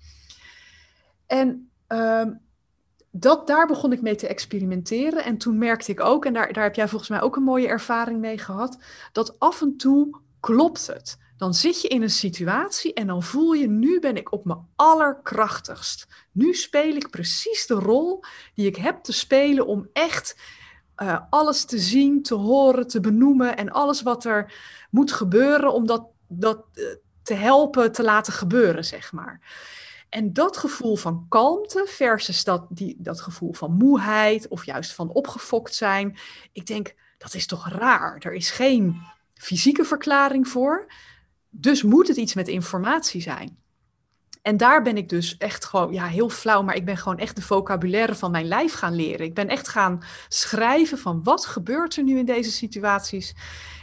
En 1.27 1.69
ehm, 1.87 2.31
dat, 3.11 3.47
daar 3.47 3.67
begon 3.67 3.91
ik 3.91 4.01
mee 4.01 4.15
te 4.15 4.27
experimenteren. 4.27 5.23
En 5.23 5.37
toen 5.37 5.57
merkte 5.57 5.91
ik 5.91 5.99
ook, 5.99 6.25
en 6.25 6.33
daar, 6.33 6.53
daar 6.53 6.63
heb 6.63 6.75
jij 6.75 6.87
volgens 6.87 7.09
mij 7.09 7.21
ook 7.21 7.35
een 7.35 7.43
mooie 7.43 7.67
ervaring 7.67 8.19
mee 8.19 8.37
gehad, 8.37 8.77
dat 9.11 9.39
af 9.39 9.61
en 9.61 9.77
toe 9.77 10.19
klopt 10.39 10.87
het 10.87 11.20
dan 11.41 11.53
zit 11.53 11.81
je 11.81 11.87
in 11.87 12.01
een 12.01 12.09
situatie 12.09 12.93
en 12.93 13.07
dan 13.07 13.23
voel 13.23 13.53
je, 13.53 13.67
nu 13.67 13.99
ben 13.99 14.17
ik 14.17 14.31
op 14.31 14.45
mijn 14.45 14.67
allerkrachtigst. 14.75 16.07
Nu 16.31 16.53
speel 16.53 16.95
ik 16.95 17.09
precies 17.09 17.67
de 17.67 17.73
rol 17.73 18.23
die 18.53 18.67
ik 18.67 18.75
heb 18.75 19.03
te 19.03 19.11
spelen 19.11 19.65
om 19.65 19.89
echt 19.93 20.39
uh, 20.97 21.19
alles 21.29 21.65
te 21.65 21.79
zien, 21.79 22.23
te 22.23 22.33
horen, 22.35 22.87
te 22.87 22.99
benoemen 22.99 23.57
en 23.57 23.71
alles 23.71 24.01
wat 24.01 24.25
er 24.25 24.53
moet 24.89 25.11
gebeuren 25.11 25.73
om 25.73 25.85
dat, 25.85 26.05
dat 26.27 26.65
uh, 26.73 26.85
te 27.23 27.33
helpen 27.33 27.91
te 27.91 28.03
laten 28.03 28.33
gebeuren, 28.33 28.85
zeg 28.85 29.11
maar. 29.11 29.41
En 30.09 30.33
dat 30.33 30.57
gevoel 30.57 30.95
van 30.95 31.25
kalmte 31.29 31.85
versus 31.87 32.43
dat, 32.43 32.65
die, 32.69 32.95
dat 32.99 33.21
gevoel 33.21 33.53
van 33.53 33.71
moeheid 33.71 34.47
of 34.47 34.65
juist 34.65 34.93
van 34.93 35.09
opgefokt 35.09 35.75
zijn. 35.75 36.17
Ik 36.51 36.65
denk, 36.65 36.95
dat 37.17 37.33
is 37.33 37.45
toch 37.45 37.69
raar. 37.69 38.17
Er 38.19 38.33
is 38.33 38.51
geen 38.51 39.01
fysieke 39.33 39.83
verklaring 39.83 40.47
voor. 40.47 40.87
Dus 41.53 41.83
moet 41.83 42.07
het 42.07 42.17
iets 42.17 42.33
met 42.33 42.47
informatie 42.47 43.21
zijn. 43.21 43.59
En 44.41 44.57
daar 44.57 44.81
ben 44.81 44.97
ik 44.97 45.09
dus 45.09 45.37
echt 45.37 45.65
gewoon, 45.65 45.93
ja, 45.93 46.05
heel 46.05 46.29
flauw, 46.29 46.61
maar 46.61 46.75
ik 46.75 46.85
ben 46.85 46.97
gewoon 46.97 47.17
echt 47.17 47.35
de 47.35 47.41
vocabulaire 47.41 48.15
van 48.15 48.31
mijn 48.31 48.47
lijf 48.47 48.73
gaan 48.73 48.95
leren. 48.95 49.25
Ik 49.25 49.33
ben 49.33 49.47
echt 49.47 49.67
gaan 49.67 50.03
schrijven 50.27 50.97
van 50.97 51.23
wat 51.23 51.45
gebeurt 51.45 51.95
er 51.95 52.03
nu 52.03 52.17
in 52.17 52.25
deze 52.25 52.51
situaties 52.51 53.33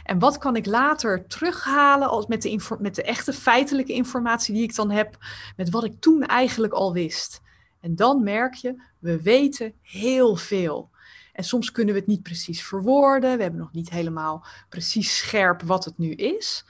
en 0.03 0.19
wat 0.19 0.37
kan 0.37 0.55
ik 0.55 0.65
later 0.65 1.27
terughalen 1.27 2.09
als 2.09 2.27
met, 2.27 2.41
de 2.41 2.77
met 2.79 2.95
de 2.95 3.03
echte 3.03 3.33
feitelijke 3.33 3.93
informatie 3.93 4.53
die 4.53 4.63
ik 4.63 4.75
dan 4.75 4.91
heb, 4.91 5.17
met 5.55 5.69
wat 5.69 5.83
ik 5.83 5.99
toen 5.99 6.25
eigenlijk 6.25 6.73
al 6.73 6.93
wist. 6.93 7.41
En 7.81 7.95
dan 7.95 8.23
merk 8.23 8.53
je, 8.53 8.81
we 8.99 9.21
weten 9.21 9.73
heel 9.81 10.35
veel. 10.35 10.89
En 11.33 11.43
soms 11.43 11.71
kunnen 11.71 11.93
we 11.93 11.99
het 11.99 12.09
niet 12.09 12.23
precies 12.23 12.63
verwoorden, 12.63 13.37
we 13.37 13.41
hebben 13.41 13.59
nog 13.59 13.71
niet 13.71 13.89
helemaal 13.89 14.45
precies 14.69 15.17
scherp 15.17 15.61
wat 15.61 15.85
het 15.85 15.97
nu 15.97 16.11
is. 16.11 16.65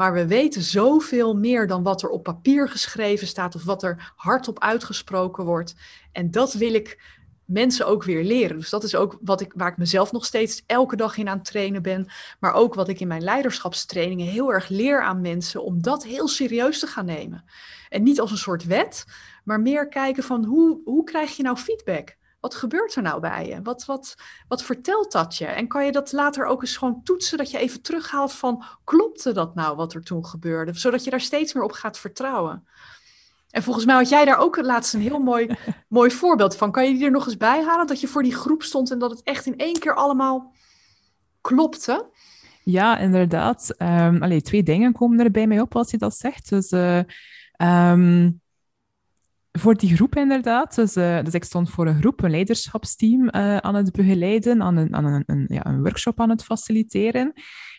Maar 0.00 0.12
we 0.12 0.26
weten 0.26 0.62
zoveel 0.62 1.34
meer 1.34 1.66
dan 1.66 1.82
wat 1.82 2.02
er 2.02 2.08
op 2.08 2.22
papier 2.22 2.68
geschreven 2.68 3.26
staat 3.26 3.54
of 3.54 3.64
wat 3.64 3.82
er 3.82 4.12
hardop 4.16 4.60
uitgesproken 4.60 5.44
wordt. 5.44 5.74
En 6.12 6.30
dat 6.30 6.52
wil 6.52 6.74
ik 6.74 7.02
mensen 7.44 7.86
ook 7.86 8.04
weer 8.04 8.24
leren. 8.24 8.56
Dus 8.58 8.70
dat 8.70 8.84
is 8.84 8.94
ook 8.94 9.18
wat 9.20 9.40
ik, 9.40 9.52
waar 9.56 9.70
ik 9.70 9.76
mezelf 9.76 10.12
nog 10.12 10.24
steeds 10.24 10.62
elke 10.66 10.96
dag 10.96 11.16
in 11.16 11.28
aan 11.28 11.36
het 11.36 11.46
trainen 11.46 11.82
ben. 11.82 12.10
Maar 12.38 12.52
ook 12.52 12.74
wat 12.74 12.88
ik 12.88 13.00
in 13.00 13.08
mijn 13.08 13.22
leiderschapstrainingen 13.22 14.26
heel 14.26 14.52
erg 14.52 14.68
leer 14.68 15.02
aan 15.02 15.20
mensen 15.20 15.62
om 15.62 15.82
dat 15.82 16.04
heel 16.04 16.28
serieus 16.28 16.78
te 16.78 16.86
gaan 16.86 17.06
nemen. 17.06 17.44
En 17.88 18.02
niet 18.02 18.20
als 18.20 18.30
een 18.30 18.36
soort 18.36 18.64
wet, 18.64 19.04
maar 19.44 19.60
meer 19.60 19.88
kijken 19.88 20.22
van 20.22 20.44
hoe, 20.44 20.80
hoe 20.84 21.04
krijg 21.04 21.36
je 21.36 21.42
nou 21.42 21.56
feedback? 21.56 22.16
Wat 22.40 22.54
gebeurt 22.54 22.94
er 22.94 23.02
nou 23.02 23.20
bij 23.20 23.46
je? 23.46 23.62
Wat, 23.62 23.84
wat, 23.84 24.14
wat 24.48 24.62
vertelt 24.62 25.12
dat 25.12 25.36
je? 25.36 25.46
En 25.46 25.68
kan 25.68 25.84
je 25.84 25.92
dat 25.92 26.12
later 26.12 26.44
ook 26.46 26.62
eens 26.62 26.76
gewoon 26.76 27.02
toetsen, 27.02 27.38
dat 27.38 27.50
je 27.50 27.58
even 27.58 27.82
terughaalt 27.82 28.32
van, 28.32 28.64
klopte 28.84 29.32
dat 29.32 29.54
nou 29.54 29.76
wat 29.76 29.94
er 29.94 30.02
toen 30.02 30.26
gebeurde? 30.26 30.74
Zodat 30.74 31.04
je 31.04 31.10
daar 31.10 31.20
steeds 31.20 31.54
meer 31.54 31.64
op 31.64 31.72
gaat 31.72 31.98
vertrouwen. 31.98 32.66
En 33.50 33.62
volgens 33.62 33.84
mij 33.84 33.94
had 33.94 34.08
jij 34.08 34.24
daar 34.24 34.38
ook 34.38 34.56
laatst 34.56 34.94
een 34.94 35.00
heel 35.00 35.18
mooi, 35.18 35.56
mooi 35.88 36.10
voorbeeld 36.10 36.56
van. 36.56 36.72
Kan 36.72 36.86
je 36.86 36.94
die 36.94 37.04
er 37.04 37.10
nog 37.10 37.26
eens 37.26 37.36
bij 37.36 37.64
halen? 37.64 37.86
Dat 37.86 38.00
je 38.00 38.08
voor 38.08 38.22
die 38.22 38.34
groep 38.34 38.62
stond 38.62 38.90
en 38.90 38.98
dat 38.98 39.10
het 39.10 39.22
echt 39.22 39.46
in 39.46 39.56
één 39.56 39.78
keer 39.78 39.94
allemaal 39.94 40.54
klopte? 41.40 42.10
Ja, 42.62 42.98
inderdaad. 42.98 43.74
Um, 43.78 44.22
allee, 44.22 44.42
twee 44.42 44.62
dingen 44.62 44.92
komen 44.92 45.20
er 45.20 45.30
bij 45.30 45.46
mij 45.46 45.60
op 45.60 45.76
als 45.76 45.90
je 45.90 45.98
dat 45.98 46.16
zegt. 46.16 46.48
Dus 46.48 46.72
uh, 46.72 47.00
voor 49.52 49.74
die 49.74 49.94
groep 49.96 50.16
inderdaad. 50.16 50.74
Dus, 50.74 50.96
uh, 50.96 51.22
dus 51.22 51.34
ik 51.34 51.44
stond 51.44 51.70
voor 51.70 51.86
een 51.86 52.00
groep, 52.00 52.22
een 52.22 52.30
leiderschapsteam 52.30 53.22
uh, 53.22 53.56
aan 53.56 53.74
het 53.74 53.92
begeleiden, 53.92 54.62
aan 54.62 54.76
een, 54.76 54.94
aan 54.94 55.04
een, 55.04 55.22
een, 55.26 55.44
ja, 55.48 55.66
een 55.66 55.82
workshop 55.82 56.20
aan 56.20 56.30
het 56.30 56.44
faciliteren. 56.44 57.32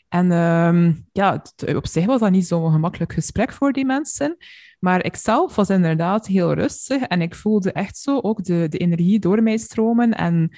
En 0.10 0.32
um, 0.32 1.08
ja, 1.12 1.42
op 1.76 1.88
zich 1.88 2.06
was 2.06 2.20
dat 2.20 2.32
niet 2.32 2.48
zo'n 2.48 2.72
gemakkelijk 2.72 3.14
gesprek 3.14 3.52
voor 3.52 3.72
die 3.72 3.86
mensen. 3.86 4.38
Maar 4.80 5.06
ik 5.06 5.16
zelf 5.16 5.56
was 5.56 5.70
inderdaad 5.70 6.28
heel 6.28 6.54
rustig 6.54 7.02
en 7.02 7.22
ik 7.22 7.36
voelde 7.36 7.72
echt 7.72 7.98
zo 7.98 8.20
ook 8.20 8.44
de, 8.44 8.68
de 8.70 8.78
energie 8.78 9.20
door 9.20 9.44
mij 9.44 9.58
stromen. 9.58 10.14
En 10.14 10.58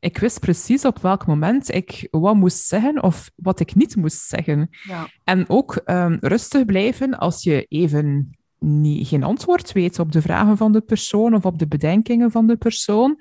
ik 0.00 0.18
wist 0.18 0.40
precies 0.40 0.84
op 0.84 0.98
welk 0.98 1.26
moment 1.26 1.74
ik 1.74 2.08
wat 2.10 2.34
moest 2.34 2.66
zeggen 2.66 3.02
of 3.02 3.30
wat 3.34 3.60
ik 3.60 3.74
niet 3.74 3.96
moest 3.96 4.26
zeggen. 4.26 4.68
Ja. 4.82 5.08
En 5.24 5.48
ook 5.48 5.80
um, 5.84 6.16
rustig 6.20 6.64
blijven 6.64 7.18
als 7.18 7.42
je 7.42 7.64
even 7.64 8.35
niet, 8.66 9.08
geen 9.08 9.22
antwoord 9.22 9.72
weet 9.72 9.98
op 9.98 10.12
de 10.12 10.22
vragen 10.22 10.56
van 10.56 10.72
de 10.72 10.80
persoon 10.80 11.34
of 11.34 11.44
op 11.44 11.58
de 11.58 11.66
bedenkingen 11.66 12.30
van 12.30 12.46
de 12.46 12.56
persoon. 12.56 13.20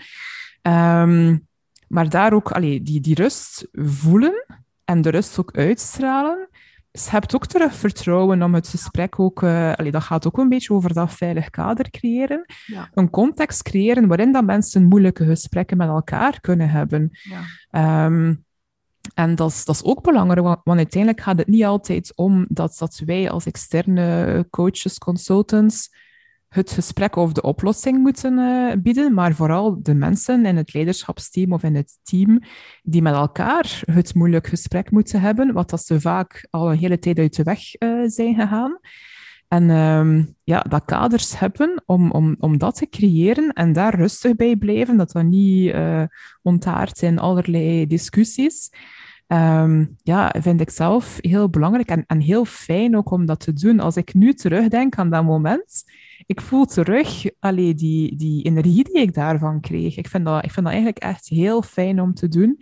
Um, 0.61 1.47
maar 1.87 2.09
daar 2.09 2.33
ook 2.33 2.51
allee, 2.51 2.81
die, 2.81 3.01
die 3.01 3.15
rust 3.15 3.67
voelen 3.71 4.45
en 4.83 5.01
de 5.01 5.09
rust 5.09 5.39
ook 5.39 5.51
uitstralen. 5.51 6.49
Dus 6.91 7.05
je 7.05 7.11
hebt 7.11 7.35
ook 7.35 7.45
terug 7.45 7.75
vertrouwen 7.75 8.43
om 8.43 8.53
het 8.53 8.67
gesprek 8.67 9.19
ook... 9.19 9.41
Uh, 9.41 9.73
allee, 9.73 9.91
dat 9.91 10.03
gaat 10.03 10.27
ook 10.27 10.37
een 10.37 10.49
beetje 10.49 10.73
over 10.73 10.93
dat 10.93 11.13
veilig 11.13 11.49
kader 11.49 11.89
creëren. 11.89 12.45
Ja. 12.65 12.89
Een 12.93 13.09
context 13.09 13.63
creëren 13.63 14.07
waarin 14.07 14.31
dat 14.31 14.45
mensen 14.45 14.83
moeilijke 14.83 15.25
gesprekken 15.25 15.77
met 15.77 15.87
elkaar 15.87 16.41
kunnen 16.41 16.69
hebben. 16.69 17.09
Ja. 17.71 18.05
Um, 18.05 18.44
en 19.15 19.35
dat 19.35 19.49
is, 19.49 19.65
dat 19.65 19.75
is 19.75 19.83
ook 19.83 20.03
belangrijk, 20.03 20.45
want, 20.63 20.77
uiteindelijk 20.77 21.21
gaat 21.21 21.37
het 21.37 21.47
niet 21.47 21.63
altijd 21.63 22.11
om 22.15 22.45
dat, 22.49 22.75
dat 22.79 23.01
wij 23.05 23.29
als 23.29 23.45
externe 23.45 24.47
coaches, 24.49 24.97
consultants, 24.97 25.89
het 26.47 26.71
gesprek 26.71 27.15
of 27.15 27.31
de 27.31 27.41
oplossing 27.41 27.97
moeten 27.97 28.37
uh, 28.37 28.73
bieden, 28.81 29.13
maar 29.13 29.33
vooral 29.33 29.83
de 29.83 29.93
mensen 29.93 30.45
in 30.45 30.55
het 30.55 30.73
leiderschapsteam 30.73 31.53
of 31.53 31.63
in 31.63 31.75
het 31.75 31.97
team 32.03 32.41
die 32.83 33.01
met 33.01 33.13
elkaar 33.13 33.81
het 33.91 34.15
moeilijk 34.15 34.47
gesprek 34.47 34.91
moeten 34.91 35.21
hebben, 35.21 35.53
wat 35.53 35.69
dat 35.69 35.85
ze 35.85 36.01
vaak 36.01 36.47
al 36.49 36.71
een 36.71 36.77
hele 36.77 36.99
tijd 36.99 37.19
uit 37.19 37.35
de 37.35 37.43
weg 37.43 37.59
uh, 37.81 38.03
zijn 38.05 38.35
gegaan. 38.35 38.79
En 39.47 39.69
um, 39.69 40.35
ja, 40.43 40.59
dat 40.59 40.85
kaders 40.85 41.39
hebben 41.39 41.83
om, 41.85 42.11
om, 42.11 42.35
om 42.39 42.57
dat 42.57 42.75
te 42.75 42.89
creëren 42.89 43.53
en 43.53 43.73
daar 43.73 43.95
rustig 43.95 44.35
bij 44.35 44.55
blijven, 44.55 44.97
dat 44.97 45.11
dat 45.11 45.23
niet 45.23 45.73
uh, 45.73 46.03
ontaart 46.41 47.01
in 47.01 47.19
allerlei 47.19 47.87
discussies. 47.87 48.69
Um, 49.27 49.95
ja, 50.03 50.35
vind 50.39 50.61
ik 50.61 50.69
zelf 50.69 51.17
heel 51.21 51.49
belangrijk 51.49 51.89
en, 51.89 52.03
en 52.07 52.19
heel 52.19 52.45
fijn 52.45 52.97
ook 52.97 53.11
om 53.11 53.25
dat 53.25 53.39
te 53.39 53.53
doen. 53.53 53.79
Als 53.79 53.97
ik 53.97 54.13
nu 54.13 54.33
terugdenk 54.33 54.95
aan 54.95 55.09
dat 55.09 55.23
moment, 55.23 55.83
ik 56.25 56.41
voel 56.41 56.65
terug 56.65 57.25
allee, 57.39 57.73
die, 57.73 58.15
die 58.15 58.43
energie 58.43 58.83
die 58.83 59.01
ik 59.01 59.13
daarvan 59.13 59.61
kreeg. 59.61 59.97
Ik 59.97 60.07
vind, 60.07 60.25
dat, 60.25 60.43
ik 60.43 60.51
vind 60.51 60.65
dat 60.65 60.75
eigenlijk 60.75 61.03
echt 61.03 61.27
heel 61.27 61.61
fijn 61.61 62.01
om 62.01 62.13
te 62.13 62.27
doen. 62.27 62.59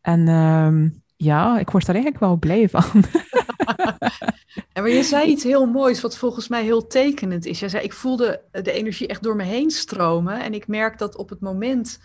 En 0.00 0.28
um, 0.28 1.02
ja, 1.16 1.58
ik 1.58 1.70
word 1.70 1.86
daar 1.86 1.94
eigenlijk 1.94 2.24
wel 2.24 2.36
blij 2.36 2.68
van. 2.68 2.84
en 4.72 4.82
maar 4.82 4.90
je 4.90 5.02
zei 5.02 5.30
iets 5.30 5.44
heel 5.44 5.66
moois, 5.66 6.00
wat 6.00 6.16
volgens 6.16 6.48
mij 6.48 6.62
heel 6.62 6.86
tekenend 6.86 7.46
is. 7.46 7.60
Je 7.60 7.68
zei, 7.68 7.84
ik 7.84 7.92
voelde 7.92 8.42
de 8.50 8.72
energie 8.72 9.06
echt 9.06 9.22
door 9.22 9.36
me 9.36 9.44
heen 9.44 9.70
stromen. 9.70 10.42
En 10.42 10.54
ik 10.54 10.66
merk 10.66 10.98
dat 10.98 11.16
op 11.16 11.28
het 11.28 11.40
moment 11.40 12.00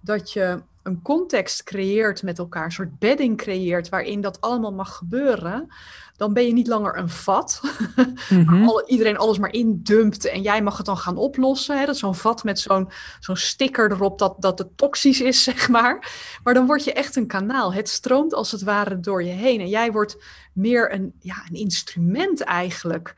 dat 0.00 0.32
je 0.32 0.62
een 0.82 1.02
context 1.02 1.62
creëert 1.62 2.22
met 2.22 2.38
elkaar, 2.38 2.64
een 2.64 2.72
soort 2.72 2.98
bedding 2.98 3.36
creëert 3.36 3.88
waarin 3.88 4.20
dat 4.20 4.40
allemaal 4.40 4.72
mag 4.72 4.96
gebeuren, 4.96 5.68
dan 6.16 6.32
ben 6.32 6.46
je 6.46 6.52
niet 6.52 6.66
langer 6.66 6.98
een 6.98 7.08
vat. 7.08 7.60
Mm 8.28 8.70
iedereen 8.86 9.16
alles 9.16 9.38
maar 9.38 9.52
indumpt 9.52 10.24
en 10.24 10.42
jij 10.42 10.62
mag 10.62 10.76
het 10.76 10.86
dan 10.86 10.96
gaan 10.96 11.16
oplossen. 11.16 11.78
Hè? 11.78 11.86
Dat 11.86 11.94
is 11.94 12.00
zo'n 12.00 12.14
vat 12.14 12.44
met 12.44 12.58
zo'n 12.60 12.90
zo'n 13.20 13.36
sticker 13.36 13.92
erop 13.92 14.18
dat, 14.18 14.34
dat 14.38 14.58
het 14.58 14.76
toxisch 14.76 15.20
is, 15.20 15.42
zeg 15.52 15.68
maar. 15.68 16.12
Maar 16.42 16.54
dan 16.54 16.66
word 16.66 16.84
je 16.84 16.92
echt 16.92 17.16
een 17.16 17.26
kanaal. 17.26 17.72
Het 17.74 17.88
stroomt 17.88 18.34
als 18.34 18.50
het 18.50 18.62
ware 18.62 19.00
door 19.00 19.24
je 19.24 19.30
heen. 19.30 19.60
En 19.60 19.68
jij 19.68 19.92
wordt 19.92 20.24
meer 20.52 20.92
een, 20.92 21.12
ja, 21.20 21.42
een 21.48 21.56
instrument 21.56 22.40
eigenlijk 22.40 23.14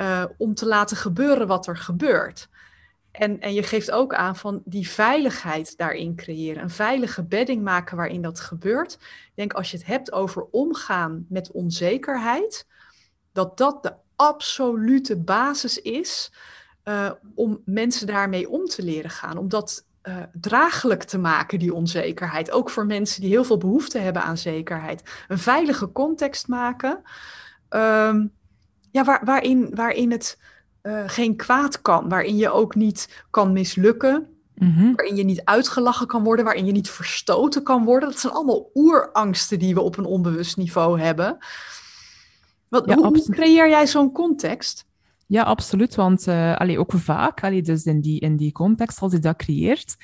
uh, 0.00 0.24
om 0.36 0.54
te 0.54 0.66
laten 0.66 0.96
gebeuren 0.96 1.46
wat 1.46 1.66
er 1.66 1.76
gebeurt. 1.76 2.48
En, 3.18 3.40
en 3.40 3.54
je 3.54 3.62
geeft 3.62 3.90
ook 3.90 4.14
aan 4.14 4.36
van 4.36 4.62
die 4.64 4.88
veiligheid 4.88 5.76
daarin 5.76 6.16
creëren. 6.16 6.62
Een 6.62 6.70
veilige 6.70 7.22
bedding 7.22 7.62
maken 7.62 7.96
waarin 7.96 8.22
dat 8.22 8.40
gebeurt. 8.40 8.92
Ik 8.92 9.32
denk 9.34 9.52
als 9.52 9.70
je 9.70 9.76
het 9.76 9.86
hebt 9.86 10.12
over 10.12 10.46
omgaan 10.50 11.26
met 11.28 11.50
onzekerheid, 11.50 12.66
dat 13.32 13.56
dat 13.56 13.82
de 13.82 13.92
absolute 14.16 15.16
basis 15.16 15.82
is 15.82 16.32
uh, 16.84 17.10
om 17.34 17.62
mensen 17.64 18.06
daarmee 18.06 18.50
om 18.50 18.64
te 18.64 18.82
leren 18.82 19.10
gaan. 19.10 19.38
Om 19.38 19.48
dat 19.48 19.86
uh, 20.02 20.16
draaglijk 20.32 21.02
te 21.02 21.18
maken, 21.18 21.58
die 21.58 21.74
onzekerheid. 21.74 22.50
Ook 22.50 22.70
voor 22.70 22.86
mensen 22.86 23.20
die 23.20 23.30
heel 23.30 23.44
veel 23.44 23.58
behoefte 23.58 23.98
hebben 23.98 24.22
aan 24.22 24.38
zekerheid. 24.38 25.02
Een 25.28 25.38
veilige 25.38 25.92
context 25.92 26.48
maken, 26.48 27.02
um, 27.70 28.32
ja, 28.90 29.04
waar, 29.04 29.24
waarin, 29.24 29.74
waarin 29.74 30.10
het 30.10 30.38
uh, 30.82 31.02
geen 31.06 31.36
kwaad 31.36 31.82
kan, 31.82 32.08
waarin 32.08 32.36
je 32.36 32.50
ook 32.50 32.74
niet 32.74 33.24
kan 33.30 33.52
mislukken. 33.52 34.26
Mm 34.54 34.94
Waarin 34.94 35.16
je 35.16 35.24
niet 35.24 35.44
uitgelachen 35.44 36.06
kan 36.06 36.24
worden, 36.24 36.44
waarin 36.44 36.66
je 36.66 36.72
niet 36.72 36.90
verstoten 36.90 37.62
kan 37.62 37.84
worden. 37.84 38.08
Dat 38.08 38.18
zijn 38.18 38.32
allemaal 38.32 38.70
oerangsten 38.74 39.58
die 39.58 39.74
we 39.74 39.80
op 39.80 39.96
een 39.96 40.04
onbewust 40.04 40.56
niveau 40.56 41.00
hebben. 41.00 41.38
Wat, 42.68 42.86
ja, 42.86 42.96
hoe, 42.96 43.30
creëer 43.30 43.68
jij 43.68 43.86
zo'n 43.86 44.12
context? 44.12 44.86
Ja, 45.28 45.42
absoluut. 45.42 45.94
Want 45.94 46.26
uh, 46.26 46.56
allee, 46.56 46.78
ook 46.78 46.92
vaak, 46.92 47.42
allee, 47.42 47.62
dus 47.62 47.84
in 47.84 48.00
die, 48.00 48.20
in 48.20 48.36
die 48.36 48.52
context, 48.52 49.00
als 49.00 49.12
je 49.12 49.18
dat 49.18 49.36
creëert, 49.36 49.96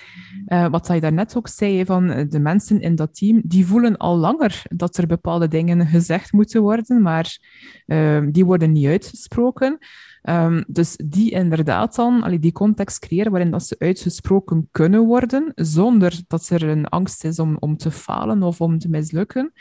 uh, 0.46 0.68
wat 0.68 0.86
je 0.86 1.00
daarnet 1.00 1.36
ook 1.36 1.48
zei, 1.48 1.84
van 1.84 2.10
eh, 2.10 2.28
de 2.28 2.38
mensen 2.38 2.80
in 2.80 2.94
dat 2.94 3.14
team, 3.14 3.40
die 3.44 3.66
voelen 3.66 3.96
al 3.96 4.16
langer 4.16 4.62
dat 4.70 4.96
er 4.96 5.06
bepaalde 5.06 5.48
dingen 5.48 5.86
gezegd 5.86 6.32
moeten 6.32 6.62
worden, 6.62 7.02
maar 7.02 7.38
uh, 7.86 8.26
die 8.30 8.44
worden 8.44 8.72
niet 8.72 8.86
uitgesproken. 8.86 9.78
Um, 10.28 10.64
dus 10.66 10.96
die 11.04 11.30
inderdaad 11.30 11.94
dan, 11.94 12.22
allee, 12.22 12.38
die 12.38 12.52
context 12.52 12.98
creëren 12.98 13.30
waarin 13.30 13.50
dat 13.50 13.66
ze 13.66 13.76
uitgesproken 13.78 14.68
kunnen 14.70 15.04
worden, 15.04 15.52
zonder 15.54 16.20
dat 16.26 16.48
er 16.48 16.62
een 16.62 16.86
angst 16.88 17.24
is 17.24 17.38
om, 17.38 17.56
om 17.58 17.76
te 17.76 17.90
falen 17.90 18.42
of 18.42 18.60
om 18.60 18.78
te 18.78 18.88
mislukken. 18.88 19.52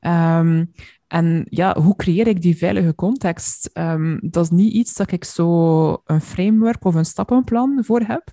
Um, 0.00 0.72
en 1.06 1.46
ja, 1.48 1.80
hoe 1.80 1.96
creëer 1.96 2.26
ik 2.26 2.42
die 2.42 2.56
veilige 2.56 2.94
context? 2.94 3.70
Um, 3.74 4.18
dat 4.22 4.44
is 4.44 4.50
niet 4.50 4.72
iets 4.72 4.94
dat 4.94 5.12
ik 5.12 5.24
zo 5.24 5.92
een 6.04 6.20
framework 6.20 6.84
of 6.84 6.94
een 6.94 7.04
stappenplan 7.04 7.84
voor 7.84 8.00
heb. 8.00 8.32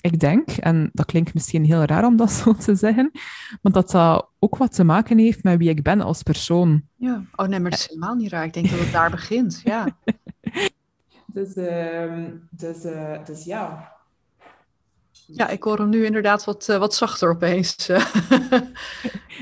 Ik 0.00 0.20
denk, 0.20 0.50
en 0.50 0.90
dat 0.92 1.06
klinkt 1.06 1.34
misschien 1.34 1.64
heel 1.64 1.82
raar 1.82 2.04
om 2.04 2.16
dat 2.16 2.32
zo 2.42 2.54
te 2.54 2.74
zeggen, 2.74 3.10
maar 3.62 3.72
dat 3.72 3.90
dat 3.90 4.30
ook 4.38 4.56
wat 4.56 4.74
te 4.74 4.84
maken 4.84 5.18
heeft 5.18 5.42
met 5.42 5.58
wie 5.58 5.68
ik 5.68 5.82
ben 5.82 6.00
als 6.00 6.22
persoon. 6.22 6.82
Ja, 6.96 7.22
oh 7.34 7.46
nee, 7.46 7.60
maar 7.60 7.70
dat 7.70 7.80
is 7.80 7.88
helemaal 7.88 8.14
niet 8.14 8.30
raar. 8.30 8.44
Ik 8.44 8.52
denk 8.52 8.70
dat 8.70 8.78
het 8.78 8.92
daar 8.92 9.10
begint, 9.10 9.60
ja. 9.64 9.88
dus, 11.32 11.56
uh, 11.56 12.24
dus, 12.50 12.84
uh, 12.84 13.24
dus 13.24 13.44
ja. 13.44 13.92
Ja, 15.26 15.48
ik 15.48 15.62
hoor 15.62 15.78
hem 15.78 15.88
nu 15.88 16.04
inderdaad 16.04 16.44
wat, 16.44 16.68
uh, 16.70 16.76
wat 16.76 16.94
zachter 16.94 17.30
opeens. 17.30 17.86
ja, 17.86 18.02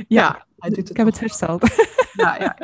ja 0.08 0.46
hij 0.58 0.68
doet 0.68 0.78
het 0.78 0.90
ik 0.90 0.96
heb 0.96 1.06
het 1.06 1.20
hersteld. 1.20 1.62
Ja, 2.12 2.36
ja. 2.36 2.56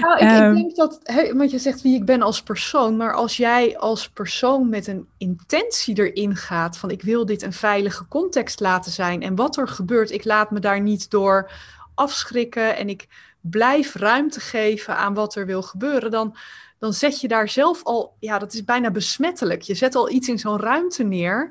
Nou, 0.00 0.14
ik, 0.14 0.22
ik, 0.22 0.28
ehm. 0.28 0.54
denk 0.54 0.76
dat, 0.76 1.00
want 1.34 1.50
je 1.50 1.58
zegt 1.58 1.82
wie 1.82 1.94
ik 1.94 2.04
ben 2.04 2.22
als 2.22 2.42
persoon, 2.42 2.96
maar 2.96 3.14
als 3.14 3.36
jij 3.36 3.78
als 3.78 4.08
persoon 4.08 4.68
met 4.68 4.86
een 4.86 5.08
intentie 5.18 5.98
erin 5.98 6.36
gaat 6.36 6.78
van 6.78 6.90
ik 6.90 7.02
wil 7.02 7.26
dit 7.26 7.42
een 7.42 7.52
veilige 7.52 8.08
context 8.08 8.60
laten 8.60 8.92
zijn 8.92 9.22
en 9.22 9.34
wat 9.34 9.56
er 9.56 9.68
gebeurt, 9.68 10.10
ik 10.10 10.24
laat 10.24 10.50
me 10.50 10.60
daar 10.60 10.80
niet 10.80 11.10
door 11.10 11.50
afschrikken 11.94 12.76
en 12.76 12.88
ik 12.88 13.08
blijf 13.40 13.94
ruimte 13.94 14.40
geven 14.40 14.96
aan 14.96 15.14
wat 15.14 15.34
er 15.34 15.46
wil 15.46 15.62
gebeuren, 15.62 16.10
dan, 16.10 16.36
dan 16.78 16.92
zet 16.92 17.20
je 17.20 17.28
daar 17.28 17.48
zelf 17.48 17.84
al, 17.84 18.16
ja, 18.20 18.38
dat 18.38 18.52
is 18.52 18.64
bijna 18.64 18.90
besmettelijk. 18.90 19.62
Je 19.62 19.74
zet 19.74 19.94
al 19.94 20.10
iets 20.10 20.28
in 20.28 20.38
zo'n 20.38 20.60
ruimte 20.60 21.02
neer, 21.02 21.50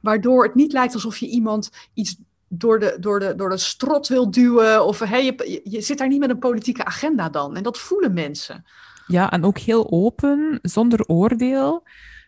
waardoor 0.00 0.44
het 0.44 0.54
niet 0.54 0.72
lijkt 0.72 0.94
alsof 0.94 1.16
je 1.16 1.28
iemand 1.28 1.70
iets 1.94 2.16
door 2.48 2.78
de, 2.78 2.96
door 3.00 3.20
de, 3.20 3.34
door 3.34 3.48
de 3.48 3.56
strot 3.56 4.08
wil 4.08 4.30
duwen. 4.30 4.86
Of 4.86 4.98
hey, 4.98 5.24
je, 5.64 5.80
zit 5.80 5.98
daar 5.98 6.08
niet 6.08 6.20
met 6.20 6.30
een 6.30 6.38
politieke 6.38 6.84
agenda 6.84 7.28
dan. 7.28 7.56
En 7.56 7.62
dat 7.62 7.78
voelen 7.78 8.12
mensen. 8.12 8.64
Ja, 9.06 9.30
en 9.30 9.44
ook 9.44 9.58
heel 9.58 9.90
open, 9.90 10.58
zonder 10.62 11.06
oordeel. 11.06 11.82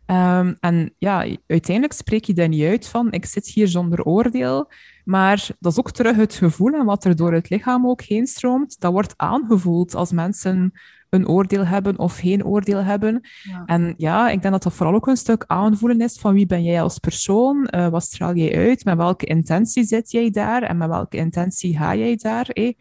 Um, 0.06 0.56
en 0.60 0.94
ja, 0.98 1.26
uiteindelijk 1.46 1.92
spreek 1.92 2.24
je 2.24 2.34
daar 2.34 2.48
niet 2.48 2.64
uit 2.64 2.88
van, 2.88 3.12
ik 3.12 3.24
zit 3.24 3.46
hier 3.46 3.68
zonder 3.68 4.02
oordeel. 4.02 4.70
Maar 5.04 5.48
dat 5.58 5.72
is 5.72 5.78
ook 5.78 5.90
terug 5.90 6.16
het 6.16 6.34
gevoel 6.34 6.72
en 6.72 6.84
wat 6.84 7.04
er 7.04 7.16
door 7.16 7.32
het 7.32 7.50
lichaam 7.50 7.88
ook 7.88 8.02
heen 8.02 8.26
stroomt. 8.26 8.80
Dat 8.80 8.92
wordt 8.92 9.14
aangevoeld 9.16 9.94
als 9.94 10.12
mensen 10.12 10.72
een 11.12 11.28
oordeel 11.28 11.66
hebben 11.66 11.98
of 11.98 12.18
geen 12.18 12.44
oordeel 12.44 12.82
hebben. 12.82 13.20
En 13.66 13.94
ja, 13.96 14.30
ik 14.30 14.42
denk 14.42 14.52
dat 14.52 14.62
dat 14.62 14.72
vooral 14.72 14.94
ook 14.94 15.06
een 15.06 15.16
stuk 15.16 15.44
aanvoelen 15.46 16.00
is 16.00 16.18
van 16.18 16.34
wie 16.34 16.46
ben 16.46 16.62
jij 16.62 16.82
als 16.82 16.98
persoon, 16.98 17.68
uh, 17.70 17.88
wat 17.88 18.02
straal 18.02 18.34
jij 18.34 18.56
uit, 18.56 18.84
met 18.84 18.96
welke 18.96 19.26
intentie 19.26 19.84
zit 19.84 20.10
jij 20.10 20.30
daar 20.30 20.62
en 20.62 20.76
met 20.76 20.88
welke 20.88 21.16
intentie 21.16 21.76
ga 21.76 21.94
jij 21.94 22.16
daar. 22.16 22.48
Eh? 22.48 22.72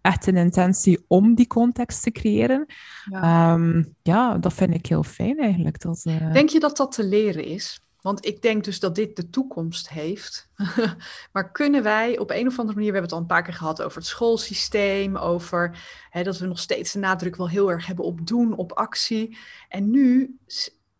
Echt 0.00 0.26
een 0.26 0.36
intentie 0.36 1.04
om 1.06 1.34
die 1.34 1.46
context 1.46 2.02
te 2.02 2.10
creëren. 2.10 2.66
Ja, 3.10 3.52
um, 3.52 3.94
ja 4.02 4.38
dat 4.38 4.52
vind 4.52 4.74
ik 4.74 4.86
heel 4.86 5.02
fijn 5.02 5.38
eigenlijk. 5.38 5.80
Dat, 5.80 6.02
uh... 6.04 6.32
Denk 6.32 6.48
je 6.48 6.60
dat 6.60 6.76
dat 6.76 6.92
te 6.92 7.04
leren 7.04 7.44
is? 7.44 7.80
Want 8.02 8.26
ik 8.26 8.42
denk 8.42 8.64
dus 8.64 8.80
dat 8.80 8.94
dit 8.94 9.16
de 9.16 9.30
toekomst 9.30 9.88
heeft. 9.88 10.48
maar 11.32 11.50
kunnen 11.50 11.82
wij 11.82 12.18
op 12.18 12.30
een 12.30 12.46
of 12.46 12.58
andere 12.58 12.76
manier, 12.76 12.92
we 12.92 12.98
hebben 12.98 13.02
het 13.02 13.12
al 13.12 13.18
een 13.18 13.26
paar 13.26 13.42
keer 13.42 13.54
gehad 13.54 13.82
over 13.82 13.98
het 13.98 14.06
schoolsysteem, 14.06 15.16
over 15.16 15.78
hè, 16.10 16.22
dat 16.22 16.38
we 16.38 16.46
nog 16.46 16.58
steeds 16.58 16.92
de 16.92 16.98
nadruk 16.98 17.36
wel 17.36 17.48
heel 17.48 17.70
erg 17.70 17.86
hebben 17.86 18.04
op 18.04 18.26
doen, 18.26 18.56
op 18.56 18.72
actie. 18.72 19.38
En 19.68 19.90
nu 19.90 20.38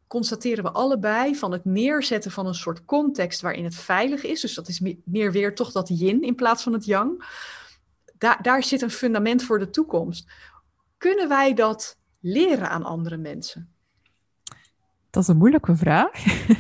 constateren 0.07 0.65
we 0.65 0.71
allebei 0.71 1.37
van 1.37 1.53
het 1.53 1.65
neerzetten 1.65 2.31
van 2.31 2.47
een 2.47 2.55
soort 2.55 2.85
context 2.85 3.41
waarin 3.41 3.65
het 3.65 3.75
veilig 3.75 4.25
is. 4.25 4.41
Dus 4.41 4.55
dat 4.55 4.69
is 4.69 4.81
meer 5.05 5.33
weer 5.33 5.55
toch 5.55 5.73
dat 5.73 5.89
yin 5.89 6.23
in 6.23 6.35
plaats 6.35 6.63
van 6.63 6.73
het 6.73 6.85
yang. 6.85 7.25
Daar, 8.19 8.43
daar 8.43 8.63
zit 8.63 8.83
een 8.83 8.91
fundament 8.91 9.43
voor 9.43 9.59
de 9.59 9.71
toekomst. 9.71 10.31
Kunnen 10.97 11.29
wij 11.29 11.55
dat 11.55 11.97
leren 12.21 12.71
aan 12.71 12.85
andere 12.85 13.17
mensen? 13.17 13.75
Dat 15.11 15.23
is 15.23 15.29
een 15.29 15.37
moeilijke 15.37 15.77
vraag. 15.77 16.11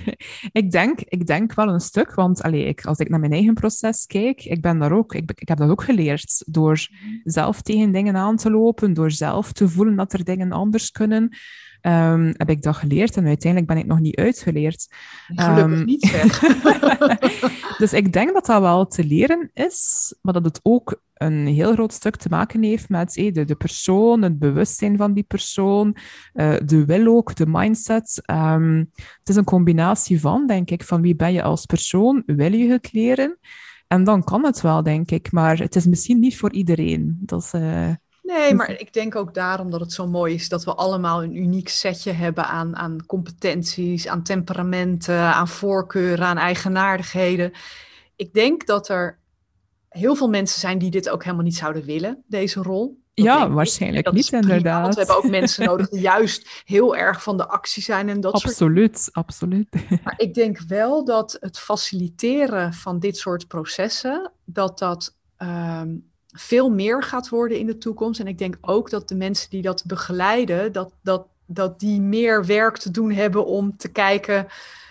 ik, 0.53 0.71
denk, 0.71 1.01
ik 1.01 1.27
denk 1.27 1.55
wel 1.55 1.69
een 1.69 1.81
stuk, 1.81 2.15
want 2.15 2.43
allee, 2.43 2.65
ik, 2.65 2.85
als 2.85 2.99
ik 2.99 3.09
naar 3.09 3.21
mijn 3.21 3.33
eigen 3.33 3.55
proces 3.55 4.07
kijk, 4.07 4.45
ik 4.45 4.61
ben 4.61 4.79
daar 4.79 4.93
ook, 4.93 5.15
ik, 5.15 5.33
ik 5.35 5.49
heb 5.49 5.59
dat 5.59 5.71
ook 5.71 5.83
geleerd. 5.83 6.43
Door 6.47 6.87
mhm. 6.91 7.11
zelf 7.25 7.63
tegen 7.63 7.93
dingen 7.93 8.17
aan 8.17 8.37
te 8.37 8.51
lopen, 8.51 8.93
door 8.95 9.11
zelf 9.11 9.53
te 9.53 9.69
voelen 9.69 9.97
dat 9.97 10.13
er 10.13 10.25
dingen 10.25 10.53
anders 10.53 10.91
kunnen. 10.91 11.37
Um, 11.83 12.33
heb 12.37 12.51
ik 12.51 12.63
dat 12.63 12.77
geleerd 12.77 13.17
en 13.17 13.27
uiteindelijk 13.27 13.73
ben 13.73 13.81
ik 13.81 13.87
nog 13.87 14.01
niet 14.01 14.17
uitgeleerd. 14.17 14.87
Gelukkig 15.35 15.79
um, 15.79 15.85
niet, 15.85 16.07
zeg. 16.07 16.41
dus 17.79 17.93
ik 17.93 18.13
denk 18.13 18.33
dat 18.33 18.47
dat 18.47 18.61
wel 18.61 18.87
te 18.87 19.05
leren 19.05 19.51
is, 19.55 20.15
maar 20.23 20.33
dat 20.33 20.45
het 20.45 20.61
ook 20.63 21.03
een 21.15 21.47
heel 21.47 21.73
groot 21.73 21.93
stuk 21.93 22.17
te 22.17 22.29
maken 22.29 22.63
heeft 22.63 22.89
met 22.89 23.17
eh, 23.17 23.33
de, 23.33 23.45
de 23.45 23.55
persoon, 23.55 24.23
het 24.23 24.39
bewustzijn 24.39 24.97
van 24.97 25.13
die 25.13 25.23
persoon, 25.23 25.97
uh, 26.35 26.57
de 26.65 26.85
wil 26.85 27.07
ook, 27.07 27.35
de 27.35 27.47
mindset. 27.47 28.23
Um, 28.31 28.91
het 28.95 29.29
is 29.29 29.37
een 29.37 29.45
combinatie 29.45 30.21
van, 30.21 30.47
denk 30.47 30.71
ik, 30.71 30.83
van 30.83 31.01
wie 31.01 31.17
ben 31.17 31.33
je 31.33 31.43
als 31.43 31.67
persoon, 31.67 32.23
wil 32.27 32.53
je 32.53 32.71
het 32.71 32.93
leren? 32.93 33.39
En 33.87 34.05
dan 34.05 34.25
kan 34.25 34.45
het 34.45 34.61
wel, 34.61 34.83
denk 34.83 35.11
ik, 35.11 35.33
maar 35.33 35.59
het 35.59 35.77
is 35.77 35.87
misschien 35.87 36.19
niet 36.19 36.37
voor 36.37 36.53
iedereen. 36.53 37.19
Dat 37.21 37.43
is... 37.43 37.55
Uh, 37.55 37.91
Nee, 38.31 38.55
maar 38.55 38.71
ik 38.71 38.93
denk 38.93 39.17
ook 39.17 39.35
daarom 39.35 39.71
dat 39.71 39.81
het 39.81 39.93
zo 39.93 40.07
mooi 40.07 40.35
is 40.35 40.49
dat 40.49 40.65
we 40.65 40.75
allemaal 40.75 41.23
een 41.23 41.37
uniek 41.37 41.69
setje 41.69 42.13
hebben 42.13 42.47
aan, 42.47 42.77
aan 42.77 43.07
competenties, 43.07 44.09
aan 44.09 44.23
temperamenten, 44.23 45.21
aan 45.21 45.49
voorkeuren, 45.49 46.27
aan 46.27 46.39
eigenaardigheden. 46.39 47.53
Ik 48.17 48.33
denk 48.33 48.67
dat 48.67 48.89
er 48.89 49.19
heel 49.89 50.15
veel 50.15 50.29
mensen 50.29 50.61
zijn 50.61 50.79
die 50.79 50.91
dit 50.91 51.09
ook 51.09 51.25
helemaal 51.25 51.45
niet 51.45 51.57
zouden 51.57 51.85
willen, 51.85 52.25
deze 52.27 52.63
rol. 52.63 52.99
ja, 53.15 53.51
waarschijnlijk 53.51 54.13
niet, 54.13 54.33
inderdaad. 54.33 54.83
Want 54.83 54.95
we 54.95 55.01
hebben 55.01 55.17
ook 55.17 55.31
mensen 55.31 55.65
nodig 55.65 55.89
die 55.89 56.01
juist 56.15 56.63
heel 56.65 56.97
erg 56.97 57.23
van 57.23 57.37
de 57.37 57.49
actie 57.49 57.83
zijn 57.83 58.09
en 58.09 58.21
dat 58.21 58.33
absoluut, 58.33 58.99
soort 58.99 59.17
Absoluut, 59.17 59.69
Maar 60.05 60.15
ik 60.17 60.35
denk 60.35 60.61
wel 60.61 61.05
dat 61.05 61.37
het 61.41 61.59
faciliteren 61.59 62.73
van 62.73 62.99
dit 62.99 63.17
soort 63.17 63.49
processen, 63.49 64.33
dat 64.45 64.79
dat 64.79 65.17
ehm, 65.37 65.89
veel 66.33 66.71
meer 66.71 67.03
gaat 67.03 67.29
worden 67.29 67.59
in 67.59 67.67
de 67.67 67.79
toekomst. 67.79 68.21
En 68.21 68.27
ik 68.27 68.39
denk 68.39 68.57
ook 68.61 68.91
dat 68.91 69.09
de 69.09 69.15
mensen 69.15 69.51
die 69.51 69.63
dat 69.63 69.85
begeleiden, 69.87 70.73
dat, 70.73 70.93
dat, 71.03 71.27
dat 71.47 71.81
die 71.81 72.01
meer 72.01 72.47
werk 72.47 72.77
te 72.77 72.91
doen 72.91 73.13
hebben 73.13 73.47
om 73.47 73.77
te 73.77 73.89
kijken 73.89 74.47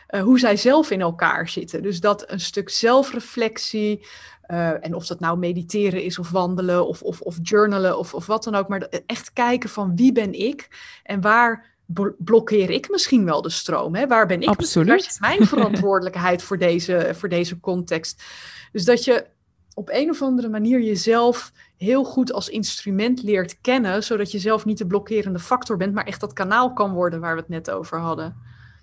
uh, 0.10 0.22
hoe 0.22 0.40
zij 0.40 0.58
zelf 0.58 0.92
in 0.92 1.02
elkaar 1.02 1.50
zitten. 1.50 1.82
Dus 1.82 2.00
dat 2.00 2.32
een 2.32 2.40
stuk 2.40 2.70
zelfreflectie, 2.70 4.08
uh, 4.48 4.86
en 4.86 4.94
of 4.94 5.08
dat 5.08 5.20
nou 5.20 5.38
mediteren 5.38 6.04
is 6.04 6.20
of 6.20 6.30
wandelen 6.30 6.88
of, 6.88 7.02
of, 7.02 7.22
of 7.22 7.38
journalen 7.42 7.98
of, 7.98 8.14
of 8.14 8.26
wat 8.26 8.44
dan 8.44 8.56
ook, 8.56 8.68
maar 8.68 8.88
echt 9.06 9.34
kijken 9.34 9.70
van 9.70 9.96
wie 9.96 10.12
ben 10.12 10.34
ik 10.34 10.68
en 11.04 11.22
waar 11.22 11.78
blokkeer 12.18 12.70
ik 12.70 12.90
misschien 12.90 13.26
wel 13.26 13.42
de 13.42 13.50
stroom? 13.50 13.96
Hè? 13.96 14.08
Waar 14.08 14.28
ben 14.28 14.42
ik? 14.42 14.48
Absoluut. 14.48 15.18
Waar 15.20 15.30
mijn 15.30 15.48
verantwoordelijkheid 15.48 16.44
voor 16.44 16.58
deze, 16.58 17.12
voor 17.16 17.30
deze 17.30 17.60
context? 17.60 18.24
Dus 18.72 18.86
dat 18.86 19.04
je 19.04 19.26
op 19.80 19.90
een 19.92 20.10
of 20.10 20.22
andere 20.22 20.50
manier 20.50 20.82
jezelf 20.82 21.52
heel 21.78 22.04
goed 22.04 22.34
als 22.34 22.50
instrument 22.50 23.24
leert 23.24 23.62
kennen, 23.62 24.04
zodat 24.04 24.32
je 24.32 24.40
zelf 24.40 24.66
niet 24.66 24.78
de 24.78 24.88
blokkerende 24.88 25.40
factor 25.40 25.78
bent, 25.78 25.94
maar 25.94 26.06
echt 26.06 26.20
dat 26.20 26.34
kanaal 26.34 26.74
kan 26.74 26.94
worden 26.94 27.20
waar 27.20 27.34
we 27.34 27.40
het 27.40 27.50
net 27.50 27.72
over 27.72 28.00
hadden. 28.00 28.36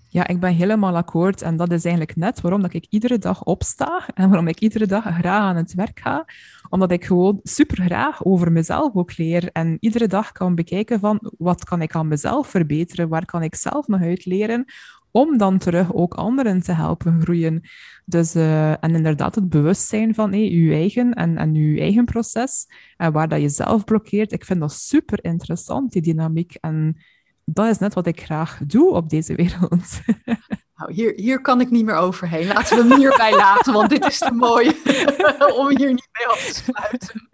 Ja, 0.09 0.26
ik 0.26 0.40
ben 0.40 0.53
helemaal 0.55 0.97
akkoord. 0.97 1.42
En 1.42 1.57
dat 1.57 1.72
is 1.72 1.84
eigenlijk 1.84 2.16
net 2.16 2.40
waarom 2.40 2.62
dat 2.62 2.72
ik 2.72 2.86
iedere 2.90 3.18
dag 3.18 3.44
opsta 3.44 4.09
en 4.14 4.28
waarom 4.28 4.49
ik 4.49 4.61
iedere 4.61 4.86
dag 4.86 5.03
graag 5.03 5.42
aan 5.42 5.57
het 5.57 5.74
werk 5.74 6.01
ga. 6.01 6.24
Omdat 6.68 6.90
ik 6.90 7.05
gewoon 7.05 7.40
super 7.42 7.82
graag 7.84 8.24
over 8.24 8.53
mezelf 8.53 8.94
ook 8.94 9.16
leer. 9.16 9.49
En 9.53 9.76
iedere 9.80 10.07
dag 10.07 10.32
kan 10.32 10.55
bekijken 10.55 11.01
van 11.01 11.32
wat 11.38 11.64
kan 11.64 11.82
ik 11.82 11.94
aan 11.94 12.09
mezelf 12.09 12.49
verbeteren? 12.49 13.09
Waar 13.09 13.24
kan 13.24 13.42
ik 13.42 13.55
zelf 13.55 13.86
nog 13.86 14.01
uit 14.01 14.24
leren? 14.24 14.64
Om 15.11 15.38
dan 15.38 15.59
terug 15.59 15.94
ook 15.94 16.14
anderen 16.14 16.62
te 16.62 16.72
helpen 16.72 17.20
groeien. 17.22 17.61
Dus, 18.04 18.36
uh, 18.36 18.70
en 18.70 18.94
inderdaad, 18.94 19.34
het 19.34 19.48
bewustzijn 19.48 20.14
van 20.14 20.30
hey, 20.30 20.50
je 20.50 20.72
eigen 20.72 21.14
en, 21.14 21.36
en 21.36 21.54
je 21.54 21.80
eigen 21.80 22.04
proces. 22.04 22.66
En 22.96 23.12
waar 23.12 23.28
dat 23.28 23.40
je 23.40 23.48
zelf 23.48 23.84
blokkeert. 23.84 24.32
Ik 24.32 24.44
vind 24.44 24.61
dat 24.61 24.72
super 24.72 25.24
interessant, 25.24 25.92
die 25.92 26.02
dynamiek. 26.02 26.54
En 26.61 26.96
dat 27.44 27.66
is 27.66 27.78
net 27.78 27.94
wat 27.94 28.07
ik 28.07 28.20
graag 28.20 28.61
doe 28.66 28.90
op 28.90 29.09
deze 29.09 29.34
wereld. 29.34 29.98
Nou, 30.76 30.92
hier, 30.92 31.12
hier 31.16 31.40
kan 31.40 31.61
ik 31.61 31.70
niet 31.70 31.84
meer 31.84 31.94
overheen. 31.94 32.46
Laten 32.46 32.76
we 32.76 32.88
hem 32.88 32.98
hierbij 32.98 33.36
laten, 33.44 33.72
want 33.72 33.90
dit 33.90 34.07
is 34.07 34.18
te 34.18 34.32
mooi 34.32 34.68
om 35.59 35.68
hier 35.68 35.88
niet 35.88 36.09
mee 36.12 36.26
af 36.26 36.46
te 36.46 36.54
sluiten. 36.54 37.28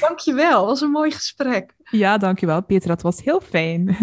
Dankjewel, 0.00 0.66
was 0.66 0.80
een 0.80 0.90
mooi 0.90 1.10
gesprek. 1.10 1.74
Ja, 1.90 2.18
dankjewel 2.18 2.62
Peter, 2.62 2.88
dat 2.88 3.02
was 3.02 3.22
heel 3.22 3.40
fijn. 3.40 3.96